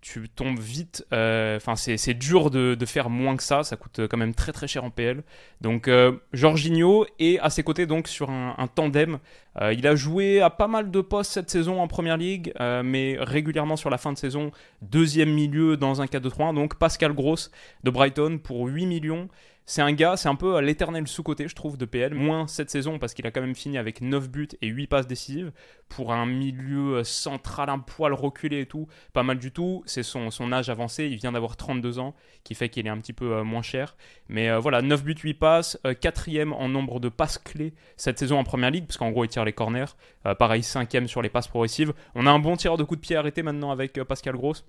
tu 0.05 0.29
tombes 0.29 0.59
vite. 0.59 1.03
euh, 1.13 1.57
Enfin, 1.57 1.75
c'est 1.75 2.13
dur 2.13 2.51
de, 2.51 2.77
faire 2.85 3.09
moins 3.09 3.35
que 3.35 3.41
ça. 3.41 3.63
Ça 3.63 3.75
coûte 3.75 4.01
quand 4.07 4.17
même 4.17 4.35
très 4.35 4.51
très 4.51 4.67
cher 4.67 4.83
en 4.83 4.91
PL. 4.91 5.23
Donc, 5.61 5.87
euh, 5.87 6.11
Jorginho 6.31 7.07
est 7.17 7.39
à 7.39 7.49
ses 7.49 7.63
côtés 7.63 7.87
donc 7.87 8.07
sur 8.07 8.29
un, 8.29 8.67
tandem. 8.75 9.17
Euh, 9.59 9.73
il 9.73 9.87
a 9.87 9.95
joué 9.95 10.41
à 10.41 10.51
pas 10.51 10.67
mal 10.67 10.91
de 10.91 11.01
postes 11.01 11.31
cette 11.31 11.49
saison 11.49 11.81
en 11.81 11.87
première 11.87 12.17
ligue, 12.17 12.53
euh, 12.59 12.83
mais 12.83 13.17
régulièrement 13.19 13.77
sur 13.77 13.89
la 13.89 13.97
fin 13.97 14.13
de 14.13 14.17
saison, 14.19 14.51
deuxième 14.83 15.33
milieu 15.33 15.75
dans 15.75 16.03
un 16.03 16.05
4-2-3-1. 16.05 16.53
Donc, 16.53 16.75
Pascal 16.75 17.13
Gross 17.13 17.49
de 17.83 17.89
Brighton 17.89 18.37
pour 18.37 18.67
8 18.67 18.85
millions. 18.85 19.27
C'est 19.67 19.81
un 19.81 19.93
gars, 19.93 20.15
c'est 20.15 20.29
un 20.29 20.35
peu 20.35 20.59
l'éternel 20.59 21.07
sous-côté, 21.07 21.47
je 21.47 21.55
trouve, 21.55 21.75
de 21.75 21.85
PL. 21.85 22.13
Moins 22.13 22.45
cette 22.45 22.69
saison, 22.69 22.99
parce 22.99 23.15
qu'il 23.15 23.25
a 23.25 23.31
quand 23.31 23.41
même 23.41 23.55
fini 23.55 23.79
avec 23.79 23.99
9 23.99 24.29
buts 24.29 24.47
et 24.61 24.67
8 24.67 24.85
passes 24.85 25.07
décisives. 25.07 25.51
Pour 25.89 26.13
un 26.13 26.27
milieu 26.27 26.97
euh, 26.97 27.03
central, 27.03 27.69
un 27.69 27.79
poil 27.79 28.13
reculé 28.13 28.61
et 28.61 28.65
tout, 28.67 28.87
pas 29.13 29.23
mal 29.23 29.39
du 29.39 29.51
tout. 29.51 29.81
C'est 29.87 30.03
son, 30.03 30.29
âge 30.51 30.69
avancé, 30.69 31.05
il 31.05 31.15
vient 31.15 31.31
d'avoir 31.31 31.57
32 31.57 31.97
ans, 31.97 32.13
qui 32.43 32.53
fait 32.53 32.69
qu'il 32.69 32.85
est 32.85 32.91
un 32.91 32.99
petit 32.99 33.13
peu 33.13 33.33
euh, 33.33 33.43
moins 33.43 33.63
cher. 33.63 33.95
Mais 34.29 34.49
euh, 34.49 34.59
voilà, 34.59 34.83
9 34.83 35.03
buts, 35.03 35.15
8 35.17 35.33
passes, 35.33 35.79
quatrième 35.99 36.53
en 36.53 36.69
nombre 36.69 36.99
de 36.99 37.09
passes 37.09 37.39
clés 37.39 37.73
cette 37.97 38.19
saison 38.19 38.37
en 38.37 38.43
première 38.43 38.69
ligue, 38.69 38.85
parce 38.85 38.97
qu'en 38.97 39.09
gros, 39.09 39.25
il 39.25 39.29
tire 39.29 39.45
les 39.45 39.53
corners. 39.53 39.85
Euh, 40.25 40.35
pareil, 40.35 40.63
cinquième 40.63 41.07
sur 41.07 41.21
les 41.21 41.29
passes 41.29 41.47
progressives. 41.47 41.93
On 42.13 42.27
a 42.27 42.31
un 42.31 42.39
bon 42.39 42.55
tireur 42.55 42.77
de 42.77 42.83
coups 42.83 42.99
de 42.99 43.05
pied 43.05 43.15
arrêté 43.15 43.41
maintenant 43.43 43.71
avec 43.71 44.01
Pascal 44.03 44.35
Gross. 44.35 44.65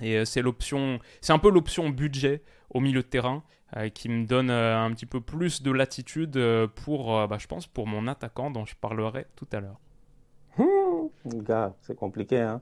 Et 0.00 0.16
euh, 0.16 0.24
c'est 0.24 0.42
l'option, 0.42 0.98
c'est 1.20 1.32
un 1.32 1.38
peu 1.38 1.50
l'option 1.50 1.88
budget 1.90 2.42
au 2.70 2.80
milieu 2.80 3.02
de 3.02 3.06
terrain 3.06 3.42
euh, 3.76 3.88
qui 3.88 4.08
me 4.08 4.26
donne 4.26 4.50
euh, 4.50 4.78
un 4.78 4.90
petit 4.92 5.06
peu 5.06 5.20
plus 5.20 5.62
de 5.62 5.70
latitude 5.70 6.36
euh, 6.36 6.66
pour, 6.66 7.26
bah, 7.28 7.38
je 7.38 7.46
pense, 7.46 7.66
pour 7.66 7.86
mon 7.86 8.06
attaquant 8.08 8.50
dont 8.50 8.64
je 8.64 8.74
parlerai 8.74 9.26
tout 9.36 9.46
à 9.52 9.60
l'heure. 9.60 9.78
Gars, 11.24 11.74
c'est 11.82 11.94
compliqué, 11.94 12.40
hein, 12.40 12.60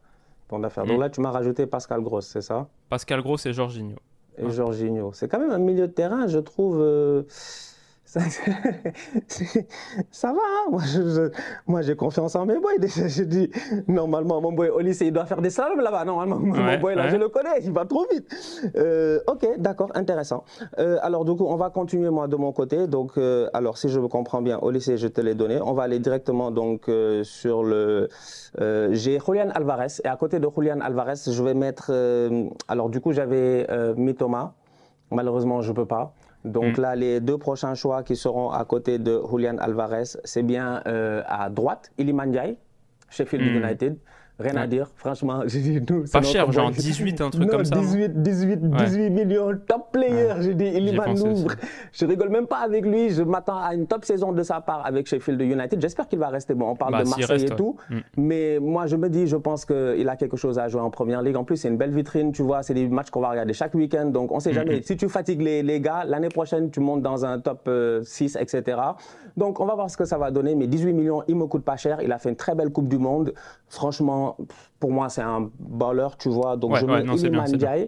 ton 0.48 0.62
affaire. 0.62 0.84
Mm. 0.84 0.88
Donc 0.88 1.00
là, 1.00 1.10
tu 1.10 1.20
m'as 1.20 1.30
rajouté 1.30 1.66
Pascal 1.66 2.02
Gross, 2.02 2.26
c'est 2.26 2.42
ça? 2.42 2.68
Pascal 2.88 3.22
Gross 3.22 3.46
et 3.46 3.52
Jorginho. 3.52 3.96
Et 4.36 4.44
Ouais. 4.44 4.50
Jorginho. 4.50 5.12
C'est 5.12 5.28
quand 5.28 5.38
même 5.38 5.50
un 5.50 5.58
milieu 5.58 5.88
de 5.88 5.92
terrain, 5.92 6.26
je 6.26 6.38
trouve. 6.38 6.78
ça, 10.10 10.32
va, 10.32 10.38
hein. 10.40 10.70
moi, 10.70 10.82
je- 10.84 11.08
je- 11.08 11.30
moi 11.68 11.80
j'ai 11.82 11.94
confiance 11.94 12.34
en 12.34 12.44
mes 12.44 12.58
boys. 12.58 12.72
Déjà, 12.80 13.06
je 13.06 13.22
dis, 13.22 13.48
normalement, 13.86 14.40
mon 14.40 14.50
boy 14.52 14.68
au 14.68 14.80
lycée, 14.80 15.06
il 15.06 15.12
doit 15.12 15.26
faire 15.26 15.40
des 15.40 15.50
slaloms 15.50 15.80
là-bas. 15.80 16.04
Normalement, 16.04 16.40
mon 16.40 16.78
boy 16.78 16.96
là, 16.96 17.04
ouais. 17.04 17.10
je 17.10 17.16
le 17.16 17.28
connais, 17.28 17.60
il 17.62 17.70
va 17.70 17.84
trop 17.84 18.04
vite. 18.12 18.26
Euh, 18.76 19.20
ok, 19.28 19.46
d'accord, 19.58 19.90
intéressant. 19.94 20.42
Euh, 20.80 20.98
alors, 21.02 21.24
du 21.24 21.36
coup, 21.36 21.46
on 21.48 21.54
va 21.54 21.70
continuer, 21.70 22.10
moi, 22.10 22.26
de 22.26 22.34
mon 22.34 22.50
côté. 22.52 22.88
Donc, 22.88 23.12
euh, 23.16 23.48
alors, 23.54 23.78
si 23.78 23.88
je 23.88 24.00
me 24.00 24.08
comprends 24.08 24.42
bien, 24.42 24.58
au 24.58 24.72
lycée, 24.72 24.96
je 24.96 25.06
te 25.06 25.20
l'ai 25.20 25.34
donné. 25.36 25.60
On 25.62 25.72
va 25.74 25.84
aller 25.84 26.00
directement, 26.00 26.50
donc, 26.50 26.90
sur 27.22 27.62
le. 27.62 28.08
j'ai 28.58 29.20
Julian 29.24 29.50
Alvarez. 29.54 30.00
Et 30.04 30.08
à 30.08 30.16
côté 30.16 30.40
de 30.40 30.48
Julian 30.52 30.80
Alvarez, 30.80 31.14
je 31.30 31.42
vais 31.44 31.54
mettre. 31.54 31.92
alors, 32.66 32.88
du 32.88 33.00
coup, 33.00 33.12
j'avais 33.12 33.68
mis 33.96 34.16
Thomas. 34.16 34.52
Malheureusement, 35.12 35.60
je 35.62 35.72
peux 35.72 35.86
pas. 35.86 36.12
Donc 36.44 36.78
Mm. 36.78 36.80
là, 36.82 36.96
les 36.96 37.20
deux 37.20 37.36
prochains 37.38 37.74
choix 37.74 38.02
qui 38.02 38.16
seront 38.16 38.50
à 38.50 38.64
côté 38.64 38.98
de 38.98 39.20
Julian 39.30 39.58
Alvarez, 39.58 40.04
c'est 40.24 40.42
bien 40.42 40.82
euh, 40.86 41.22
à 41.26 41.50
droite, 41.50 41.92
Iliman 41.98 42.26
Ndiaye, 42.28 42.56
Sheffield 43.10 43.44
Mm. 43.44 43.56
United. 43.64 43.96
Rien 44.40 44.56
à 44.56 44.66
dire, 44.66 44.88
franchement. 44.96 45.42
J'ai 45.46 45.60
dit, 45.60 45.80
nous, 45.88 46.04
Pas 46.10 46.22
cher, 46.22 46.50
genre 46.50 46.70
boy. 46.70 46.78
18, 46.78 47.20
un 47.20 47.30
truc 47.30 47.42
Non, 47.42 47.48
comme 47.48 47.64
ça, 47.64 47.74
non 47.76 47.82
18, 47.82 48.22
18, 48.22 48.70
18 48.70 49.10
millions, 49.10 49.50
top 49.66 49.92
player. 49.92 50.34
J'ai 50.40 50.54
dit, 50.54 50.96
pensé 50.96 51.10
aussi. 51.10 51.42
Nouvre. 51.42 51.54
Je 51.92 52.06
rigole 52.06 52.30
même 52.30 52.46
pas 52.46 52.58
avec 52.58 52.84
lui. 52.84 53.10
Je 53.10 53.22
m'attends 53.22 53.58
à 53.58 53.74
une 53.74 53.86
top 53.86 54.04
saison 54.04 54.32
de 54.32 54.42
sa 54.42 54.60
part 54.60 54.84
avec 54.86 55.06
Sheffield 55.06 55.40
United. 55.40 55.80
J'espère 55.80 56.08
qu'il 56.08 56.18
va 56.18 56.28
rester 56.28 56.54
bon. 56.54 56.70
On 56.70 56.76
parle 56.76 56.92
Bah, 56.92 57.04
de 57.04 57.08
Marseille 57.08 57.24
reste, 57.26 57.52
et 57.52 57.56
tout. 57.56 57.76
Mm. 57.90 57.98
Mais 58.16 58.58
moi, 58.60 58.86
je 58.86 58.96
me 58.96 59.08
dis, 59.08 59.26
je 59.26 59.36
pense 59.36 59.64
qu'il 59.64 60.08
a 60.08 60.16
quelque 60.16 60.36
chose 60.36 60.58
à 60.58 60.68
jouer 60.68 60.80
en 60.80 60.90
première 60.90 61.22
ligue. 61.22 61.36
En 61.36 61.44
plus, 61.44 61.56
c'est 61.56 61.68
une 61.68 61.76
belle 61.76 61.92
vitrine, 61.92 62.32
tu 62.32 62.42
vois. 62.42 62.62
C'est 62.62 62.74
des 62.74 62.88
matchs 62.88 63.10
qu'on 63.10 63.20
va 63.20 63.30
regarder 63.30 63.52
chaque 63.52 63.74
week-end. 63.74 64.06
Donc, 64.06 64.32
on 64.32 64.40
sait 64.40 64.52
jamais. 64.52 64.82
Si 64.82 64.96
tu 64.96 65.08
fatigues 65.08 65.42
les, 65.42 65.62
les 65.62 65.80
gars, 65.80 66.04
l'année 66.06 66.28
prochaine, 66.28 66.70
tu 66.70 66.80
montes 66.80 67.02
dans 67.02 67.24
un 67.24 67.38
top 67.38 67.62
euh, 67.68 68.02
6, 68.02 68.36
etc. 68.40 68.78
Donc, 69.36 69.60
on 69.60 69.66
va 69.66 69.74
voir 69.74 69.90
ce 69.90 69.96
que 69.96 70.04
ça 70.04 70.18
va 70.18 70.30
donner. 70.30 70.54
Mais 70.54 70.66
18 70.66 70.92
millions, 70.92 71.22
il 71.28 71.36
me 71.36 71.46
coûte 71.46 71.64
pas 71.64 71.76
cher. 71.76 71.98
Il 72.02 72.12
a 72.12 72.18
fait 72.18 72.30
une 72.30 72.36
très 72.36 72.54
belle 72.54 72.70
Coupe 72.70 72.88
du 72.88 72.98
Monde. 72.98 73.34
Franchement, 73.68 74.29
pour 74.78 74.90
moi, 74.90 75.08
c'est 75.08 75.22
un 75.22 75.50
baller, 75.58 76.08
tu 76.18 76.28
vois. 76.28 76.56
Donc, 76.56 76.72
Ouais, 76.72 76.80
je 76.80 76.86
ouais, 76.86 76.98
mets 77.00 77.04
non, 77.04 77.14
Iliman 77.16 77.44
bien. 77.52 77.86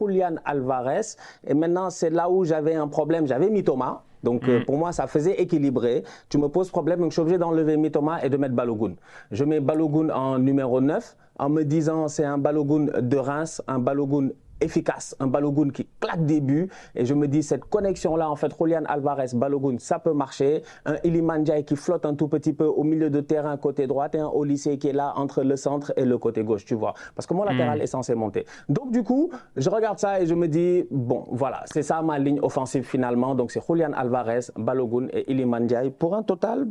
Julian 0.00 0.34
Alvarez. 0.44 1.00
Et 1.46 1.54
maintenant, 1.54 1.90
c'est 1.90 2.10
là 2.10 2.28
où 2.30 2.44
j'avais 2.44 2.74
un 2.74 2.88
problème. 2.88 3.26
J'avais 3.26 3.50
mis 3.50 3.64
Thomas. 3.64 4.02
Donc, 4.22 4.48
euh, 4.48 4.60
Mm. 4.60 4.64
pour 4.66 4.76
moi, 4.78 4.92
ça 4.92 5.06
faisait 5.08 5.40
équilibré. 5.40 6.04
Tu 6.28 6.38
me 6.38 6.48
poses 6.48 6.70
problème, 6.70 7.00
donc 7.00 7.10
je 7.10 7.14
suis 7.14 7.22
obligé 7.22 7.38
d'enlever 7.38 7.76
Mitoma 7.76 8.22
et 8.24 8.28
de 8.28 8.36
mettre 8.36 8.54
Balogun. 8.54 8.94
Je 9.32 9.44
mets 9.44 9.58
Balogun 9.58 10.10
en 10.10 10.38
numéro 10.38 10.80
9 10.80 11.16
en 11.40 11.48
me 11.48 11.64
disant 11.64 12.06
c'est 12.06 12.24
un 12.24 12.38
Balogun 12.38 12.86
de 13.00 13.16
Reims, 13.16 13.60
un 13.66 13.80
Balogun 13.80 14.28
efficace, 14.62 15.16
un 15.20 15.26
Balogun 15.26 15.70
qui 15.70 15.86
claque 16.00 16.24
des 16.24 16.40
buts. 16.40 16.68
Et 16.94 17.04
je 17.04 17.14
me 17.14 17.28
dis, 17.28 17.42
cette 17.42 17.64
connexion-là, 17.64 18.30
en 18.30 18.36
fait, 18.36 18.52
Julian 18.58 18.82
Alvarez, 18.86 19.28
Balogun, 19.34 19.76
ça 19.78 19.98
peut 19.98 20.12
marcher. 20.12 20.62
Un 20.84 20.96
Iliman 21.04 21.44
qui 21.66 21.76
flotte 21.76 22.06
un 22.06 22.14
tout 22.14 22.28
petit 22.28 22.52
peu 22.52 22.64
au 22.64 22.84
milieu 22.84 23.10
de 23.10 23.20
terrain 23.20 23.56
côté 23.56 23.86
droite 23.86 24.14
et 24.14 24.20
un 24.20 24.28
Olysée 24.28 24.78
qui 24.78 24.88
est 24.88 24.92
là 24.92 25.12
entre 25.16 25.42
le 25.42 25.56
centre 25.56 25.92
et 25.96 26.04
le 26.04 26.18
côté 26.18 26.44
gauche, 26.44 26.64
tu 26.64 26.74
vois. 26.74 26.94
Parce 27.14 27.26
que 27.26 27.34
mon 27.34 27.44
latéral 27.44 27.78
hmm. 27.78 27.82
est 27.82 27.86
censé 27.86 28.14
monter. 28.14 28.46
Donc, 28.68 28.90
du 28.90 29.02
coup, 29.02 29.30
je 29.56 29.68
regarde 29.70 29.98
ça 29.98 30.20
et 30.20 30.26
je 30.26 30.34
me 30.34 30.48
dis, 30.48 30.84
bon, 30.90 31.24
voilà, 31.30 31.62
c'est 31.66 31.82
ça 31.82 32.02
ma 32.02 32.18
ligne 32.18 32.40
offensive 32.40 32.84
finalement. 32.84 33.34
Donc, 33.34 33.50
c'est 33.50 33.62
Julian 33.66 33.92
Alvarez, 33.94 34.40
Balogun 34.56 35.08
et 35.12 35.30
Iliman 35.30 35.66
pour 35.98 36.14
un 36.14 36.22
total 36.22 36.68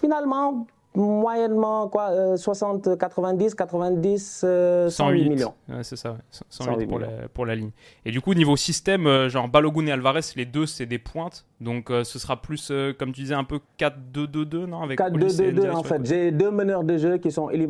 finalement 0.00 0.66
moyennement 0.98 1.88
quoi, 1.88 2.36
60, 2.36 2.98
90, 2.98 3.54
90, 3.54 4.44
108, 4.88 5.28
millions. 5.28 5.54
c'est 5.82 5.96
ça, 5.96 6.16
108, 6.50 6.86
pour, 6.86 6.98
La, 6.98 7.08
pour, 7.32 7.46
la, 7.46 7.54
ligne. 7.54 7.70
Et 8.04 8.10
du 8.10 8.20
coup, 8.20 8.34
niveau 8.34 8.56
système, 8.56 9.06
euh, 9.06 9.28
genre 9.28 9.48
Balogun 9.48 9.86
et 9.86 9.92
Alvarez, 9.92 10.20
les 10.36 10.44
deux, 10.44 10.66
c'est 10.66 10.86
des 10.86 10.98
pointes. 10.98 11.44
Donc 11.60 11.90
euh, 11.90 12.04
ce 12.04 12.18
sera 12.18 12.40
plus, 12.40 12.70
euh, 12.70 12.92
comme 12.96 13.12
tu 13.12 13.22
disais, 13.22 13.34
un 13.34 13.44
peu 13.44 13.58
4-2-2-2, 13.78 14.66
non 14.66 14.86
4-2-2-2, 14.86 15.70
en 15.72 15.82
fait. 15.82 16.04
J'ai 16.04 16.30
deux 16.30 16.50
meneurs 16.50 16.84
de 16.84 16.96
jeu 16.96 17.18
qui 17.18 17.32
sont 17.32 17.50
Eli 17.50 17.68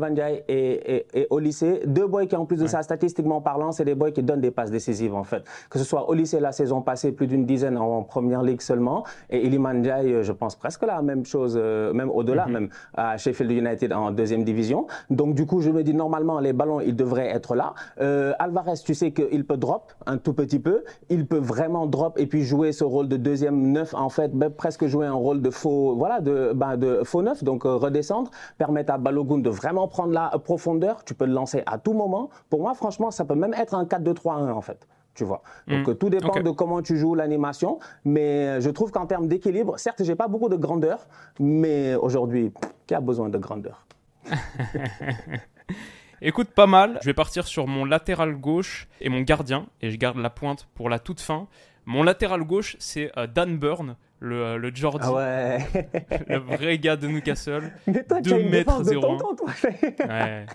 et, 0.48 1.04
et, 1.14 1.22
et. 1.22 1.86
Deux 1.86 2.06
boys 2.06 2.26
qui, 2.26 2.36
en 2.36 2.44
plus 2.44 2.58
de 2.58 2.66
ça, 2.66 2.82
statistiquement 2.82 3.40
parlant, 3.40 3.72
c'est 3.72 3.84
des 3.84 3.94
boys 3.94 4.10
qui 4.10 4.22
donnent 4.22 4.40
des 4.40 4.50
passes 4.50 4.70
décisives, 4.70 5.14
en 5.14 5.24
fait. 5.24 5.42
Que 5.70 5.78
ce 5.78 5.84
soit 5.84 6.10
Olyssée 6.10 6.40
la 6.40 6.52
saison 6.52 6.82
passée, 6.82 7.12
plus 7.12 7.26
d'une 7.26 7.46
dizaine 7.46 7.78
en, 7.78 8.02
première 8.02 8.42
ligue 8.42 8.60
seulement. 8.60 9.04
Et 9.30 9.46
Eli 9.46 9.58
Banjai, 9.58 10.22
je 10.22 10.32
pense 10.32 10.54
presque 10.54 10.84
la 10.84 11.00
même 11.00 11.24
chose, 11.24 11.56
même 11.56 12.10
au-delà, 12.10 12.46
mhm. 12.46 12.52
même 12.52 12.68
à 12.94 13.16
Sheffield 13.16 13.50
United 13.50 13.92
en 13.92 14.10
deuxième 14.10 14.44
division. 14.44 14.86
Donc 15.10 15.34
du 15.34 15.46
coup, 15.46 15.60
je 15.60 15.70
me 15.70 15.82
dis, 15.82 15.94
normalement, 15.94 16.40
les 16.40 16.52
ballons, 16.52 16.80
ils 16.80 16.94
devraient 16.96 17.28
être 17.28 17.54
là. 17.54 17.74
Euh, 18.00 18.32
Alvarez, 18.38 18.78
tu 18.84 18.94
sais 18.94 19.12
qu'il 19.12 19.44
peut 19.46 19.56
drop 19.56 19.92
un 20.06 20.18
tout 20.18 20.32
petit 20.34 20.58
peu. 20.58 20.84
Il 21.08 21.26
peut 21.26 21.38
vraiment 21.38 21.86
drop 21.86 22.18
et 22.18 22.26
puis 22.26 22.42
jouer 22.42 22.72
ce 22.72 22.84
rôle 22.84 23.08
de 23.08 23.16
deuxième 23.16 23.77
en 23.92 24.08
fait, 24.08 24.32
ben, 24.32 24.50
presque 24.50 24.86
jouer 24.86 25.06
un 25.06 25.14
rôle 25.14 25.42
de 25.42 25.50
faux, 25.50 25.94
voilà, 25.96 26.20
de, 26.20 26.52
ben, 26.54 26.76
de 26.76 27.02
faux 27.04 27.22
neuf, 27.22 27.42
donc 27.44 27.64
euh, 27.64 27.76
redescendre, 27.76 28.30
permettre 28.56 28.92
à 28.92 28.98
Balogun 28.98 29.38
de 29.38 29.50
vraiment 29.50 29.88
prendre 29.88 30.12
la 30.12 30.30
profondeur. 30.42 31.04
Tu 31.04 31.14
peux 31.14 31.26
le 31.26 31.32
lancer 31.32 31.62
à 31.66 31.78
tout 31.78 31.92
moment. 31.92 32.30
Pour 32.50 32.60
moi, 32.60 32.74
franchement, 32.74 33.10
ça 33.10 33.24
peut 33.24 33.34
même 33.34 33.54
être 33.54 33.74
un 33.74 33.84
4-2-3-1 33.84 34.50
en 34.50 34.60
fait. 34.60 34.86
Tu 35.14 35.24
vois. 35.24 35.42
Donc 35.66 35.86
hmm. 35.86 35.90
euh, 35.90 35.94
tout 35.94 36.10
dépend 36.10 36.40
de 36.40 36.50
comment 36.50 36.80
tu 36.80 36.96
joues 36.96 37.14
l'animation, 37.16 37.80
mais 38.04 38.46
euh, 38.46 38.60
je 38.60 38.70
trouve 38.70 38.92
qu'en 38.92 39.06
termes 39.06 39.26
d'équilibre, 39.26 39.78
certes, 39.78 40.04
j'ai 40.04 40.14
pas 40.14 40.28
beaucoup 40.28 40.48
de 40.48 40.56
grandeur, 40.56 41.08
mais 41.40 41.96
aujourd'hui, 41.96 42.52
qui 42.86 42.94
a 42.94 43.00
besoin 43.00 43.28
de 43.28 43.38
grandeur? 43.38 43.84
Écoute, 46.20 46.48
pas 46.50 46.66
mal. 46.66 46.98
Je 47.00 47.06
vais 47.06 47.14
partir 47.14 47.46
sur 47.46 47.68
mon 47.68 47.84
latéral 47.84 48.34
gauche 48.34 48.88
et 49.00 49.08
mon 49.08 49.20
gardien, 49.20 49.66
et 49.80 49.90
je 49.90 49.96
garde 49.96 50.18
la 50.18 50.30
pointe 50.30 50.68
pour 50.74 50.88
la 50.88 50.98
toute 50.98 51.20
fin. 51.20 51.46
Mon 51.88 52.02
latéral 52.02 52.44
gauche, 52.44 52.76
c'est 52.78 53.10
euh, 53.16 53.26
Dan 53.26 53.56
Burn, 53.56 53.96
le, 54.20 54.44
euh, 54.44 54.56
le 54.58 54.70
Jordi. 54.74 55.06
Ah 55.08 55.14
ouais. 55.14 55.58
le 56.28 56.36
vrai 56.36 56.76
gars 56.76 56.96
de 56.96 57.08
Newcastle. 57.08 57.72
Mais 57.86 58.04
toi, 58.04 58.20
2 58.20 58.42
mètres 58.42 58.82
01. 58.82 59.16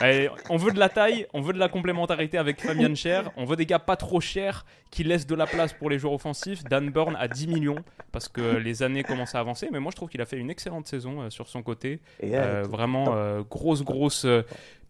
ouais. 0.00 0.30
on 0.48 0.56
veut 0.56 0.72
de 0.72 0.78
la 0.78 0.88
taille, 0.88 1.26
on 1.34 1.42
veut 1.42 1.52
de 1.52 1.58
la 1.58 1.68
complémentarité 1.68 2.38
avec 2.38 2.62
Fabian 2.62 2.94
Cher, 2.94 3.30
on 3.36 3.44
veut 3.44 3.56
des 3.56 3.66
gars 3.66 3.80
pas 3.80 3.96
trop 3.96 4.22
chers 4.22 4.64
qui 4.90 5.04
laissent 5.04 5.26
de 5.26 5.34
la 5.34 5.46
place 5.46 5.74
pour 5.74 5.90
les 5.90 5.98
joueurs 5.98 6.14
offensifs. 6.14 6.64
Dan 6.64 6.88
Burn 6.88 7.16
à 7.20 7.28
10 7.28 7.48
millions 7.48 7.84
parce 8.10 8.28
que 8.28 8.56
les 8.56 8.82
années 8.82 9.02
commencent 9.02 9.34
à 9.34 9.40
avancer, 9.40 9.68
mais 9.70 9.78
moi 9.78 9.90
je 9.90 9.96
trouve 9.96 10.08
qu'il 10.08 10.22
a 10.22 10.26
fait 10.26 10.38
une 10.38 10.48
excellente 10.48 10.86
saison 10.86 11.20
euh, 11.20 11.28
sur 11.28 11.48
son 11.48 11.62
côté. 11.62 12.00
vraiment 12.22 13.42
grosse 13.50 13.84
grosse 13.84 14.26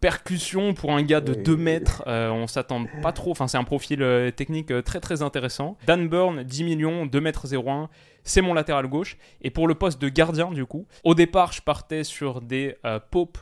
percussion 0.02 0.74
pour 0.74 0.92
un 0.92 1.02
gars 1.02 1.20
de 1.20 1.32
2 1.32 1.56
mètres. 1.56 2.02
Euh, 2.08 2.28
on 2.30 2.48
s'attend 2.48 2.86
pas 3.02 3.12
trop. 3.12 3.30
Enfin, 3.30 3.46
c'est 3.46 3.56
un 3.56 3.64
profil 3.64 4.02
euh, 4.02 4.32
technique 4.32 4.72
euh, 4.72 4.82
très 4.82 4.98
très 4.98 5.22
intéressant. 5.22 5.78
Dan 5.86 6.08
Burn, 6.08 6.42
10 6.42 6.64
millions, 6.64 7.06
2 7.06 7.20
mètres 7.20 7.54
01. 7.54 7.88
C'est 8.24 8.42
mon 8.42 8.52
latéral 8.52 8.88
gauche. 8.88 9.16
Et 9.42 9.50
pour 9.50 9.68
le 9.68 9.76
poste 9.76 10.02
de 10.02 10.08
gardien, 10.08 10.50
du 10.50 10.66
coup, 10.66 10.86
au 11.04 11.14
départ, 11.14 11.52
je 11.52 11.62
partais 11.62 12.04
sur 12.04 12.40
des 12.40 12.76
Pope. 13.10 13.38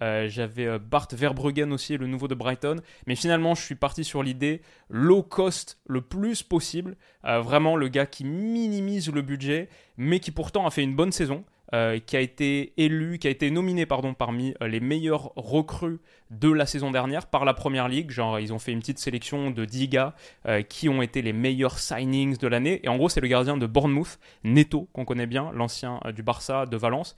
J'avais 0.00 0.78
Bart 0.80 1.06
Verbruggen 1.12 1.72
aussi, 1.72 1.96
le 1.96 2.08
nouveau 2.08 2.26
de 2.26 2.34
Brighton. 2.34 2.76
Mais 3.06 3.14
finalement, 3.14 3.54
je 3.54 3.62
suis 3.62 3.76
parti 3.76 4.02
sur 4.02 4.24
l'idée 4.24 4.60
low 4.88 5.22
cost 5.22 5.78
le 5.86 6.00
plus 6.00 6.42
possible. 6.42 6.96
vraiment 7.22 7.76
le 7.76 7.86
gars 7.86 8.06
qui 8.06 8.24
minimise 8.24 9.12
le 9.12 9.22
budget, 9.22 9.68
mais 9.96 10.18
qui 10.18 10.32
pourtant 10.32 10.66
a 10.66 10.70
fait 10.70 10.82
une 10.82 10.96
bonne 10.96 11.12
saison. 11.12 11.44
Euh, 11.74 11.98
qui 11.98 12.16
a 12.16 12.20
été 12.20 12.72
élu, 12.76 13.18
qui 13.18 13.26
a 13.26 13.30
été 13.30 13.50
nominé 13.50 13.84
pardon, 13.84 14.14
parmi 14.14 14.54
euh, 14.62 14.68
les 14.68 14.78
meilleurs 14.78 15.32
recrues 15.34 15.98
de 16.30 16.48
la 16.48 16.66
saison 16.66 16.92
dernière 16.92 17.26
par 17.26 17.44
la 17.44 17.52
Première 17.52 17.88
Ligue. 17.88 18.12
Genre, 18.12 18.38
ils 18.38 18.52
ont 18.52 18.60
fait 18.60 18.70
une 18.70 18.78
petite 18.78 19.00
sélection 19.00 19.50
de 19.50 19.64
10 19.64 19.88
gars 19.88 20.14
euh, 20.46 20.62
qui 20.62 20.88
ont 20.88 21.02
été 21.02 21.20
les 21.20 21.32
meilleurs 21.32 21.80
signings 21.80 22.36
de 22.36 22.46
l'année. 22.46 22.80
Et 22.84 22.88
en 22.88 22.96
gros, 22.96 23.08
c'est 23.08 23.20
le 23.20 23.26
gardien 23.26 23.56
de 23.56 23.66
Bournemouth, 23.66 24.20
Neto, 24.44 24.88
qu'on 24.92 25.04
connaît 25.04 25.26
bien, 25.26 25.50
l'ancien 25.52 25.98
du 26.14 26.22
Barça 26.22 26.66
de 26.66 26.76
Valence, 26.76 27.16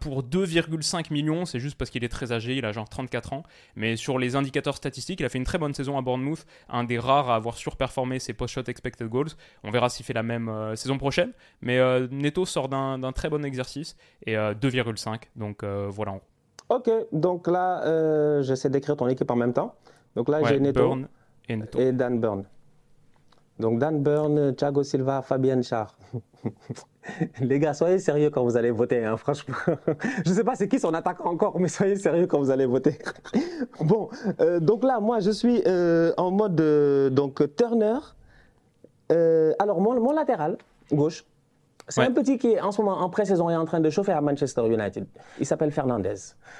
pour 0.00 0.22
2,5 0.22 1.12
millions. 1.12 1.44
C'est 1.44 1.60
juste 1.60 1.76
parce 1.76 1.90
qu'il 1.90 2.04
est 2.04 2.08
très 2.08 2.32
âgé, 2.32 2.56
il 2.56 2.64
a 2.64 2.72
genre 2.72 2.88
34 2.88 3.32
ans. 3.32 3.42
Mais 3.74 3.96
sur 3.96 4.18
les 4.18 4.36
indicateurs 4.36 4.76
statistiques, 4.76 5.20
il 5.20 5.26
a 5.26 5.28
fait 5.28 5.38
une 5.38 5.44
très 5.44 5.58
bonne 5.58 5.74
saison 5.74 5.98
à 5.98 6.02
Bournemouth, 6.02 6.46
un 6.68 6.84
des 6.84 6.98
rares 6.98 7.30
à 7.30 7.36
avoir 7.36 7.56
surperformé 7.56 8.18
ses 8.18 8.32
post-shot 8.32 8.64
expected 8.68 9.08
goals. 9.08 9.30
On 9.64 9.70
verra 9.70 9.88
s'il 9.88 10.06
fait 10.06 10.14
la 10.14 10.22
même 10.22 10.50
saison 10.76 10.98
prochaine. 10.98 11.32
Mais 11.62 11.78
Neto 12.10 12.46
sort 12.46 12.68
d'un 12.68 13.12
très 13.12 13.28
bon 13.28 13.44
exercice 13.44 13.87
et 14.26 14.34
2,5. 14.34 15.08
Euh, 15.08 15.16
donc 15.36 15.62
euh, 15.62 15.88
voilà. 15.90 16.14
Ok, 16.68 16.90
donc 17.12 17.46
là, 17.46 17.82
euh, 17.84 18.42
j'essaie 18.42 18.70
d'écrire 18.70 18.96
ton 18.96 19.08
équipe 19.08 19.30
en 19.30 19.36
même 19.36 19.52
temps. 19.52 19.74
Donc 20.14 20.28
là, 20.28 20.42
j'ai 20.44 20.60
Neto, 20.60 20.96
et, 21.48 21.92
Dan 21.92 22.20
Burn. 22.20 22.44
Donc 23.58 23.78
Dan 23.78 24.02
Burn, 24.02 24.54
Thiago 24.54 24.82
Silva, 24.82 25.22
Fabien 25.22 25.62
Char. 25.62 25.96
Les 27.40 27.58
gars, 27.58 27.72
soyez 27.72 27.98
sérieux 27.98 28.28
quand 28.28 28.44
vous 28.44 28.56
allez 28.56 28.70
voter, 28.70 29.04
hein, 29.04 29.16
franchement. 29.16 29.56
je 30.24 30.30
ne 30.30 30.34
sais 30.34 30.44
pas 30.44 30.56
c'est 30.56 30.68
qui 30.68 30.78
son 30.78 30.92
attaquant 30.92 31.30
encore, 31.30 31.58
mais 31.58 31.68
soyez 31.68 31.96
sérieux 31.96 32.26
quand 32.26 32.38
vous 32.38 32.50
allez 32.50 32.66
voter. 32.66 32.98
bon, 33.80 34.10
donc 34.60 34.84
là, 34.84 35.00
moi, 35.00 35.20
je 35.20 35.30
suis 35.30 35.62
en 36.16 36.30
mode 36.30 37.14
donc 37.14 37.42
Turner. 37.56 37.98
alors, 39.58 39.80
mon, 39.80 39.98
mon 39.98 40.12
latéral 40.12 40.58
gauche, 40.92 41.24
c'est 41.88 42.02
un 42.02 42.12
petit 42.12 42.38
qui, 42.38 42.60
en 42.60 42.72
ce 42.72 42.80
moment, 42.82 42.98
en 42.98 43.08
pré-saison, 43.08 43.50
est 43.50 43.56
en 43.56 43.64
train 43.64 43.80
de 43.80 43.90
chauffer 43.90 44.12
à 44.12 44.20
Manchester 44.20 44.66
United. 44.66 45.06
Il 45.40 45.46
s'appelle 45.46 45.70
Fernandez. 45.70 46.14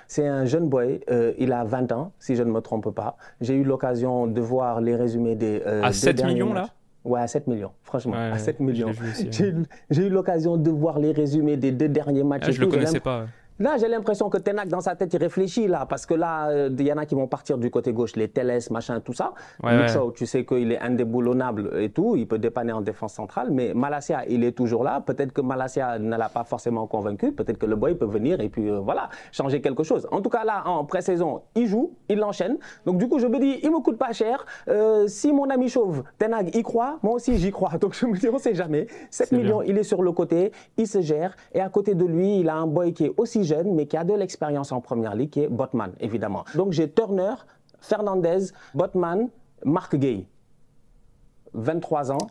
C'est 0.06 0.26
un 0.26 0.44
jeune 0.44 0.68
boy. 0.68 1.00
Euh, 1.10 1.32
il 1.38 1.52
a 1.52 1.64
20 1.64 1.92
ans, 1.92 2.12
si 2.18 2.36
je 2.36 2.42
ne 2.42 2.50
me 2.50 2.60
trompe 2.60 2.90
pas. 2.90 3.16
J'ai 3.40 3.54
eu 3.54 3.64
l'occasion 3.64 4.26
de 4.26 4.40
voir 4.40 4.80
les 4.80 4.96
résumés 4.96 5.36
des. 5.36 5.62
Euh, 5.66 5.82
à 5.82 5.92
7 5.92 6.24
millions, 6.24 6.52
là 6.52 6.68
Ouais, 7.04 7.20
à 7.20 7.26
7 7.26 7.46
millions, 7.46 7.70
franchement, 7.84 8.14
à 8.14 8.36
7 8.38 8.60
millions. 8.60 8.90
J'ai 9.90 10.06
eu 10.06 10.10
l'occasion 10.10 10.56
de 10.56 10.70
voir 10.70 10.98
les 10.98 11.12
résumés 11.12 11.56
des 11.56 11.72
deux 11.72 11.88
derniers 11.88 12.24
matchs. 12.24 12.44
Ah, 12.46 12.50
je 12.50 12.60
ne 12.60 12.66
le 12.66 12.70
connaissais 12.70 13.00
pas. 13.00 13.26
Là, 13.60 13.76
j'ai 13.76 13.88
l'impression 13.88 14.30
que 14.30 14.38
Tenak, 14.38 14.68
dans 14.68 14.80
sa 14.80 14.94
tête, 14.94 15.12
il 15.14 15.18
réfléchit, 15.20 15.66
là, 15.66 15.84
parce 15.84 16.06
que 16.06 16.14
là, 16.14 16.48
euh, 16.48 16.70
il 16.78 16.86
y 16.86 16.92
en 16.92 16.96
a 16.96 17.06
qui 17.06 17.16
vont 17.16 17.26
partir 17.26 17.58
du 17.58 17.70
côté 17.70 17.92
gauche, 17.92 18.14
les 18.14 18.28
Teles, 18.28 18.60
machin, 18.70 19.00
tout 19.00 19.12
ça. 19.12 19.32
Ouais, 19.64 19.84
tu 20.14 20.26
sais 20.26 20.44
qu'il 20.44 20.70
est 20.70 20.78
indéboulonnable 20.78 21.72
et 21.80 21.90
tout, 21.90 22.14
il 22.14 22.28
peut 22.28 22.38
dépanner 22.38 22.70
en 22.70 22.82
défense 22.82 23.14
centrale, 23.14 23.48
mais 23.50 23.74
Malasia, 23.74 24.24
il 24.28 24.44
est 24.44 24.52
toujours 24.52 24.84
là. 24.84 25.02
Peut-être 25.04 25.32
que 25.32 25.40
Malasia 25.40 25.98
ne 25.98 26.16
l'a 26.16 26.28
pas 26.28 26.44
forcément 26.44 26.86
convaincu, 26.86 27.32
peut-être 27.32 27.58
que 27.58 27.66
le 27.66 27.74
boy 27.74 27.96
peut 27.96 28.06
venir 28.06 28.40
et 28.40 28.48
puis, 28.48 28.70
euh, 28.70 28.78
voilà, 28.78 29.08
changer 29.32 29.60
quelque 29.60 29.82
chose. 29.82 30.06
En 30.12 30.20
tout 30.20 30.30
cas, 30.30 30.44
là, 30.44 30.62
en 30.66 30.84
pré-saison, 30.84 31.42
il 31.56 31.66
joue, 31.66 31.94
il 32.08 32.18
l'enchaîne. 32.18 32.58
Donc, 32.86 32.98
du 32.98 33.08
coup, 33.08 33.18
je 33.18 33.26
me 33.26 33.40
dis, 33.40 33.58
il 33.64 33.72
me 33.72 33.80
coûte 33.80 33.98
pas 33.98 34.12
cher. 34.12 34.46
Euh, 34.68 35.08
si 35.08 35.32
mon 35.32 35.50
ami 35.50 35.68
Chauve, 35.68 36.04
Tenag, 36.16 36.54
y 36.54 36.62
croit, 36.62 37.00
moi 37.02 37.14
aussi, 37.14 37.36
j'y 37.38 37.50
crois. 37.50 37.76
Donc, 37.80 37.94
je 37.94 38.06
me 38.06 38.16
dis, 38.16 38.28
on 38.28 38.38
sait 38.38 38.54
jamais. 38.54 38.86
7 39.10 39.32
millions, 39.32 39.62
il 39.62 39.76
est 39.76 39.82
sur 39.82 40.00
le 40.00 40.12
côté, 40.12 40.52
il 40.76 40.86
se 40.86 41.00
gère, 41.00 41.34
et 41.52 41.60
à 41.60 41.68
côté 41.68 41.96
de 41.96 42.04
lui, 42.04 42.38
il 42.38 42.48
a 42.48 42.54
un 42.54 42.66
boy 42.68 42.92
qui 42.92 43.06
est 43.06 43.12
aussi 43.16 43.47
jeune, 43.48 43.74
mais 43.74 43.86
qui 43.86 43.96
a 43.96 44.04
de 44.04 44.14
l'expérience 44.14 44.70
en 44.72 44.80
première 44.80 45.14
ligue, 45.14 45.30
qui 45.30 45.40
est 45.40 45.48
Botman, 45.48 45.92
évidemment. 46.00 46.44
Donc 46.54 46.72
j'ai 46.72 46.88
Turner, 46.90 47.34
Fernandez, 47.80 48.52
Botman, 48.74 49.28
Mark 49.64 49.96
Gay. 49.96 50.26
23 51.54 52.12
ans, 52.12 52.26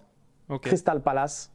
Crystal 0.62 1.02
Palace, 1.02 1.52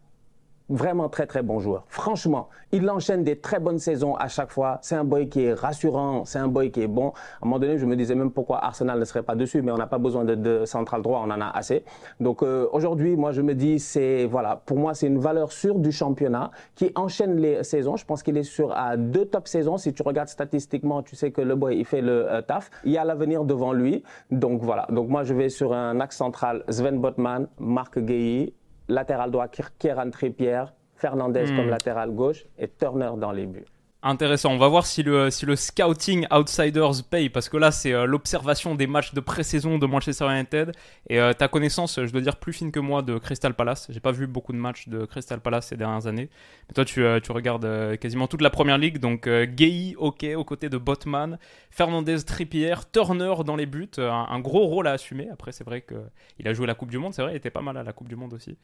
Vraiment 0.69 1.09
très 1.09 1.27
très 1.27 1.43
bon 1.43 1.59
joueur. 1.59 1.85
Franchement, 1.89 2.49
il 2.71 2.89
enchaîne 2.89 3.25
des 3.25 3.37
très 3.37 3.59
bonnes 3.59 3.79
saisons 3.79 4.15
à 4.15 4.29
chaque 4.29 4.51
fois. 4.51 4.79
C'est 4.83 4.95
un 4.95 5.05
boy 5.05 5.29
qui 5.29 5.43
est 5.43 5.53
rassurant, 5.53 6.25
c'est 6.25 6.39
un 6.39 6.49
boy 6.49 6.71
qui 6.71 6.83
est 6.83 6.87
bon. 6.87 7.09
À 7.09 7.13
un 7.43 7.47
moment 7.47 7.59
donné, 7.59 7.79
je 7.79 7.85
me 7.85 7.97
disais 7.97 8.15
même 8.15 8.31
pourquoi 8.31 8.65
Arsenal 8.65 8.99
ne 8.99 9.05
serait 9.05 9.23
pas 9.23 9.35
dessus, 9.35 9.61
mais 9.61 9.73
on 9.73 9.77
n'a 9.77 9.87
pas 9.87 9.99
besoin 9.99 10.25
de, 10.25 10.65
central 10.65 11.03
droit, 11.03 11.23
on 11.27 11.31
en 11.31 11.41
a 11.41 11.49
assez. 11.49 11.85
Donc 12.21 12.43
euh, 12.43 12.69
aujourd'hui, 12.73 13.17
moi 13.17 13.33
je 13.33 13.43
me 13.43 13.55
dis, 13.55 13.79
c'est 13.79 14.25
voilà, 14.25 14.63
pour 14.65 14.79
moi 14.79 14.95
c'est 14.95 15.09
une 15.09 15.19
valeur 15.19 15.53
sûre 15.53 15.79
du 15.79 15.93
championnat 15.93 16.51
qui 16.75 16.93
enchaîne 16.95 17.37
les 17.37 17.65
saisons. 17.65 17.97
Je 17.97 18.05
pense 18.05 18.23
qu'il 18.23 18.37
est 18.37 18.43
sur 18.43 18.73
à 18.73 18.97
deux 18.97 19.27
top 19.27 19.49
saisons. 19.49 19.77
Si 19.77 19.93
tu 19.93 20.03
regardes 20.03 20.29
statistiquement, 20.29 21.03
tu 21.03 21.17
sais 21.17 21.33
que 21.33 21.41
le 21.41 21.57
boy 21.57 21.77
il 21.77 21.85
fait 21.85 22.01
le 22.03 22.31
euh, 22.31 22.41
taf. 22.41 22.71
Il 22.85 22.93
y 22.93 22.99
a 22.99 23.05
l'avenir 23.05 23.45
devant 23.45 23.73
lui. 23.73 24.03
Donc 24.31 24.63
voilà. 24.63 24.87
Donc 24.91 25.09
moi 25.09 25.25
je 25.25 25.35
vais 25.35 25.49
sur 25.49 25.73
un 25.73 26.01
axe 26.01 26.17
central 26.17 26.65
Sven 26.69 27.01
Botman, 27.01 27.49
Marc 27.59 27.99
Gueye 27.99 28.55
latéral 28.93 29.31
droit 29.31 29.49
Kieran 29.79 30.11
Trippier, 30.11 30.65
Fernandez 30.95 31.47
comme 31.47 31.67
hmm. 31.67 31.71
latéral 31.71 32.11
gauche 32.11 32.45
et 32.59 32.69
Turner 32.69 33.11
dans 33.17 33.33
les 33.33 33.47
buts. 33.47 33.65
Intéressant. 34.05 34.51
On 34.53 34.59
va 34.59 34.67
voir 34.67 34.85
si 34.85 35.05
le, 35.05 35.31
si 35.31 35.47
le 35.47 35.55
scouting 35.55 36.27
outsiders 36.33 37.05
paye, 37.09 37.29
parce 37.29 37.49
que 37.49 37.57
là, 37.57 37.71
c'est 37.71 37.93
euh, 37.93 38.05
l'observation 38.05 38.75
des 38.75 38.89
matchs 38.89 39.15
de 39.15 39.21
pré-saison 39.21 39.79
de 39.79 39.87
Manchester 39.87 40.27
United. 40.29 40.73
Et 41.09 41.21
euh, 41.21 41.33
ta 41.33 41.47
connaissance, 41.47 42.01
je 42.05 42.11
dois 42.11 42.21
dire, 42.21 42.35
plus 42.35 42.53
fine 42.53 42.73
que 42.73 42.81
moi 42.81 43.03
de 43.03 43.17
Crystal 43.19 43.55
Palace. 43.55 43.87
J'ai 43.91 44.01
pas 44.01 44.11
vu 44.11 44.27
beaucoup 44.27 44.53
de 44.53 44.59
matchs 44.59 44.89
de 44.89 45.05
Crystal 45.05 45.39
Palace 45.39 45.69
ces 45.69 45.77
dernières 45.77 46.09
années. 46.09 46.31
Mais 46.69 46.75
toi, 46.75 46.85
tu, 46.85 47.05
euh, 47.05 47.21
tu 47.21 47.31
regardes 47.31 47.97
quasiment 47.99 48.27
toute 48.27 48.43
la 48.43 48.51
première 48.51 48.77
ligue. 48.77 48.99
Donc, 48.99 49.29
Gay, 49.29 49.95
ok, 49.97 50.27
aux 50.35 50.45
côtés 50.45 50.69
de 50.69 50.79
Botman, 50.79 51.39
Fernandez, 51.71 52.25
Trippier, 52.25 52.75
Turner 52.93 53.35
dans 53.47 53.55
les 53.55 53.67
buts. 53.67 53.89
Un, 53.99 54.41
gros 54.41 54.67
rôle 54.67 54.89
à 54.89 54.93
assumer. 54.93 55.29
Après, 55.33 55.53
c'est 55.53 55.65
vrai 55.65 55.83
qu'il 55.83 56.49
a 56.49 56.53
joué 56.55 56.67
la 56.67 56.75
Coupe 56.75 56.91
du 56.91 56.99
Monde. 56.99 57.15
C'est 57.15 57.23
vrai, 57.23 57.35
il 57.35 57.37
était 57.37 57.51
pas 57.51 57.63
mal 57.63 57.77
à 57.77 57.85
la 57.85 57.93
Coupe 57.93 58.09
du 58.09 58.17
Monde 58.17 58.35
aussi. 58.35 58.59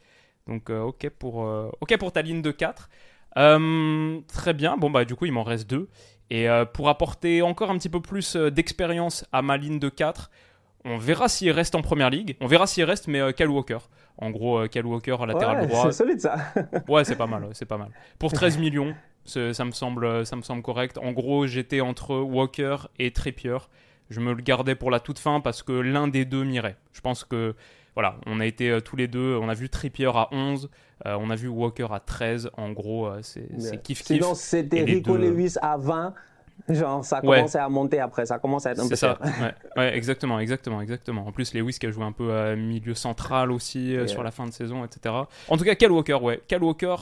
Donc, 0.47 0.69
ok, 0.69 1.09
pour, 1.17 1.37
ok 1.79 1.97
pour 1.97 2.11
ta 2.11 2.21
ligne 2.21 2.41
de 2.41 2.51
4. 2.51 2.89
Euh, 3.37 4.19
très 4.27 4.53
bien, 4.53 4.77
bon 4.77 4.89
bah 4.89 5.05
du 5.05 5.15
coup 5.15 5.25
il 5.25 5.31
m'en 5.31 5.43
reste 5.43 5.69
deux. 5.69 5.87
Et 6.29 6.49
euh, 6.49 6.65
pour 6.65 6.89
apporter 6.89 7.41
encore 7.41 7.71
un 7.71 7.77
petit 7.77 7.89
peu 7.89 8.01
plus 8.01 8.35
euh, 8.35 8.51
d'expérience 8.51 9.25
à 9.31 9.41
ma 9.41 9.57
ligne 9.57 9.79
de 9.79 9.89
4, 9.89 10.29
on 10.85 10.97
verra 10.97 11.27
s'il 11.27 11.51
reste 11.51 11.75
en 11.75 11.81
première 11.81 12.09
ligue. 12.09 12.37
On 12.39 12.47
verra 12.47 12.67
s'il 12.67 12.83
reste, 12.83 13.07
mais 13.07 13.33
Cal 13.33 13.49
Walker. 13.49 13.79
En 14.17 14.29
gros, 14.29 14.67
Cal 14.67 14.85
Walker 14.85 15.17
à 15.19 15.25
latéral 15.25 15.67
droit. 15.67 15.85
C'est 15.91 16.03
solide 16.03 16.21
ça. 16.21 16.37
ouais, 16.87 17.03
c'est 17.03 17.15
pas 17.15 17.27
mal, 17.27 17.49
c'est 17.53 17.65
pas 17.65 17.77
mal. 17.77 17.89
Pour 18.17 18.31
13 18.31 18.57
millions, 18.59 18.95
ça 19.25 19.65
me, 19.65 19.71
semble, 19.71 20.25
ça 20.25 20.35
me 20.35 20.41
semble 20.41 20.61
correct. 20.61 20.97
En 20.97 21.11
gros, 21.11 21.47
j'étais 21.47 21.81
entre 21.81 22.15
Walker 22.15 22.77
et 22.97 23.11
Trippier. 23.11 23.57
Je 24.09 24.21
me 24.21 24.33
le 24.33 24.41
gardais 24.41 24.75
pour 24.75 24.89
la 24.89 24.99
toute 24.99 25.19
fin 25.19 25.41
parce 25.41 25.63
que 25.63 25.73
l'un 25.73 26.07
des 26.07 26.25
deux 26.25 26.43
m'irait. 26.43 26.77
Je 26.93 27.01
pense 27.01 27.25
que 27.25 27.55
voilà, 27.95 28.15
on 28.25 28.39
a 28.39 28.45
été 28.45 28.79
tous 28.83 28.95
les 28.95 29.07
deux, 29.07 29.37
on 29.41 29.49
a 29.49 29.53
vu 29.53 29.69
Trippier 29.69 30.11
à 30.13 30.29
11, 30.31 30.69
euh, 31.05 31.17
on 31.19 31.29
a 31.29 31.35
vu 31.35 31.47
Walker 31.47 31.87
à 31.91 31.99
13. 31.99 32.51
En 32.57 32.71
gros, 32.71 33.07
euh, 33.07 33.19
c'est 33.21 33.47
kiff 33.81 34.03
kiff. 34.03 34.03
Sinon, 34.03 34.35
c'était 34.35 34.83
Rico 34.83 35.15
Lewis 35.15 35.55
à 35.61 35.77
20. 35.77 36.13
Genre, 36.67 37.05
ça 37.05 37.17
a 37.17 37.21
commencé 37.21 37.57
à 37.57 37.69
monter 37.69 37.99
après, 37.99 38.25
ça 38.25 38.37
commence 38.37 38.65
à 38.65 38.71
être 38.71 38.81
un 38.81 38.89
peu 38.89 38.95
ça. 38.95 39.17
Ouais. 39.77 39.95
exactement, 39.95 40.39
exactement, 40.39 40.81
exactement. 40.81 41.25
En 41.25 41.31
plus, 41.31 41.53
Lewis 41.53 41.77
qui 41.79 41.85
a 41.85 41.91
joué 41.91 42.03
un 42.03 42.11
peu 42.11 42.33
à 42.33 42.55
milieu 42.55 42.93
central 42.93 43.51
aussi 43.51 43.95
sur 44.07 44.23
la 44.23 44.31
fin 44.31 44.45
de 44.45 44.51
saison, 44.51 44.83
etc. 44.83 45.15
En 45.47 45.57
tout 45.57 45.63
cas, 45.63 45.75
Cal 45.75 45.91
Walker, 45.91 46.15
ouais. 46.15 46.41
Cal 46.47 46.61
Walker, 46.61 46.95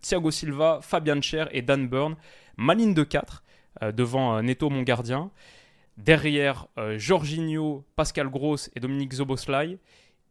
Thiago 0.00 0.30
Silva, 0.30 0.78
Fabian 0.80 1.20
Cher 1.20 1.48
et 1.52 1.60
Dan 1.60 1.86
Burn. 1.86 2.16
Ma 2.56 2.74
ligne 2.74 2.94
de 2.94 3.04
4, 3.04 3.44
devant 3.92 4.42
Neto, 4.42 4.70
mon 4.70 4.82
gardien. 4.82 5.30
Derrière, 5.98 6.66
Jorginho, 6.96 7.84
Pascal 7.94 8.30
Gross 8.30 8.70
et 8.74 8.80
Dominique 8.80 9.12
Zoboslai. 9.12 9.78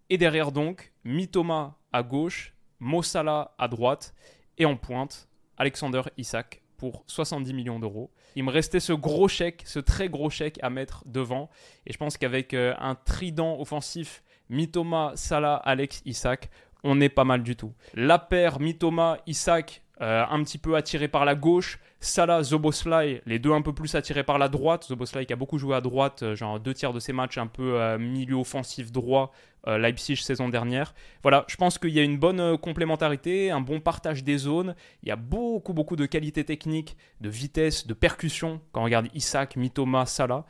Et 0.09 0.17
derrière 0.17 0.51
donc, 0.51 0.91
Mitoma 1.05 1.77
à 1.93 2.03
gauche, 2.03 2.53
Mossala 2.81 3.55
à 3.57 3.69
droite, 3.69 4.13
et 4.57 4.65
en 4.65 4.75
pointe, 4.75 5.29
Alexander 5.57 6.01
Isaac 6.17 6.61
pour 6.75 7.03
70 7.07 7.53
millions 7.53 7.79
d'euros. 7.79 8.11
Il 8.35 8.43
me 8.43 8.51
restait 8.51 8.79
ce 8.79 8.91
gros 8.91 9.27
chèque, 9.27 9.61
ce 9.65 9.79
très 9.79 10.09
gros 10.09 10.31
chèque 10.31 10.57
à 10.63 10.71
mettre 10.71 11.03
devant. 11.05 11.49
Et 11.85 11.93
je 11.93 11.97
pense 11.97 12.17
qu'avec 12.17 12.55
euh, 12.55 12.73
un 12.79 12.95
trident 12.95 13.59
offensif, 13.59 14.23
Mitoma, 14.49 15.11
Salah, 15.15 15.55
Alex, 15.57 16.01
Isaac, 16.05 16.49
on 16.83 16.99
est 16.99 17.09
pas 17.09 17.23
mal 17.23 17.43
du 17.43 17.55
tout. 17.55 17.73
La 17.93 18.17
paire 18.17 18.59
Mitoma, 18.59 19.19
Isaac, 19.27 19.83
euh, 20.01 20.23
un 20.27 20.43
petit 20.43 20.57
peu 20.57 20.75
attiré 20.75 21.07
par 21.07 21.25
la 21.25 21.35
gauche. 21.35 21.79
Salah, 21.99 22.41
Zoboslai, 22.41 23.21
les 23.27 23.37
deux 23.37 23.51
un 23.51 23.61
peu 23.61 23.71
plus 23.71 23.93
attirés 23.93 24.23
par 24.23 24.39
la 24.39 24.49
droite. 24.49 24.85
Zoboslai 24.85 25.27
qui 25.27 25.33
a 25.33 25.35
beaucoup 25.35 25.59
joué 25.59 25.75
à 25.75 25.81
droite, 25.81 26.23
euh, 26.23 26.35
genre 26.35 26.59
deux 26.59 26.73
tiers 26.73 26.91
de 26.91 26.99
ses 26.99 27.13
matchs 27.13 27.37
un 27.37 27.45
peu 27.45 27.79
euh, 27.79 27.99
milieu 27.99 28.35
offensif 28.35 28.91
droit, 28.91 29.31
Leipzig 29.67 30.15
saison 30.15 30.49
dernière. 30.49 30.95
Voilà, 31.21 31.45
je 31.47 31.55
pense 31.55 31.77
qu'il 31.77 31.91
y 31.91 31.99
a 31.99 32.03
une 32.03 32.17
bonne 32.17 32.57
complémentarité, 32.57 33.51
un 33.51 33.61
bon 33.61 33.79
partage 33.79 34.23
des 34.23 34.39
zones. 34.39 34.73
Il 35.03 35.09
y 35.09 35.11
a 35.11 35.15
beaucoup, 35.15 35.73
beaucoup 35.73 35.95
de 35.95 36.07
qualité 36.07 36.43
technique, 36.43 36.97
de 37.19 37.29
vitesse, 37.29 37.85
de 37.85 37.93
percussion 37.93 38.59
quand 38.71 38.81
on 38.81 38.85
regarde 38.85 39.07
Isaac, 39.13 39.55
Mitoma, 39.57 40.07
Salah. 40.07 40.45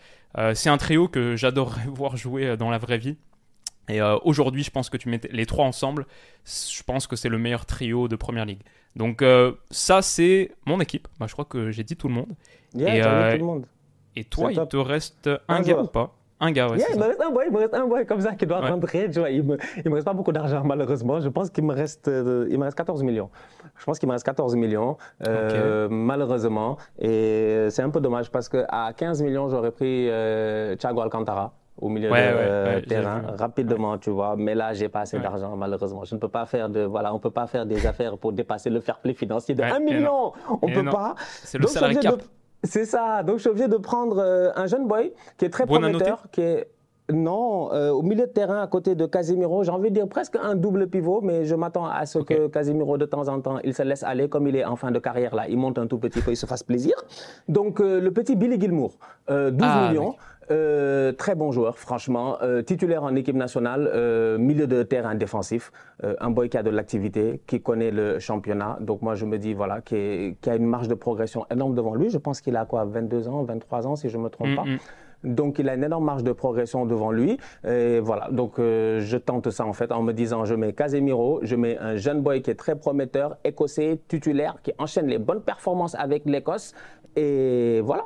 C'est 0.54 0.70
un 0.70 0.78
trio 0.78 1.10
que 1.10 1.36
j'adorerais 1.36 1.88
voir 1.94 2.16
jouer 2.16 2.56
dans 2.56 2.70
la 2.70 2.78
vraie 2.78 3.00
vie. 3.00 3.18
Et 3.92 4.02
aujourd'hui, 4.24 4.64
je 4.64 4.72
pense 4.72 4.90
que 4.90 4.98
tu 4.98 5.10
mets 5.10 5.22
les 5.32 5.46
trois 5.46 5.66
ensemble, 5.66 6.06
je 6.46 6.84
pense 6.84 7.08
que 7.08 7.16
c'est 7.16 7.30
le 7.30 7.38
meilleur 7.38 7.66
trio 7.66 8.08
de 8.08 8.16
Première 8.16 8.46
Ligue. 8.46 8.62
Donc 8.96 9.22
euh, 9.22 9.54
ça, 9.70 10.02
c'est 10.02 10.52
mon 10.66 10.80
équipe. 10.80 11.08
Bah, 11.20 11.26
je 11.28 11.34
crois 11.34 11.46
que 11.46 11.72
j'ai 11.72 11.84
dit 11.84 11.96
tout 11.96 12.08
le 12.08 12.14
monde. 12.14 12.34
et, 12.78 13.02
euh, 13.04 13.34
tout 13.34 13.38
le 13.40 13.46
monde. 13.46 13.66
et 14.16 14.24
toi, 14.24 14.52
il 14.52 14.68
te 14.68 14.78
reste 14.78 15.30
un, 15.48 15.62
gars 15.62 15.82
ou 15.82 15.88
pas? 15.88 16.14
Un 16.40 16.52
gars, 16.52 16.70
ouais. 16.70 16.80
il 16.92 17.00
me 17.00 17.04
reste 17.04 17.22
un 17.22 17.30
boy, 17.30 17.46
il 17.48 17.54
me 17.54 17.60
reste 17.60 17.74
un 17.74 17.88
boy 17.88 18.06
comme 18.06 18.22
ça 18.22 18.34
qui 18.34 18.46
doit 18.46 18.62
rentrer. 18.62 19.10
Tu 19.10 19.20
vois, 19.20 19.30
il 19.30 19.44
me, 19.44 19.58
me 19.86 19.94
reste 19.94 20.06
pas 20.06 20.14
beaucoup 20.14 20.32
d'argent 20.32 20.64
malheureusement. 20.66 21.22
Je 21.22 21.30
pense 21.30 21.50
qu'il 21.50 21.64
me 21.64 21.74
reste, 21.74 22.08
euh, 22.08 22.48
il 22.50 22.58
me 22.58 22.64
reste 22.66 22.78
14 22.78 23.04
millions. 23.04 23.30
Je 23.78 23.86
pense 23.86 24.00
qu'il 24.00 24.08
me 24.08 24.14
reste 24.14 24.26
14 24.26 24.56
millions 24.56 24.98
malheureusement. 25.90 26.78
Et 27.00 27.68
c'est 27.70 27.84
un 27.84 27.90
peu 27.90 28.02
dommage 28.02 28.30
parce 28.30 28.50
que 28.50 28.66
à 28.68 28.92
15 28.94 29.22
millions, 29.22 29.50
j'aurais 29.50 29.72
pris 29.72 30.10
Thiago 30.78 31.02
Alcantara 31.02 31.54
au 31.82 31.90
milieu 31.90 32.10
de 32.10 32.16
euh, 32.16 32.82
terrain 32.82 33.24
rapidement, 33.38 33.98
tu 33.98 34.12
vois. 34.12 34.36
Mais 34.38 34.56
là, 34.56 34.74
j'ai 34.74 34.88
pas 34.88 35.02
assez 35.02 35.20
d'argent, 35.20 35.56
malheureusement. 35.58 36.06
Je 36.06 36.16
ne 36.16 36.20
peux 36.20 36.30
pas 36.30 36.46
faire 36.46 36.70
de, 36.70 36.82
voilà, 36.82 37.14
on 37.14 37.20
peut 37.20 37.32
pas 37.32 37.48
faire 37.48 37.66
des 37.66 37.86
affaires 37.88 38.18
pour 38.18 38.32
dépasser 38.32 38.70
le 38.70 38.80
fair 38.80 39.00
play 39.00 39.14
financier 39.14 39.56
de 39.56 39.64
1 39.64 39.80
million. 39.80 40.32
On 40.62 40.68
ne 40.68 40.74
peut 40.76 40.90
pas. 40.90 41.16
C'est 41.44 41.58
le 41.58 41.68
salarié 41.68 42.00
cap. 42.00 42.22
C'est 42.64 42.86
ça. 42.86 43.24
Donc, 43.24 43.38
je 43.38 43.42
suis 43.42 43.50
obligé 43.50 43.68
de 43.68 43.78
prendre 43.78 44.20
euh, 44.20 44.52
un 44.56 44.68
jeune 44.68 44.88
boy 44.88 45.12
qui 45.38 45.46
est 45.46 45.50
très 45.50 45.66
prometteur, 45.66 46.26
qui 46.32 46.42
est 46.42 46.68
non, 47.12 47.74
euh, 47.74 47.90
au 47.90 48.04
milieu 48.04 48.28
de 48.28 48.32
terrain, 48.32 48.62
à 48.62 48.68
côté 48.68 48.96
de 48.96 49.06
Casimiro, 49.06 49.64
j'ai 49.64 49.72
envie 49.72 49.90
de 49.90 49.96
dire 49.96 50.08
presque 50.08 50.38
un 50.42 50.56
double 50.56 50.88
pivot, 50.88 51.20
mais 51.22 51.44
je 51.44 51.56
m'attends 51.56 51.88
à 51.88 52.06
ce 52.06 52.20
que 52.20 52.48
Casimiro, 52.48 52.98
de 52.98 53.06
temps 53.06 53.28
en 53.28 53.42
temps, 53.42 53.58
il 53.66 53.74
se 53.74 53.84
laisse 53.84 54.04
aller, 54.04 54.30
comme 54.30 54.48
il 54.48 54.56
est 54.56 54.64
en 54.64 54.78
fin 54.78 54.92
de 54.92 55.00
carrière 55.00 55.36
là, 55.36 55.50
il 55.50 55.58
monte 55.58 55.78
un 55.78 55.88
tout 55.88 55.98
petit 55.98 56.22
peu, 56.22 56.32
il 56.32 56.38
se 56.38 56.46
fasse 56.46 56.64
plaisir. 56.64 56.94
Donc, 57.50 57.80
le 57.80 58.10
petit 58.12 58.38
Billy 58.38 58.62
Gilmour, 58.62 58.92
12 59.28 59.54
ah, 59.62 59.90
millions. 59.90 60.16
Euh, 60.52 61.14
très 61.14 61.36
bon 61.36 61.52
joueur, 61.52 61.78
franchement. 61.78 62.38
Euh, 62.42 62.62
titulaire 62.62 63.04
en 63.04 63.16
équipe 63.16 63.36
nationale, 63.36 63.90
euh, 63.94 64.38
milieu 64.38 64.68
de 64.68 64.84
terrain 64.84 65.16
défensif. 65.16 65.72
un 66.20 66.32
boy 66.32 66.50
qui 66.50 66.58
a 66.58 66.64
de 66.64 66.72
l'activité, 66.72 67.42
qui 67.46 67.62
connaît 67.62 67.92
le 67.92 68.18
championnat. 68.20 68.78
Donc 68.82 69.04
moi, 69.04 69.14
je 69.14 69.26
me 69.26 69.38
dis, 69.38 69.54
voilà, 69.54 69.82
qui, 69.82 70.36
a 70.48 70.56
une 70.56 70.66
marge 70.66 70.88
de 70.88 70.96
progression 70.96 71.46
énorme 71.52 71.76
devant 71.76 71.94
lui. 71.94 72.10
Je 72.10 72.18
pense 72.18 72.42
qu'il 72.42 72.56
a 72.56 72.66
quoi, 72.66 72.86
22 72.86 73.28
ans, 73.28 73.44
23 73.44 73.88
ans, 73.88 73.96
si 73.96 74.10
je 74.10 74.18
ne 74.18 74.24
me 74.24 74.30
trompe 74.30 74.56
pas. 74.56 74.66
Donc 75.24 75.60
il 75.60 75.70
a 75.70 75.76
une 75.76 75.84
énorme 75.84 76.06
marge 76.06 76.24
de 76.24 76.32
progression 76.32 76.88
devant 76.88 77.12
lui. 77.12 77.38
Et 77.68 78.00
voilà, 78.00 78.30
donc 78.32 78.54
je 78.58 79.18
tente 79.18 79.52
ça 79.52 79.64
en 79.66 79.74
fait 79.74 79.92
en 79.92 80.02
me 80.02 80.14
disant 80.14 80.46
je 80.46 80.56
mets 80.56 80.74
Casemiro, 80.74 81.40
je 81.44 81.56
mets 81.56 81.78
un 81.78 81.96
jeune 81.96 82.22
boy 82.22 82.42
qui 82.42 82.50
est 82.50 82.56
très 82.56 82.76
prometteur, 82.76 83.38
écossais, 83.44 84.00
titulaire, 84.08 84.56
qui 84.64 84.74
enchaîne 84.80 85.06
les 85.06 85.20
bonnes 85.20 85.44
performances 85.44 85.94
avec 85.94 86.26
l'Écosse. 86.26 86.74
Et 87.16 87.82
voilà, 87.84 88.06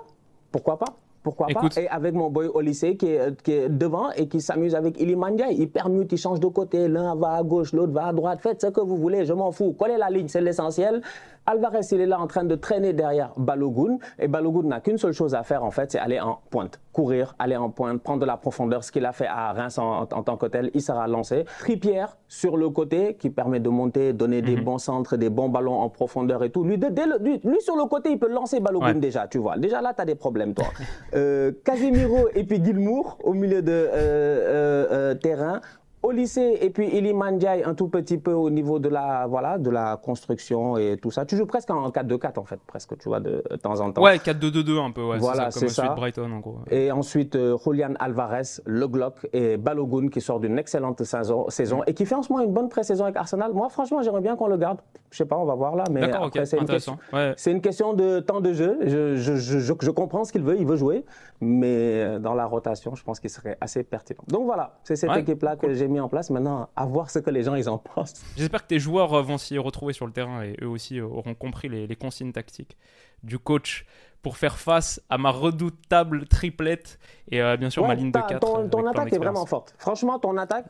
pourquoi 0.52 0.78
pas? 0.78 0.98
Pourquoi 1.26 1.48
pas? 1.48 1.68
Et 1.82 1.88
avec 1.88 2.14
mon 2.14 2.30
boy 2.30 2.48
au 2.48 2.62
lycée 2.62 2.96
qui 2.98 3.08
est, 3.08 3.42
qui 3.42 3.54
est 3.54 3.68
devant 3.68 4.12
et 4.12 4.28
qui 4.28 4.40
s'amuse 4.40 4.76
avec 4.76 5.02
Ilimandia. 5.02 5.48
Il 5.50 5.70
permute, 5.72 6.12
il 6.12 6.20
change 6.20 6.40
de 6.40 6.46
côté. 6.46 6.88
L'un 6.88 7.16
va 7.16 7.32
à 7.32 7.44
gauche, 7.44 7.74
l'autre 7.74 7.94
va 7.94 8.06
à 8.06 8.14
droite. 8.14 8.40
Faites 8.44 8.62
ce 8.62 8.68
que 8.68 8.80
vous 8.80 8.96
voulez, 8.96 9.26
je 9.26 9.34
m'en 9.34 9.52
fous. 9.52 9.76
Quelle 9.78 9.94
est 9.94 9.98
la 9.98 10.12
ligne? 10.12 10.28
C'est 10.28 10.40
l'essentiel. 10.40 11.02
Alvarez, 11.48 11.82
il 11.92 12.02
est 12.02 12.06
là 12.08 12.20
en 12.20 12.26
train 12.26 12.44
de 12.44 12.56
traîner 12.56 12.94
derrière 12.94 13.32
Balogun. 13.38 13.98
Et 14.18 14.28
Balogun 14.28 14.68
n'a 14.68 14.80
qu'une 14.80 14.98
seule 14.98 15.14
chose 15.14 15.36
à 15.36 15.44
faire, 15.44 15.64
en 15.64 15.70
fait, 15.70 15.92
c'est 15.92 16.00
aller 16.00 16.20
en 16.20 16.40
pointe. 16.50 16.80
Courir, 16.92 17.36
aller 17.38 17.56
en 17.56 17.70
pointe, 17.70 18.02
prendre 18.02 18.20
de 18.22 18.26
la 18.26 18.38
profondeur. 18.38 18.84
Ce 18.84 18.92
qu'il 18.92 19.06
a 19.06 19.12
fait 19.12 19.28
à 19.28 19.54
Reims 19.54 19.78
en, 19.78 20.06
tant 20.06 20.38
que 20.38 20.48
tel, 20.48 20.72
il 20.74 20.82
sera 20.82 21.08
lancé. 21.08 21.46
Tripierre 21.60 22.18
sur 22.28 22.58
le 22.58 22.70
côté, 22.70 23.16
qui 23.16 23.30
permet 23.30 23.60
de 23.60 23.70
monter, 23.70 24.12
donner 24.14 24.42
des 24.42 24.56
mhm. 24.56 24.64
bons 24.64 24.78
centres, 24.80 25.18
des 25.18 25.30
bons 25.30 25.50
ballons 25.50 25.80
en 25.80 25.90
profondeur 25.90 26.44
et 26.44 26.50
tout. 26.50 26.64
Lui, 26.64 26.78
lui, 26.78 27.62
sur 27.62 27.76
le 27.76 27.86
côté, 27.86 28.12
il 28.12 28.20
peut 28.20 28.32
lancer 28.32 28.60
Balogun 28.60 28.96
déjà, 28.96 29.28
tu 29.28 29.38
vois. 29.38 29.58
Déjà 29.58 29.82
là, 29.82 29.94
tu 29.94 30.02
as 30.02 30.06
des 30.06 30.16
problèmes, 30.16 30.54
toi. 30.56 30.66
euh, 31.14 31.52
Casemiro 31.64 32.28
et 32.34 32.44
puis 32.44 32.64
Gilmour 32.64 33.18
au 33.24 33.34
milieu 33.34 33.62
de 33.62 33.72
euh, 33.72 33.88
euh, 33.94 34.88
euh, 34.92 35.14
terrain 35.16 35.62
au 36.06 36.12
lycée 36.12 36.60
et 36.62 36.70
puis 36.70 36.88
Ili 36.88 37.14
Mandiaï 37.14 37.64
un 37.64 37.74
tout 37.74 37.88
petit 37.88 38.18
peu 38.18 38.32
au 38.32 38.50
niveau 38.50 38.80
de 38.80 38.90
la 38.90 39.26
voilà 39.28 39.58
de 39.58 39.70
la 39.70 39.98
construction 39.98 40.78
et 40.78 40.98
tout 41.02 41.12
ça. 41.12 41.26
Tu 41.26 41.36
joues 41.36 41.46
presque 41.46 41.70
en 41.72 41.90
4-2-4 41.90 42.40
en 42.40 42.44
fait, 42.44 42.60
presque 42.68 42.98
tu 42.98 43.10
vois 43.10 43.20
de, 43.20 43.44
temps 43.62 43.80
en 43.80 43.92
temps. 43.92 44.04
Ouais, 44.04 44.18
4-2-2-2 44.18 44.86
un 44.86 44.92
peu 44.92 45.04
ouais, 45.04 45.18
voilà, 45.18 45.50
c'est 45.52 45.68
ça, 45.68 45.88
comme 45.88 45.96
Brighton 45.96 46.32
en 46.32 46.40
gros. 46.40 46.60
Et 46.70 46.92
ensuite 46.92 47.36
euh, 47.36 47.58
Julian 47.64 47.94
Alvarez, 48.00 48.62
Le 48.66 48.88
Glock 48.88 49.28
et 49.34 49.58
Balogun 49.58 50.10
qui 50.10 50.22
sort 50.22 50.40
d'une 50.40 50.60
excellente 50.60 51.04
saison, 51.04 51.50
saison 51.50 51.84
et 51.88 51.94
qui 51.94 52.06
fait 52.06 52.16
en 52.16 52.22
ce 52.22 52.32
moment 52.32 52.46
une 52.46 52.54
bonne 52.54 52.70
pré-saison 52.70 53.06
avec 53.06 53.18
Arsenal. 53.18 53.52
Moi 53.54 53.70
franchement, 53.70 54.02
j'aimerais 54.04 54.22
bien 54.22 54.36
qu'on 54.36 54.48
le 54.48 54.58
garde. 54.58 54.80
Je 55.10 55.18
sais 55.18 55.26
pas, 55.26 55.38
on 55.38 55.46
va 55.46 55.56
voir 55.56 55.76
là 55.76 55.86
mais 55.90 56.04
après 56.12 56.46
c'est 56.46 56.58
une 56.58 56.66
question 56.66 56.98
c'est 57.38 57.52
une 57.52 57.62
question 57.62 57.94
de 57.94 58.20
temps 58.20 58.42
de 58.42 58.54
jeu. 58.54 58.78
Je, 58.82 59.16
je, 59.16 59.36
je, 59.36 59.74
je 59.80 59.92
comprends 59.92 60.24
ce 60.24 60.32
qu'il 60.32 60.44
veut, 60.44 60.58
il 60.58 60.66
veut 60.66 60.76
jouer, 60.76 61.06
mais 61.42 62.04
euh, 62.04 62.20
dans 62.20 62.34
la 62.34 62.46
rotation, 62.46 62.96
je 62.96 63.04
pense 63.04 63.20
qu'il 63.20 63.30
serait 63.30 63.58
assez 63.62 63.84
pertinent. 63.84 64.22
Donc 64.28 64.46
voilà, 64.46 64.78
c'est 64.84 64.96
cette 64.96 65.16
équipe 65.18 65.42
là 65.44 65.56
que 65.56 65.74
j'ai 65.74 65.88
mis 65.88 65.95
en 66.00 66.10
place. 66.10 66.30
Maintenant, 66.30 66.70
à 66.76 66.86
voir 66.86 67.10
ce 67.10 67.20
que 67.20 67.30
les 67.30 67.44
gens 67.44 67.56
ils 67.56 67.70
en 67.70 67.78
pensent. 67.78 68.24
J'espère 68.38 68.64
que 68.64 68.68
tes 68.68 68.80
joueurs 68.80 69.14
euh, 69.14 69.22
vont 69.22 69.38
s'y 69.38 69.58
retrouver 69.58 69.94
sur 69.94 70.06
le 70.06 70.12
terrain 70.12 70.44
et 70.44 70.56
eux 70.62 70.68
aussi 70.68 71.00
euh, 71.00 71.06
auront 71.06 71.36
compris 71.36 71.70
les, 71.70 71.96
consignes 71.96 72.32
tactiques 72.32 72.78
du 73.24 73.40
coach 73.40 73.86
pour 74.22 74.38
faire 74.38 74.58
face 74.58 75.02
à 75.10 75.18
ma 75.18 75.30
redoutable 75.30 76.28
triplette 76.28 77.00
et 77.30 77.42
euh, 77.42 77.58
bien 77.58 77.70
sûr 77.70 77.88
ma 77.88 77.96
ligne 77.96 78.12
de 78.12 78.20
4. 78.20 78.40
Ton, 78.40 78.70
ton 78.70 78.88
attaque 78.88 79.14
est 79.14 79.18
vraiment 79.18 79.46
forte. 79.46 79.76
Franchement, 79.78 80.20
ton 80.20 80.38
attaque, 80.38 80.66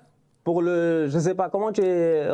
pour 0.46 0.62
le, 0.62 1.08
je 1.08 1.18
sais 1.18 1.34
pas 1.34 1.50
comment 1.50 1.72
tu 1.72 1.82
es, 1.82 2.30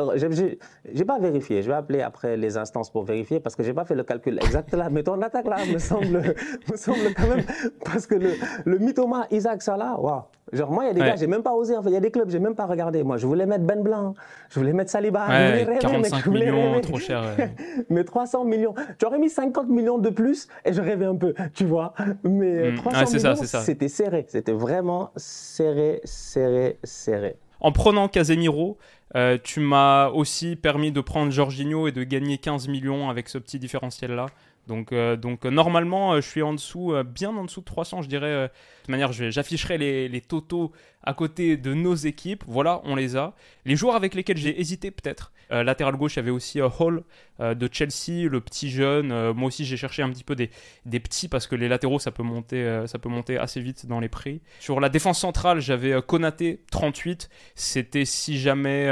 j'ai 0.92 1.04
pas 1.06 1.18
vérifié. 1.18 1.62
Je 1.62 1.68
vais 1.68 1.74
appeler 1.74 2.02
après 2.02 2.36
les 2.36 2.58
instances 2.58 2.90
pour 2.90 3.04
vérifier 3.04 3.40
parce 3.40 3.56
que 3.56 3.62
j'ai 3.62 3.72
pas 3.72 3.86
fait 3.86 3.94
le 3.94 4.04
calcul 4.04 4.38
exact 4.38 4.74
là. 4.74 4.90
Mais 4.90 5.02
ton 5.02 5.20
attaque 5.22 5.46
là 5.46 5.56
me 5.72 5.78
semble, 5.78 6.34
me 6.70 6.76
semble 6.76 7.14
quand 7.16 7.26
même 7.26 7.44
parce 7.86 8.06
que 8.06 8.14
le, 8.14 8.32
le 8.66 8.78
mythoma 8.78 9.26
Isaac 9.30 9.62
Salah, 9.62 9.98
waouh. 9.98 10.24
Genre 10.52 10.70
moi 10.70 10.84
il 10.84 10.88
y 10.88 10.90
a 10.90 10.92
des 10.92 11.00
gars, 11.00 11.16
j'ai 11.16 11.26
même 11.26 11.42
pas 11.42 11.54
osé. 11.54 11.74
En 11.74 11.82
fait, 11.82 11.88
il 11.88 11.94
y 11.94 11.96
a 11.96 12.00
des 12.00 12.10
clubs, 12.10 12.28
j'ai 12.28 12.38
même 12.38 12.54
pas 12.54 12.66
regardé. 12.66 13.02
Moi, 13.02 13.16
je 13.16 13.26
voulais 13.26 13.46
mettre 13.46 13.64
Ben 13.64 13.82
Blanc, 13.82 14.12
je 14.50 14.60
voulais 14.60 14.74
mettre 14.74 14.90
Saliba, 14.90 15.26
ouais, 15.28 15.78
45 15.80 16.26
millions, 16.26 16.80
trop 16.82 16.98
cher. 16.98 17.22
mais 17.88 18.04
300 18.04 18.44
millions. 18.44 18.74
Tu 18.98 19.06
aurais 19.06 19.18
mis 19.18 19.30
50 19.30 19.68
millions 19.68 19.96
de 19.96 20.10
plus 20.10 20.48
et 20.66 20.74
je 20.74 20.82
rêvais 20.82 21.06
un 21.06 21.16
peu, 21.16 21.32
tu 21.54 21.64
vois. 21.64 21.94
Mais 22.24 22.74
300 22.74 22.98
hmm. 23.00 23.16
millions, 23.16 23.34
c'était 23.62 23.88
serré. 23.88 24.26
C'était 24.28 24.52
vraiment 24.52 25.12
serré, 25.16 26.02
serré, 26.04 26.78
serré 26.84 27.38
en 27.62 27.70
prenant 27.70 28.08
Casemiro, 28.08 28.76
euh, 29.14 29.38
tu 29.42 29.60
m'as 29.60 30.08
aussi 30.08 30.56
permis 30.56 30.90
de 30.90 31.00
prendre 31.00 31.30
Jorginho 31.30 31.86
et 31.86 31.92
de 31.92 32.02
gagner 32.02 32.38
15 32.38 32.66
millions 32.66 33.08
avec 33.08 33.28
ce 33.28 33.38
petit 33.38 33.60
différentiel-là. 33.60 34.26
Donc, 34.66 34.92
euh, 34.92 35.16
donc 35.16 35.44
normalement, 35.44 36.12
euh, 36.12 36.20
je 36.20 36.28
suis 36.28 36.42
en 36.42 36.52
dessous, 36.52 36.94
bien 37.04 37.30
en 37.30 37.44
dessous 37.44 37.60
de 37.60 37.66
300, 37.66 38.02
je 38.02 38.08
dirais. 38.08 38.44
de 38.44 38.50
toute 38.80 38.88
manière, 38.88 39.12
j'afficherai 39.12 39.78
les, 39.78 40.20
totaux 40.20 40.72
à 41.02 41.14
côté 41.14 41.56
de 41.56 41.74
nos 41.74 41.94
équipes. 41.94 42.44
Voilà, 42.46 42.80
on 42.84 42.94
les 42.94 43.16
a. 43.16 43.34
Les 43.64 43.76
joueurs 43.76 43.96
avec 43.96 44.14
lesquels 44.14 44.36
j'ai 44.36 44.60
hésité 44.60 44.90
peut-être. 44.90 45.32
Euh, 45.52 45.62
latéral 45.62 45.96
gauche, 45.96 46.14
il 46.14 46.16
y 46.16 46.20
avait 46.20 46.30
aussi 46.30 46.60
euh, 46.60 46.68
Hall 46.78 47.02
euh, 47.40 47.54
de 47.54 47.68
Chelsea, 47.70 48.28
le 48.28 48.40
petit 48.40 48.70
jeune. 48.70 49.32
moi 49.32 49.48
aussi, 49.48 49.64
j'ai 49.64 49.76
cherché 49.76 50.02
un 50.02 50.10
petit 50.10 50.24
peu 50.24 50.34
des, 50.34 50.50
des, 50.86 51.00
petits 51.00 51.28
parce 51.28 51.46
que 51.46 51.54
les 51.54 51.68
latéraux, 51.68 51.98
ça 51.98 52.10
peut, 52.10 52.22
monter, 52.22 52.84
ça 52.86 52.98
peut 52.98 53.08
monter 53.08 53.36
assez 53.38 53.60
vite 53.60 53.86
dans 53.86 54.00
les 54.00 54.08
prix. 54.08 54.40
Sur 54.60 54.80
la 54.80 54.88
défense 54.88 55.18
centrale, 55.18 55.60
j'avais 55.60 56.00
Konaté 56.02 56.62
38. 56.70 57.28
C'était 57.54 58.04
si 58.04 58.38
jamais 58.38 58.88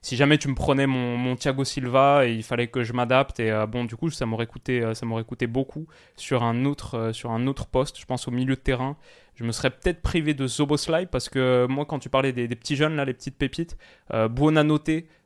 si 0.00 0.16
jamais 0.16 0.38
tu 0.38 0.48
me 0.48 0.54
prenais 0.54 0.86
mon, 0.86 1.16
mon, 1.16 1.36
Thiago 1.36 1.64
Silva 1.64 2.26
et 2.26 2.32
il 2.32 2.42
fallait 2.42 2.68
que 2.68 2.84
je 2.84 2.92
m'adapte 2.92 3.40
et 3.40 3.52
bon 3.68 3.84
du 3.84 3.96
coup 3.96 4.10
ça 4.10 4.26
m'aurait 4.26 4.46
coûté 4.46 4.94
ça 4.94 5.04
m'aurait 5.06 5.24
coûté 5.24 5.46
beaucoup 5.46 5.86
sur 6.16 6.42
un 6.44 6.64
autre 6.64 7.10
sur 7.12 7.32
un 7.32 7.46
autre 7.46 7.66
poste 7.66 7.98
je 7.98 8.06
pense 8.06 8.28
au 8.28 8.30
milieu 8.30 8.54
de 8.54 8.60
terrain 8.60 8.96
je 9.38 9.44
me 9.44 9.52
serais 9.52 9.70
peut-être 9.70 10.02
privé 10.02 10.34
de 10.34 10.48
Zoboslai 10.48 11.06
parce 11.06 11.28
que 11.28 11.64
moi, 11.70 11.84
quand 11.84 12.00
tu 12.00 12.08
parlais 12.08 12.32
des, 12.32 12.48
petits 12.48 12.74
jeunes, 12.74 12.96
là, 12.96 13.04
les 13.04 13.14
petites 13.14 13.36
pépites, 13.36 13.78
euh, 14.12 14.28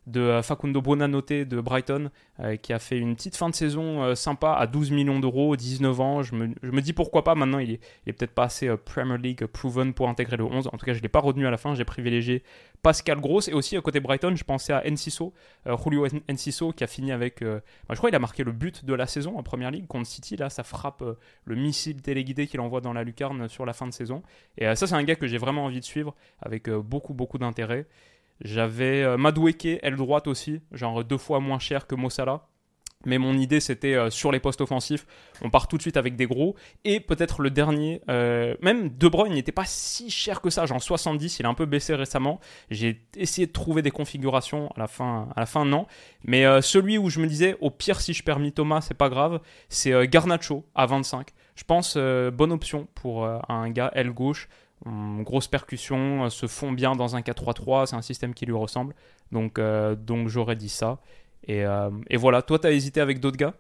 de 0.07 0.21
euh, 0.21 0.43
Facundo 0.43 0.83
Buonanotte 0.83 1.33
de 1.33 1.61
Brighton, 1.61 2.11
euh, 2.41 2.57
qui 2.57 2.73
a 2.73 2.79
fait 2.79 2.99
une 2.99 3.15
petite 3.15 3.37
fin 3.37 3.49
de 3.49 3.55
saison 3.55 4.03
euh, 4.03 4.15
sympa 4.15 4.53
à 4.53 4.67
12 4.67 4.91
millions 4.91 5.21
d'euros, 5.21 5.57
19 5.57 6.01
ans. 6.01 6.23
Je 6.23 6.35
me, 6.35 6.49
je 6.63 6.71
me, 6.71 6.81
dis 6.81 6.93
pourquoi 6.93 7.25
pas. 7.25 7.35
Maintenant, 7.35 7.59
il 7.59 7.73
est, 7.73 7.81
est 8.07 8.13
peut-être 8.13 8.35
pas 8.35 8.45
assez 8.45 8.69
Premier 8.77 9.19
League 9.19 9.47
proven 9.47 9.95
pour 9.95 10.09
intégrer 10.09 10.37
le 10.37 10.45
11. 10.45 10.69
En 10.73 10.77
tout 10.77 10.87
cas, 10.87 10.93
je 10.93 11.01
l'ai 11.01 11.09
pas 11.09 11.21
retenu 11.21 11.47
à 11.47 11.51
la 11.51 11.57
fin. 11.57 11.75
J'ai 11.75 11.85
privilégié 11.85 12.43
Pascal 12.83 13.21
Gross. 13.21 13.49
Et 13.49 13.55
aussi, 13.55 13.77
à 13.77 13.81
côté 13.81 14.01
Brighton, 14.01 14.35
je 14.37 14.45
pensais 14.45 14.73
à 14.73 14.83
Enciso, 14.87 15.33
Julio 15.67 16.07
Enciso, 16.31 16.73
qui 16.73 16.85
a 16.85 16.87
fini 16.87 17.13
avec. 17.13 17.41
je 17.41 17.97
crois 17.97 18.11
qu'il 18.11 18.17
a 18.17 18.19
marqué 18.19 18.45
le 18.45 18.53
but 18.53 18.85
de 18.85 18.95
la 18.95 19.07
saison 19.07 19.39
en 19.39 19.43
Premier 19.43 19.71
League 19.71 19.87
contre 19.87 20.07
City. 20.07 20.37
Là, 20.37 20.51
ça 20.51 20.63
frappe 20.63 21.03
le 21.45 21.55
missile 21.55 22.03
téléguidé 22.03 22.47
qu'il 22.47 22.61
envoie 22.61 22.81
dans 22.81 22.93
la 22.93 23.05
lucarne 23.05 23.49
sur 23.49 23.65
la 23.67 23.73
fin 23.73 23.87
de 23.87 23.93
saison. 23.93 24.23
Et 24.59 24.75
ça, 24.75 24.87
c'est 24.87 24.95
un 24.95 25.05
gars 25.05 25.17
que 25.17 25.27
j'ai 25.27 25.39
vraiment 25.39 25.65
envie 25.65 25.81
de 25.81 25.85
suivre 25.85 26.15
avec 26.41 26.69
beaucoup, 26.71 27.15
beaucoup 27.15 27.39
d'intérêt. 27.39 27.87
J'avais 28.45 29.05
euh, 29.05 29.17
Madoueke, 29.17 29.79
aile 29.83 29.97
droite 29.97 30.27
aussi, 30.27 30.61
genre 30.73 31.05
deux 31.05 31.19
fois 31.19 31.39
moins 31.39 31.61
cher 31.61 31.87
que 31.87 31.95
Mossala. 31.95 32.49
Mais 33.07 33.19
mon 33.19 33.35
idée, 33.35 33.61
c'était 33.61 33.95
euh, 33.95 34.11
sur 34.11 34.33
les 34.33 34.41
postes 34.41 34.61
offensifs, 34.61 35.07
on 35.43 35.51
part 35.51 35.69
tout 35.69 35.77
de 35.77 35.83
suite 35.83 35.97
avec 35.97 36.17
des 36.17 36.27
gros. 36.27 36.55
Et 36.85 37.01
peut-être 37.01 37.43
le 37.43 37.51
dernier, 37.51 38.01
euh, 38.09 38.55
même 38.61 38.91
De 38.91 39.09
Bruyne 39.09 39.35
n'était 39.35 39.53
pas 39.53 39.65
si 39.65 40.11
cher 40.11 40.41
que 40.41 40.51
ça, 40.51 40.67
genre 40.67 40.83
70, 40.83 41.39
il 41.39 41.47
a 41.47 41.49
un 41.49 41.55
peu 41.55 41.67
baissé 41.67 41.95
récemment. 41.95 42.41
J'ai 42.71 43.03
essayé 43.17 43.47
de 43.47 43.53
trouver 43.53 43.83
des 43.83 43.91
configurations 43.91 44.71
à 44.77 44.81
la 44.81 44.87
fin, 44.87 45.29
à 45.37 45.41
la 45.41 45.65
non. 45.65 45.87
Mais 46.25 46.45
celui 46.63 46.99
où 46.99 47.11
je 47.11 47.21
me 47.21 47.27
disais, 47.27 47.57
au 47.61 47.71
pire, 47.71 48.01
si 48.01 48.15
je 48.15 48.23
perds 48.23 48.41
Thomas, 48.55 48.81
c'est 48.81 48.97
pas 48.97 49.09
grave, 49.09 49.41
c'est 49.69 50.09
Garnacho 50.09 50.65
à 50.75 50.87
25. 50.87 51.29
Je 51.55 51.65
pense 51.65 51.97
bonne 51.97 52.53
option 52.53 52.89
pour 52.95 53.27
un 53.27 53.71
gars 53.71 53.91
aile 53.95 54.11
gauche 54.11 54.49
grosse 55.23 55.49
percussion, 55.49 56.25
euh, 56.25 56.31
se 56.31 56.47
fond 56.47 56.73
bien 56.73 56.95
dans 56.95 57.17
un 57.17 57.21
4-3-3, 57.21 57.87
c'est 57.87 57.97
un 57.97 58.03
système 58.03 58.35
qui 58.35 58.47
lui 58.47 58.55
ressemble. 58.55 58.95
Euh, 59.59 59.95
donc 59.95 60.29
j'aurais 60.29 60.57
dit 60.57 60.69
ça. 60.69 60.99
Et, 61.47 61.65
euh, 61.65 61.91
et 62.09 62.17
voilà, 62.17 62.43
toi, 62.43 62.59
tu 62.59 62.67
as 62.67 62.73
hésité 62.73 63.01
avec 63.01 63.21
d'autres 63.21 63.37
gars? 63.37 63.55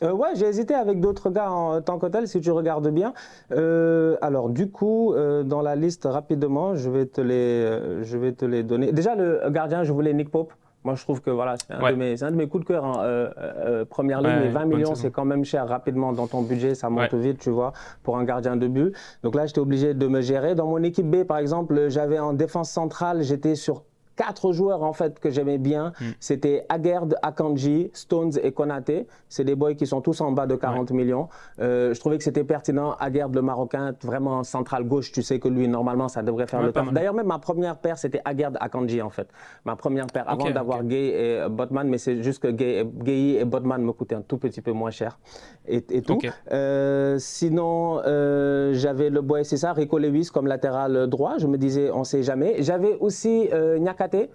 Ouais, 0.00 0.28
j'ai 0.34 0.46
hésité 0.46 0.74
avec 0.74 1.00
d'autres 1.00 1.28
gars 1.28 1.50
en 1.50 1.80
tant 1.82 1.98
que 1.98 2.06
tel, 2.06 2.28
si 2.28 2.40
tu 2.40 2.52
regardes 2.52 2.88
bien. 2.88 3.12
alors, 3.50 4.48
du 4.48 4.70
coup, 4.70 5.12
dans 5.44 5.60
la 5.60 5.74
liste, 5.74 6.06
rapidement, 6.08 6.76
je 6.76 6.88
vais, 6.88 7.06
te 7.06 7.20
les, 7.20 8.04
je 8.04 8.16
vais 8.16 8.32
te 8.32 8.44
les 8.44 8.62
donner. 8.62 8.92
Déjà, 8.92 9.16
le 9.16 9.40
gardien, 9.50 9.82
je 9.82 9.92
voulais 9.92 10.14
Nick 10.14 10.30
Pope. 10.30 10.52
Moi, 10.84 10.94
je 10.94 11.02
trouve 11.02 11.20
que 11.20 11.30
voilà, 11.30 11.56
c'est 11.58 11.72
un, 11.74 12.30
de 12.30 12.36
mes 12.36 12.46
coups 12.48 12.64
de 12.64 12.68
cœur. 12.68 12.84
en 12.84 13.02
euh, 13.02 13.28
euh, 13.38 13.84
première 13.84 14.22
ligne, 14.22 14.38
mais 14.40 14.48
20 14.48 14.64
millions, 14.66 14.94
c'est 14.94 15.10
quand 15.10 15.24
même 15.24 15.44
cher 15.44 15.66
rapidement 15.66 16.12
dans 16.12 16.26
ton 16.28 16.42
budget. 16.42 16.74
Ça 16.74 16.88
monte 16.88 17.14
vite, 17.14 17.38
tu 17.40 17.50
vois, 17.50 17.72
pour 18.02 18.16
un 18.16 18.24
gardien 18.24 18.56
de 18.56 18.66
but. 18.68 18.94
Donc 19.22 19.34
là, 19.34 19.46
j'étais 19.46 19.58
obligé 19.58 19.94
de 19.94 20.06
me 20.06 20.20
gérer. 20.20 20.54
Dans 20.54 20.66
mon 20.66 20.82
équipe 20.82 21.06
B, 21.10 21.24
par 21.24 21.38
exemple, 21.38 21.88
j'avais 21.88 22.18
en 22.18 22.32
défense 22.32 22.70
centrale, 22.70 23.22
j'étais 23.22 23.56
sur 23.56 23.82
quatre 24.18 24.52
joueurs 24.52 24.82
en 24.82 24.92
fait 24.92 25.20
que 25.20 25.30
j'aimais 25.30 25.58
bien. 25.58 25.92
Hmm. 26.00 26.10
C'était 26.18 26.66
Aguerd, 26.68 27.16
Akanji, 27.22 27.90
Stones 27.94 28.32
et 28.42 28.50
Konaté. 28.50 29.06
C'est 29.28 29.44
des 29.44 29.54
boys 29.54 29.74
qui 29.74 29.86
sont 29.86 30.00
tous 30.00 30.20
en 30.20 30.32
bas 30.32 30.46
de 30.46 30.56
40 30.56 30.90
millions. 30.90 31.28
Euh, 31.60 31.94
je 31.94 32.00
trouvais 32.00 32.18
que 32.18 32.24
c'était 32.24 32.42
pertinent. 32.42 32.96
Aguerd, 32.98 33.32
le 33.34 33.42
Marocain, 33.42 33.94
vraiment 34.02 34.42
central 34.42 34.84
gauche. 34.84 35.12
Tu 35.12 35.22
sais 35.22 35.38
que 35.38 35.48
lui, 35.48 35.68
normalement, 35.68 36.08
ça 36.08 36.22
devrait 36.22 36.48
faire 36.48 36.62
le 36.62 36.72
taf. 36.72 36.92
D'ailleurs, 36.92 37.14
même 37.14 37.28
ma 37.28 37.38
première 37.38 37.76
paire, 37.76 37.96
c'était 37.96 38.20
Aguerd, 38.24 38.56
Akanji 38.60 39.00
en 39.00 39.10
fait. 39.10 39.28
Ma 39.64 39.76
première 39.76 40.08
paire 40.08 40.28
avant 40.28 40.50
d'avoir 40.50 40.82
Gay 40.82 41.06
et 41.08 41.48
Botman, 41.48 41.88
mais 41.88 41.98
c'est 41.98 42.20
juste 42.22 42.42
que 42.42 42.48
Gay, 42.48 42.84
Gay, 42.84 43.38
et 43.40 43.44
Botman 43.44 43.82
me 43.82 43.92
coûtaient 43.92 44.16
un 44.16 44.22
tout 44.22 44.38
petit 44.38 44.60
peu 44.60 44.72
moins 44.72 44.90
cher 44.90 45.18
et, 45.66 45.82
tout. 46.02 46.18
Euh, 46.50 47.16
sinon, 47.18 48.00
euh, 48.04 48.72
j'avais 48.72 49.10
le 49.10 49.20
boy, 49.20 49.44
c'est 49.44 49.58
ça, 49.58 49.72
Rico 49.72 49.98
Lewis 49.98 50.30
comme 50.32 50.46
latéral 50.46 51.06
droit. 51.06 51.34
Je 51.38 51.46
me 51.46 51.56
disais, 51.56 51.90
on 51.92 52.04
sait 52.04 52.22
jamais. 52.22 52.62
J'avais 52.62 52.96
aussi 52.98 53.48
Nyaka 53.78 54.07
fíjate 54.08 54.30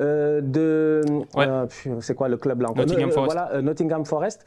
euh, 0.00 0.40
de 0.40 1.02
euh, 1.36 1.66
c'est 2.00 2.14
quoi 2.14 2.28
le 2.28 2.36
club 2.36 2.62
là 2.62 2.68
Nottingham 2.74 3.10
Forest. 3.10 3.32
Voilà, 3.34 3.52
euh, 3.52 3.62
Nottingham 3.62 4.04
Forest, 4.04 4.44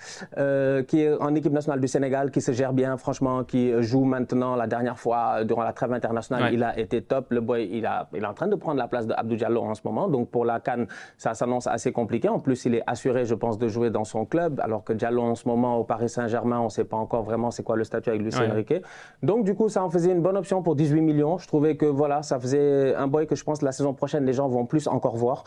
qui 0.87 1.01
est 1.01 1.13
en 1.13 1.35
équipe 1.35 1.53
nationale 1.53 1.79
du 1.79 1.87
Sénégal, 1.87 2.31
qui 2.31 2.41
se 2.41 2.51
gère 2.51 2.73
bien, 2.73 2.97
franchement, 2.97 3.43
qui 3.43 3.71
joue 3.81 4.03
maintenant. 4.03 4.55
La 4.55 4.67
dernière 4.67 4.97
fois, 4.97 5.43
durant 5.43 5.63
la 5.63 5.73
trêve 5.73 5.93
internationale, 5.93 6.53
il 6.53 6.63
a 6.63 6.77
été 6.77 7.01
top. 7.01 7.31
Le 7.31 7.41
boy, 7.41 7.69
il, 7.71 7.85
a, 7.85 8.07
il 8.13 8.23
est 8.23 8.27
en 8.27 8.33
train 8.33 8.47
de 8.47 8.55
prendre 8.55 8.77
la 8.77 8.87
place 8.87 9.07
de 9.07 9.13
Abdou 9.13 9.35
Diallo 9.35 9.61
en 9.61 9.75
ce 9.75 9.81
moment. 9.83 10.07
Donc 10.07 10.29
pour 10.29 10.45
la 10.45 10.59
Cannes, 10.59 10.87
ça 11.17 11.33
s'annonce 11.33 11.67
assez 11.67 11.91
compliqué. 11.91 12.29
En 12.29 12.39
plus, 12.39 12.65
il 12.65 12.75
est 12.75 12.83
assuré, 12.87 13.25
je 13.25 13.35
pense, 13.35 13.57
de 13.57 13.67
jouer 13.67 13.89
dans 13.89 14.03
son 14.03 14.25
club, 14.25 14.59
alors 14.61 14.83
que 14.83 14.93
Diallo 14.93 15.21
en 15.21 15.35
ce 15.35 15.47
moment 15.47 15.77
au 15.77 15.83
Paris 15.83 16.09
Saint-Germain, 16.09 16.59
on 16.59 16.65
ne 16.65 16.69
sait 16.69 16.83
pas 16.83 16.97
encore 16.97 17.23
vraiment 17.23 17.51
c'est 17.51 17.63
quoi 17.63 17.75
le 17.75 17.83
statut 17.83 18.09
avec 18.09 18.21
Lucien 18.21 18.51
Riquet. 18.53 18.81
Donc 19.23 19.43
du 19.43 19.55
coup, 19.55 19.69
ça 19.69 19.83
en 19.83 19.89
faisait 19.89 20.11
une 20.11 20.21
bonne 20.21 20.37
option 20.37 20.61
pour 20.61 20.75
18 20.75 21.01
millions. 21.01 21.37
Je 21.37 21.47
trouvais 21.47 21.75
que 21.75 21.85
voilà, 21.85 22.23
ça 22.23 22.39
faisait 22.39 22.95
un 22.95 23.07
boy 23.07 23.27
que 23.27 23.35
je 23.35 23.43
pense 23.43 23.61
la 23.61 23.71
saison 23.71 23.93
prochaine 23.93 24.25
les 24.25 24.33
gens 24.33 24.47
vont 24.47 24.65
plus 24.65 24.87
encore 24.87 25.15
voir. 25.15 25.40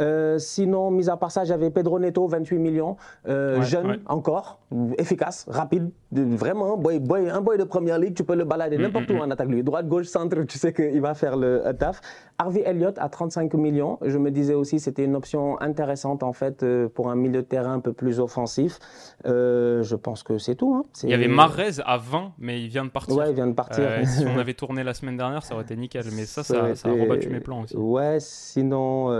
Euh, 0.00 0.38
sinon, 0.38 0.90
mis 0.90 1.08
à 1.08 1.16
part 1.16 1.30
ça, 1.30 1.44
j'avais 1.44 1.70
Pedro 1.70 1.98
Neto, 1.98 2.26
28 2.26 2.58
millions, 2.58 2.96
euh, 3.28 3.62
jeune 3.62 4.00
encore, 4.06 4.60
efficace, 4.98 5.46
rapide, 5.48 5.90
vraiment, 6.12 6.76
boy, 6.76 6.98
boy, 6.98 7.28
un 7.28 7.40
boy 7.40 7.58
de 7.58 7.64
première 7.64 7.98
ligue, 7.98 8.14
tu 8.14 8.24
peux 8.24 8.34
le 8.34 8.44
balader 8.44 8.78
mm, 8.78 8.82
n'importe 8.82 9.10
où 9.10 9.14
mm, 9.14 9.18
mm. 9.18 9.22
en 9.22 9.30
attaque 9.30 9.48
lui. 9.48 9.62
Droite, 9.62 9.88
gauche, 9.88 10.06
centre, 10.06 10.42
tu 10.44 10.58
sais 10.58 10.72
qu'il 10.72 11.00
va 11.00 11.14
faire 11.14 11.36
le 11.36 11.62
taf. 11.78 12.00
Harvey 12.38 12.62
Elliott 12.64 12.96
à 12.98 13.08
35 13.08 13.52
millions, 13.54 13.98
je 14.02 14.16
me 14.16 14.30
disais 14.30 14.54
aussi 14.54 14.80
c'était 14.80 15.04
une 15.04 15.14
option 15.14 15.60
intéressante 15.60 16.22
en 16.22 16.32
fait 16.32 16.62
euh, 16.62 16.88
pour 16.88 17.10
un 17.10 17.14
milieu 17.14 17.42
de 17.42 17.46
terrain 17.46 17.74
un 17.74 17.80
peu 17.80 17.92
plus 17.92 18.18
offensif. 18.18 18.78
je 19.24 19.94
pense 19.94 20.22
que 20.22 20.38
c'est 20.38 20.54
tout. 20.54 20.74
Hein. 20.74 20.84
Il 21.02 21.10
y 21.10 21.14
avait 21.14 21.28
Marrez 21.28 21.80
à 21.84 21.98
20, 21.98 22.32
mais 22.38 22.62
il 22.62 22.68
vient 22.68 22.84
de 22.84 22.90
partir. 22.90 23.16
Ouais, 23.16 23.30
il 23.30 23.34
vient 23.34 23.46
de 23.46 23.52
partir. 23.52 23.84
si 24.06 24.24
on 24.26 24.38
avait 24.38 24.54
tourné 24.54 24.82
la 24.82 24.94
semaine 24.94 25.16
dernière, 25.16 25.42
ça 25.42 25.54
aurait 25.54 25.64
été 25.64 25.76
nickel. 25.76 26.04
Mais 26.16 26.24
ça, 26.24 26.42
ça, 26.42 26.56
a 26.56 26.90
rebattu 26.90 27.28
mes 27.28 27.40
plans 27.40 27.62
aussi. 27.62 27.76
Ouais, 27.76 28.18
sinon, 28.20 29.10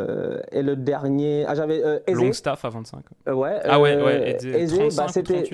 et 0.53 0.63
le 0.63 0.77
dernier. 0.77 1.45
Ah, 1.47 1.55
j'avais 1.55 1.83
euh, 1.85 1.99
Longstaff 2.09 2.65
à 2.65 2.69
25. 2.69 3.05
Euh, 3.29 3.35
ouais. 3.35 3.61
Ah 3.65 3.81
ouais, 3.81 4.01
ouais. 4.03 4.37
Aizé, 4.45 4.89
bah, 4.97 5.07
c'était 5.09 5.45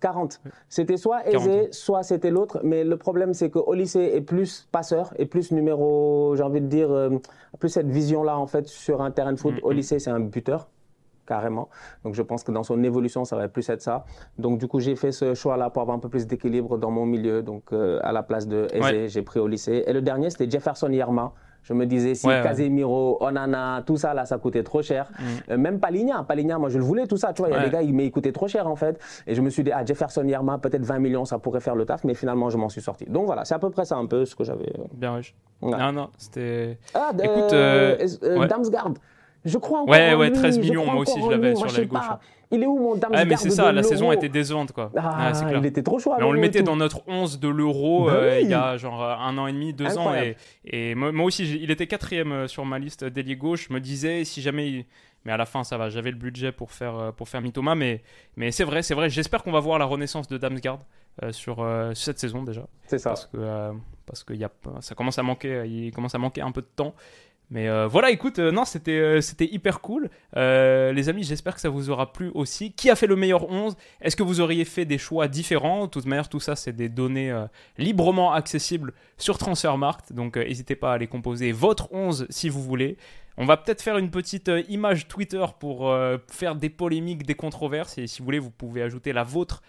40. 0.00 0.40
C'était 0.68 0.96
soit 0.96 1.26
Aizé, 1.26 1.68
soit 1.70 2.02
c'était 2.02 2.30
l'autre. 2.30 2.60
Mais 2.62 2.84
le 2.84 2.96
problème, 2.96 3.34
c'est 3.34 3.50
qu'au 3.50 3.74
lycée 3.74 4.12
est 4.14 4.20
plus 4.20 4.68
passeur, 4.72 5.12
et 5.16 5.26
plus 5.26 5.52
numéro, 5.52 6.34
j'ai 6.36 6.42
envie 6.42 6.60
de 6.60 6.66
dire, 6.66 6.90
euh, 6.90 7.10
plus 7.58 7.68
cette 7.68 7.88
vision-là, 7.88 8.38
en 8.38 8.46
fait, 8.46 8.66
sur 8.66 9.02
un 9.02 9.10
terrain 9.10 9.32
de 9.32 9.38
foot. 9.38 9.54
Au 9.62 9.72
lycée, 9.72 9.98
c'est 9.98 10.10
un 10.10 10.20
buteur 10.20 10.68
carrément. 11.26 11.68
Donc 12.04 12.14
je 12.14 12.22
pense 12.22 12.42
que 12.42 12.50
dans 12.50 12.62
son 12.62 12.82
évolution, 12.82 13.26
ça 13.26 13.36
va 13.36 13.48
plus 13.48 13.68
être 13.68 13.82
ça. 13.82 14.06
Donc 14.38 14.58
du 14.58 14.66
coup, 14.66 14.80
j'ai 14.80 14.96
fait 14.96 15.12
ce 15.12 15.34
choix-là 15.34 15.68
pour 15.68 15.82
avoir 15.82 15.94
un 15.94 16.00
peu 16.00 16.08
plus 16.08 16.26
d'équilibre 16.26 16.78
dans 16.78 16.90
mon 16.90 17.04
milieu. 17.04 17.42
Donc 17.42 17.70
à 17.70 18.12
la 18.12 18.22
place 18.22 18.48
de 18.48 18.66
Aizé, 18.72 19.08
j'ai 19.08 19.20
pris 19.20 19.38
au 19.38 19.46
lycée. 19.46 19.84
Et 19.86 19.92
le 19.92 20.00
dernier, 20.00 20.30
c'était 20.30 20.48
Jefferson 20.48 20.90
Yerma 20.90 21.34
Je 21.68 21.74
me 21.74 21.84
disais, 21.84 22.14
si 22.14 22.26
Casemiro, 22.26 23.18
Onana, 23.20 23.82
tout 23.84 23.98
ça, 23.98 24.14
là, 24.14 24.24
ça 24.24 24.38
coûtait 24.38 24.62
trop 24.62 24.80
cher. 24.80 25.10
Mm. 25.10 25.24
Euh, 25.50 25.58
même 25.58 25.80
Paligna, 25.80 26.24
Paligna, 26.26 26.56
moi, 26.56 26.70
je 26.70 26.78
le 26.78 26.84
voulais, 26.84 27.06
tout 27.06 27.18
ça. 27.18 27.34
Tu 27.34 27.42
vois, 27.42 27.50
il 27.50 27.54
y 27.54 27.58
a 27.58 27.64
des 27.64 27.70
gars, 27.70 27.82
mais 27.92 28.06
il 28.06 28.10
coûtait 28.10 28.32
trop 28.32 28.48
cher, 28.48 28.66
en 28.66 28.74
fait. 28.74 28.98
Et 29.26 29.34
je 29.34 29.42
me 29.42 29.50
suis 29.50 29.62
dit, 29.62 29.70
ah, 29.70 29.84
Jefferson 29.84 30.24
Yerma, 30.24 30.56
peut-être 30.56 30.84
20 30.84 30.98
millions, 30.98 31.26
ça 31.26 31.38
pourrait 31.38 31.60
faire 31.60 31.74
le 31.74 31.84
taf. 31.84 32.04
Mais 32.04 32.14
finalement, 32.14 32.48
je 32.48 32.56
m'en 32.56 32.70
suis 32.70 32.80
sorti. 32.80 33.04
Donc 33.04 33.26
voilà, 33.26 33.44
c'est 33.44 33.54
à 33.54 33.58
peu 33.58 33.68
près 33.68 33.84
ça, 33.84 33.96
un 33.96 34.06
peu, 34.06 34.24
ce 34.24 34.34
que 34.34 34.44
j'avais. 34.44 34.72
Euh, 34.78 34.84
Bien 34.94 35.16
riche. 35.16 35.34
Non, 35.60 35.92
non, 35.92 36.08
c'était. 36.16 36.78
Ah, 36.94 37.10
Écoute, 37.22 38.48
Damsgaard. 38.48 38.94
Je 39.48 39.58
crois 39.58 39.80
encore 39.80 39.90
Ouais, 39.90 40.14
ouais, 40.14 40.30
13 40.30 40.58
millions, 40.58 40.84
moi 40.84 41.02
aussi, 41.02 41.20
je 41.20 41.28
l'avais 41.28 41.54
sur 41.54 41.66
la 41.66 41.84
gauche. 41.84 42.18
Il 42.50 42.62
est 42.62 42.66
où 42.66 42.78
mon 42.78 42.94
Damsgaard 42.94 43.22
Ah, 43.22 43.24
mais 43.26 43.36
c'est 43.36 43.50
ça, 43.50 43.72
la 43.72 43.82
saison 43.82 44.10
était 44.12 44.28
décevante, 44.28 44.72
quoi. 44.72 44.90
Ah, 44.96 45.32
il 45.54 45.66
était 45.66 45.82
trop 45.82 45.98
chaud. 45.98 46.14
Mais 46.18 46.24
on 46.24 46.32
le 46.32 46.40
mettait 46.40 46.62
dans 46.62 46.76
notre 46.76 47.02
11 47.06 47.40
de 47.40 47.48
l'Euro 47.48 48.06
bah 48.06 48.12
euh, 48.12 48.40
il 48.40 48.48
y 48.48 48.54
a 48.54 48.76
genre 48.76 49.02
un 49.02 49.36
an 49.38 49.46
et 49.46 49.52
demi, 49.52 49.72
deux 49.74 49.98
ans. 49.98 50.14
Et, 50.14 50.36
et 50.64 50.94
moi, 50.94 51.24
aussi, 51.24 51.58
il 51.60 51.70
était 51.70 51.86
quatrième 51.86 52.32
euh, 52.32 52.48
sur 52.48 52.64
ma 52.64 52.78
liste 52.78 53.04
d'ailier 53.04 53.36
gauche. 53.36 53.66
Je 53.68 53.74
me 53.74 53.80
disais, 53.80 54.24
si 54.24 54.40
jamais. 54.40 54.86
Mais 55.24 55.32
à 55.32 55.36
la 55.36 55.46
fin, 55.46 55.64
ça 55.64 55.76
va, 55.76 55.90
j'avais 55.90 56.10
le 56.10 56.16
budget 56.16 56.52
pour 56.52 56.70
faire, 56.70 56.96
euh, 56.96 57.12
pour 57.12 57.28
faire 57.28 57.42
Mitoma. 57.42 57.74
Mais, 57.74 58.02
mais 58.36 58.50
c'est 58.50 58.64
vrai, 58.64 58.82
c'est 58.82 58.94
vrai. 58.94 59.10
J'espère 59.10 59.42
qu'on 59.42 59.52
va 59.52 59.60
voir 59.60 59.78
la 59.78 59.84
renaissance 59.84 60.28
de 60.28 60.38
Damsgaard 60.38 60.80
sur 61.32 61.66
cette 61.94 62.20
saison 62.20 62.44
déjà. 62.44 62.66
C'est 62.86 62.98
ça. 62.98 63.10
Parce 63.10 63.26
que, 63.26 63.72
parce 64.06 64.22
que 64.22 64.34
y 64.34 64.44
a, 64.44 64.50
ça 64.80 64.94
commence 64.94 65.18
à 65.18 65.24
manquer, 65.24 65.64
il 65.66 65.90
commence 65.90 66.14
à 66.14 66.18
manquer 66.18 66.42
un 66.42 66.52
peu 66.52 66.62
de 66.62 66.68
temps. 66.76 66.94
Mais 67.50 67.68
euh, 67.68 67.86
voilà, 67.86 68.10
écoute, 68.10 68.38
euh, 68.38 68.52
non, 68.52 68.66
c'était 68.66 68.98
euh, 68.98 69.20
c'était 69.22 69.46
hyper 69.46 69.80
cool. 69.80 70.10
les 70.34 71.08
amis, 71.08 71.24
j'espère 71.24 71.54
que 71.54 71.60
ça 71.60 71.70
vous 71.70 71.88
aura 71.88 72.12
plu 72.12 72.30
aussi. 72.34 72.72
Qui 72.72 72.90
a 72.90 72.96
fait 72.96 73.06
le 73.06 73.16
meilleur 73.16 73.50
11 73.50 73.76
Est-ce 74.02 74.16
que 74.16 74.22
vous 74.22 74.40
auriez 74.40 74.64
fait 74.64 74.84
des 74.84 74.98
choix 74.98 75.28
différents? 75.28 75.86
De 75.86 75.90
toute 75.90 76.04
manière, 76.04 76.28
tout 76.28 76.40
ça, 76.40 76.56
c'est 76.56 76.74
des 76.74 76.88
données 76.88 77.34
librement 77.78 78.32
accessibles 78.32 78.92
sur 79.16 79.38
Transfermarkt. 79.38 80.12
Donc, 80.12 80.36
n'hésitez 80.36 80.76
pas 80.76 80.92
à 80.92 80.94
aller 80.94 81.06
composer 81.06 81.52
votre 81.52 81.92
11 81.92 82.26
si 82.28 82.48
vous 82.48 82.62
voulez. 82.62 82.98
On 83.38 83.46
va 83.46 83.56
peut-être 83.56 83.82
faire 83.82 83.98
une 83.98 84.10
petite 84.10 84.50
image 84.68 85.06
Twitter 85.08 85.44
pour 85.60 85.94
faire 86.28 86.54
des 86.54 86.70
polémiques, 86.70 87.24
des 87.24 87.34
controverses. 87.34 87.96
Et 87.96 88.06
si 88.06 88.18
vous 88.18 88.24
voulez, 88.26 88.40
vous 88.40 88.50
pouvez 88.50 88.82
ajouter 88.82 89.12
la 89.12 89.22
vôtre 89.22 89.62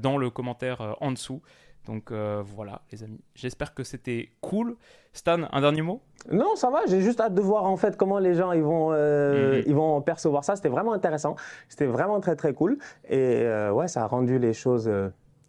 dans 0.00 0.18
le 0.18 0.28
commentaire 0.28 0.96
en 1.00 1.12
dessous. 1.12 1.40
Donc 1.86 2.12
euh, 2.12 2.42
voilà, 2.44 2.82
les 2.92 3.02
amis. 3.02 3.20
J'espère 3.34 3.74
que 3.74 3.82
c'était 3.82 4.30
cool. 4.40 4.76
Stan, 5.12 5.40
un 5.50 5.60
dernier 5.60 5.82
mot? 5.82 6.00
Non, 6.30 6.54
ça 6.54 6.70
va. 6.70 6.80
J'ai 6.86 7.00
juste 7.00 7.20
hâte 7.20 7.34
de 7.34 7.40
voir 7.40 7.64
en 7.64 7.76
fait 7.76 7.96
comment 7.96 8.18
les 8.18 8.34
gens 8.34 8.52
ils 8.52 8.62
vont, 8.62 8.92
euh, 8.92 9.58
mhm. 9.58 9.64
ils 9.66 9.74
vont 9.74 10.00
percevoir 10.00 10.44
ça. 10.44 10.54
C'était 10.54 10.68
vraiment 10.68 10.92
intéressant. 10.92 11.34
C'était 11.68 11.86
vraiment 11.86 12.20
très 12.20 12.36
très 12.36 12.54
cool. 12.54 12.78
Et 13.08 13.42
euh, 13.42 13.72
ouais, 13.72 13.88
ça 13.88 14.04
a 14.04 14.06
rendu 14.06 14.38
les 14.38 14.52
choses. 14.52 14.90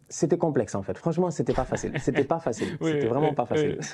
C'était 0.08 0.38
complexe 0.38 0.74
en 0.74 0.82
fait. 0.82 0.98
Franchement, 0.98 1.30
c'était 1.30 1.54
pas 1.54 1.64
facile. 1.64 1.92
C'était 2.00 2.24
pas 2.24 2.40
facile. 2.40 2.76
c'était 2.82 3.06
vraiment 3.06 3.34
pas 3.34 3.46
facile. 3.46 3.78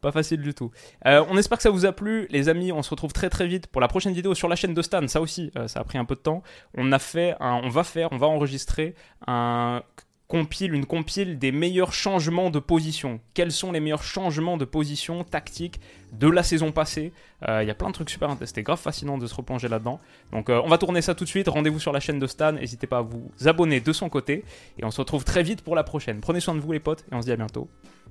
Pas 0.00 0.12
facile 0.12 0.40
du 0.40 0.54
tout. 0.54 0.70
on 1.04 1.36
espère 1.36 1.58
que 1.58 1.62
ça 1.64 1.70
vous 1.70 1.84
a 1.84 1.90
plu, 1.90 2.28
les 2.30 2.48
amis. 2.48 2.70
On 2.70 2.82
se 2.82 2.90
retrouve 2.90 3.12
très 3.12 3.28
très 3.28 3.48
vite 3.48 3.66
pour 3.66 3.80
la 3.80 3.88
prochaine 3.88 4.12
vidéo 4.12 4.32
sur 4.32 4.46
la 4.46 4.54
chaîne 4.54 4.72
de 4.72 4.80
Stan. 4.80 5.04
Ça 5.08 5.20
aussi, 5.20 5.50
ça 5.66 5.80
a 5.80 5.82
pris 5.82 5.98
un 5.98 6.04
peu 6.04 6.14
de 6.14 6.20
temps. 6.20 6.44
On 6.76 6.92
a 6.92 7.00
fait, 7.00 7.34
on 7.40 7.68
va 7.68 7.82
faire, 7.82 8.08
on 8.12 8.16
va 8.16 8.28
enregistrer 8.28 8.94
un 9.26 9.82
compile, 10.28 10.74
une 10.74 10.84
compile 10.86 11.38
des 11.38 11.52
meilleurs 11.52 11.92
changements 11.92 12.50
de 12.50 12.58
position. 12.58 13.18
Quels 13.34 13.50
sont 13.50 13.72
les 13.72 13.80
meilleurs 13.80 14.02
changements 14.02 14.58
de 14.58 14.64
position 14.64 15.24
tactique 15.24 15.80
de 16.12 16.28
la 16.28 16.42
saison 16.42 16.70
passée? 16.70 17.12
Euh, 17.48 17.62
Il 17.62 17.66
y 17.66 17.70
a 17.70 17.74
plein 17.74 17.88
de 17.88 17.94
trucs 17.94 18.10
super 18.10 18.28
intéressants. 18.28 18.50
C'était 18.50 18.62
grave 18.62 18.78
fascinant 18.78 19.18
de 19.18 19.26
se 19.26 19.34
replonger 19.34 19.68
là-dedans. 19.68 19.98
Donc 20.32 20.50
euh, 20.50 20.60
on 20.62 20.68
va 20.68 20.78
tourner 20.78 21.02
ça 21.02 21.14
tout 21.14 21.24
de 21.24 21.28
suite. 21.28 21.48
Rendez-vous 21.48 21.80
sur 21.80 21.92
la 21.92 22.00
chaîne 22.00 22.18
de 22.18 22.26
Stan. 22.26 22.52
N'hésitez 22.52 22.86
pas 22.86 22.98
à 22.98 23.02
vous 23.02 23.30
abonner 23.46 23.80
de 23.80 23.92
son 23.92 24.08
côté. 24.08 24.44
Et 24.78 24.84
on 24.84 24.90
se 24.90 25.00
retrouve 25.00 25.24
très 25.24 25.42
vite 25.42 25.62
pour 25.62 25.74
la 25.74 25.82
prochaine. 25.82 26.20
Prenez 26.20 26.40
soin 26.40 26.54
de 26.54 26.60
vous 26.60 26.72
les 26.72 26.80
potes 26.80 27.04
et 27.10 27.14
on 27.14 27.22
se 27.22 27.26
dit 27.26 27.32
à 27.32 27.36
bientôt. 27.36 27.68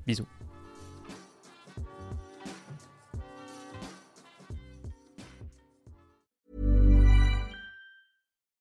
Bisous. 0.08 0.26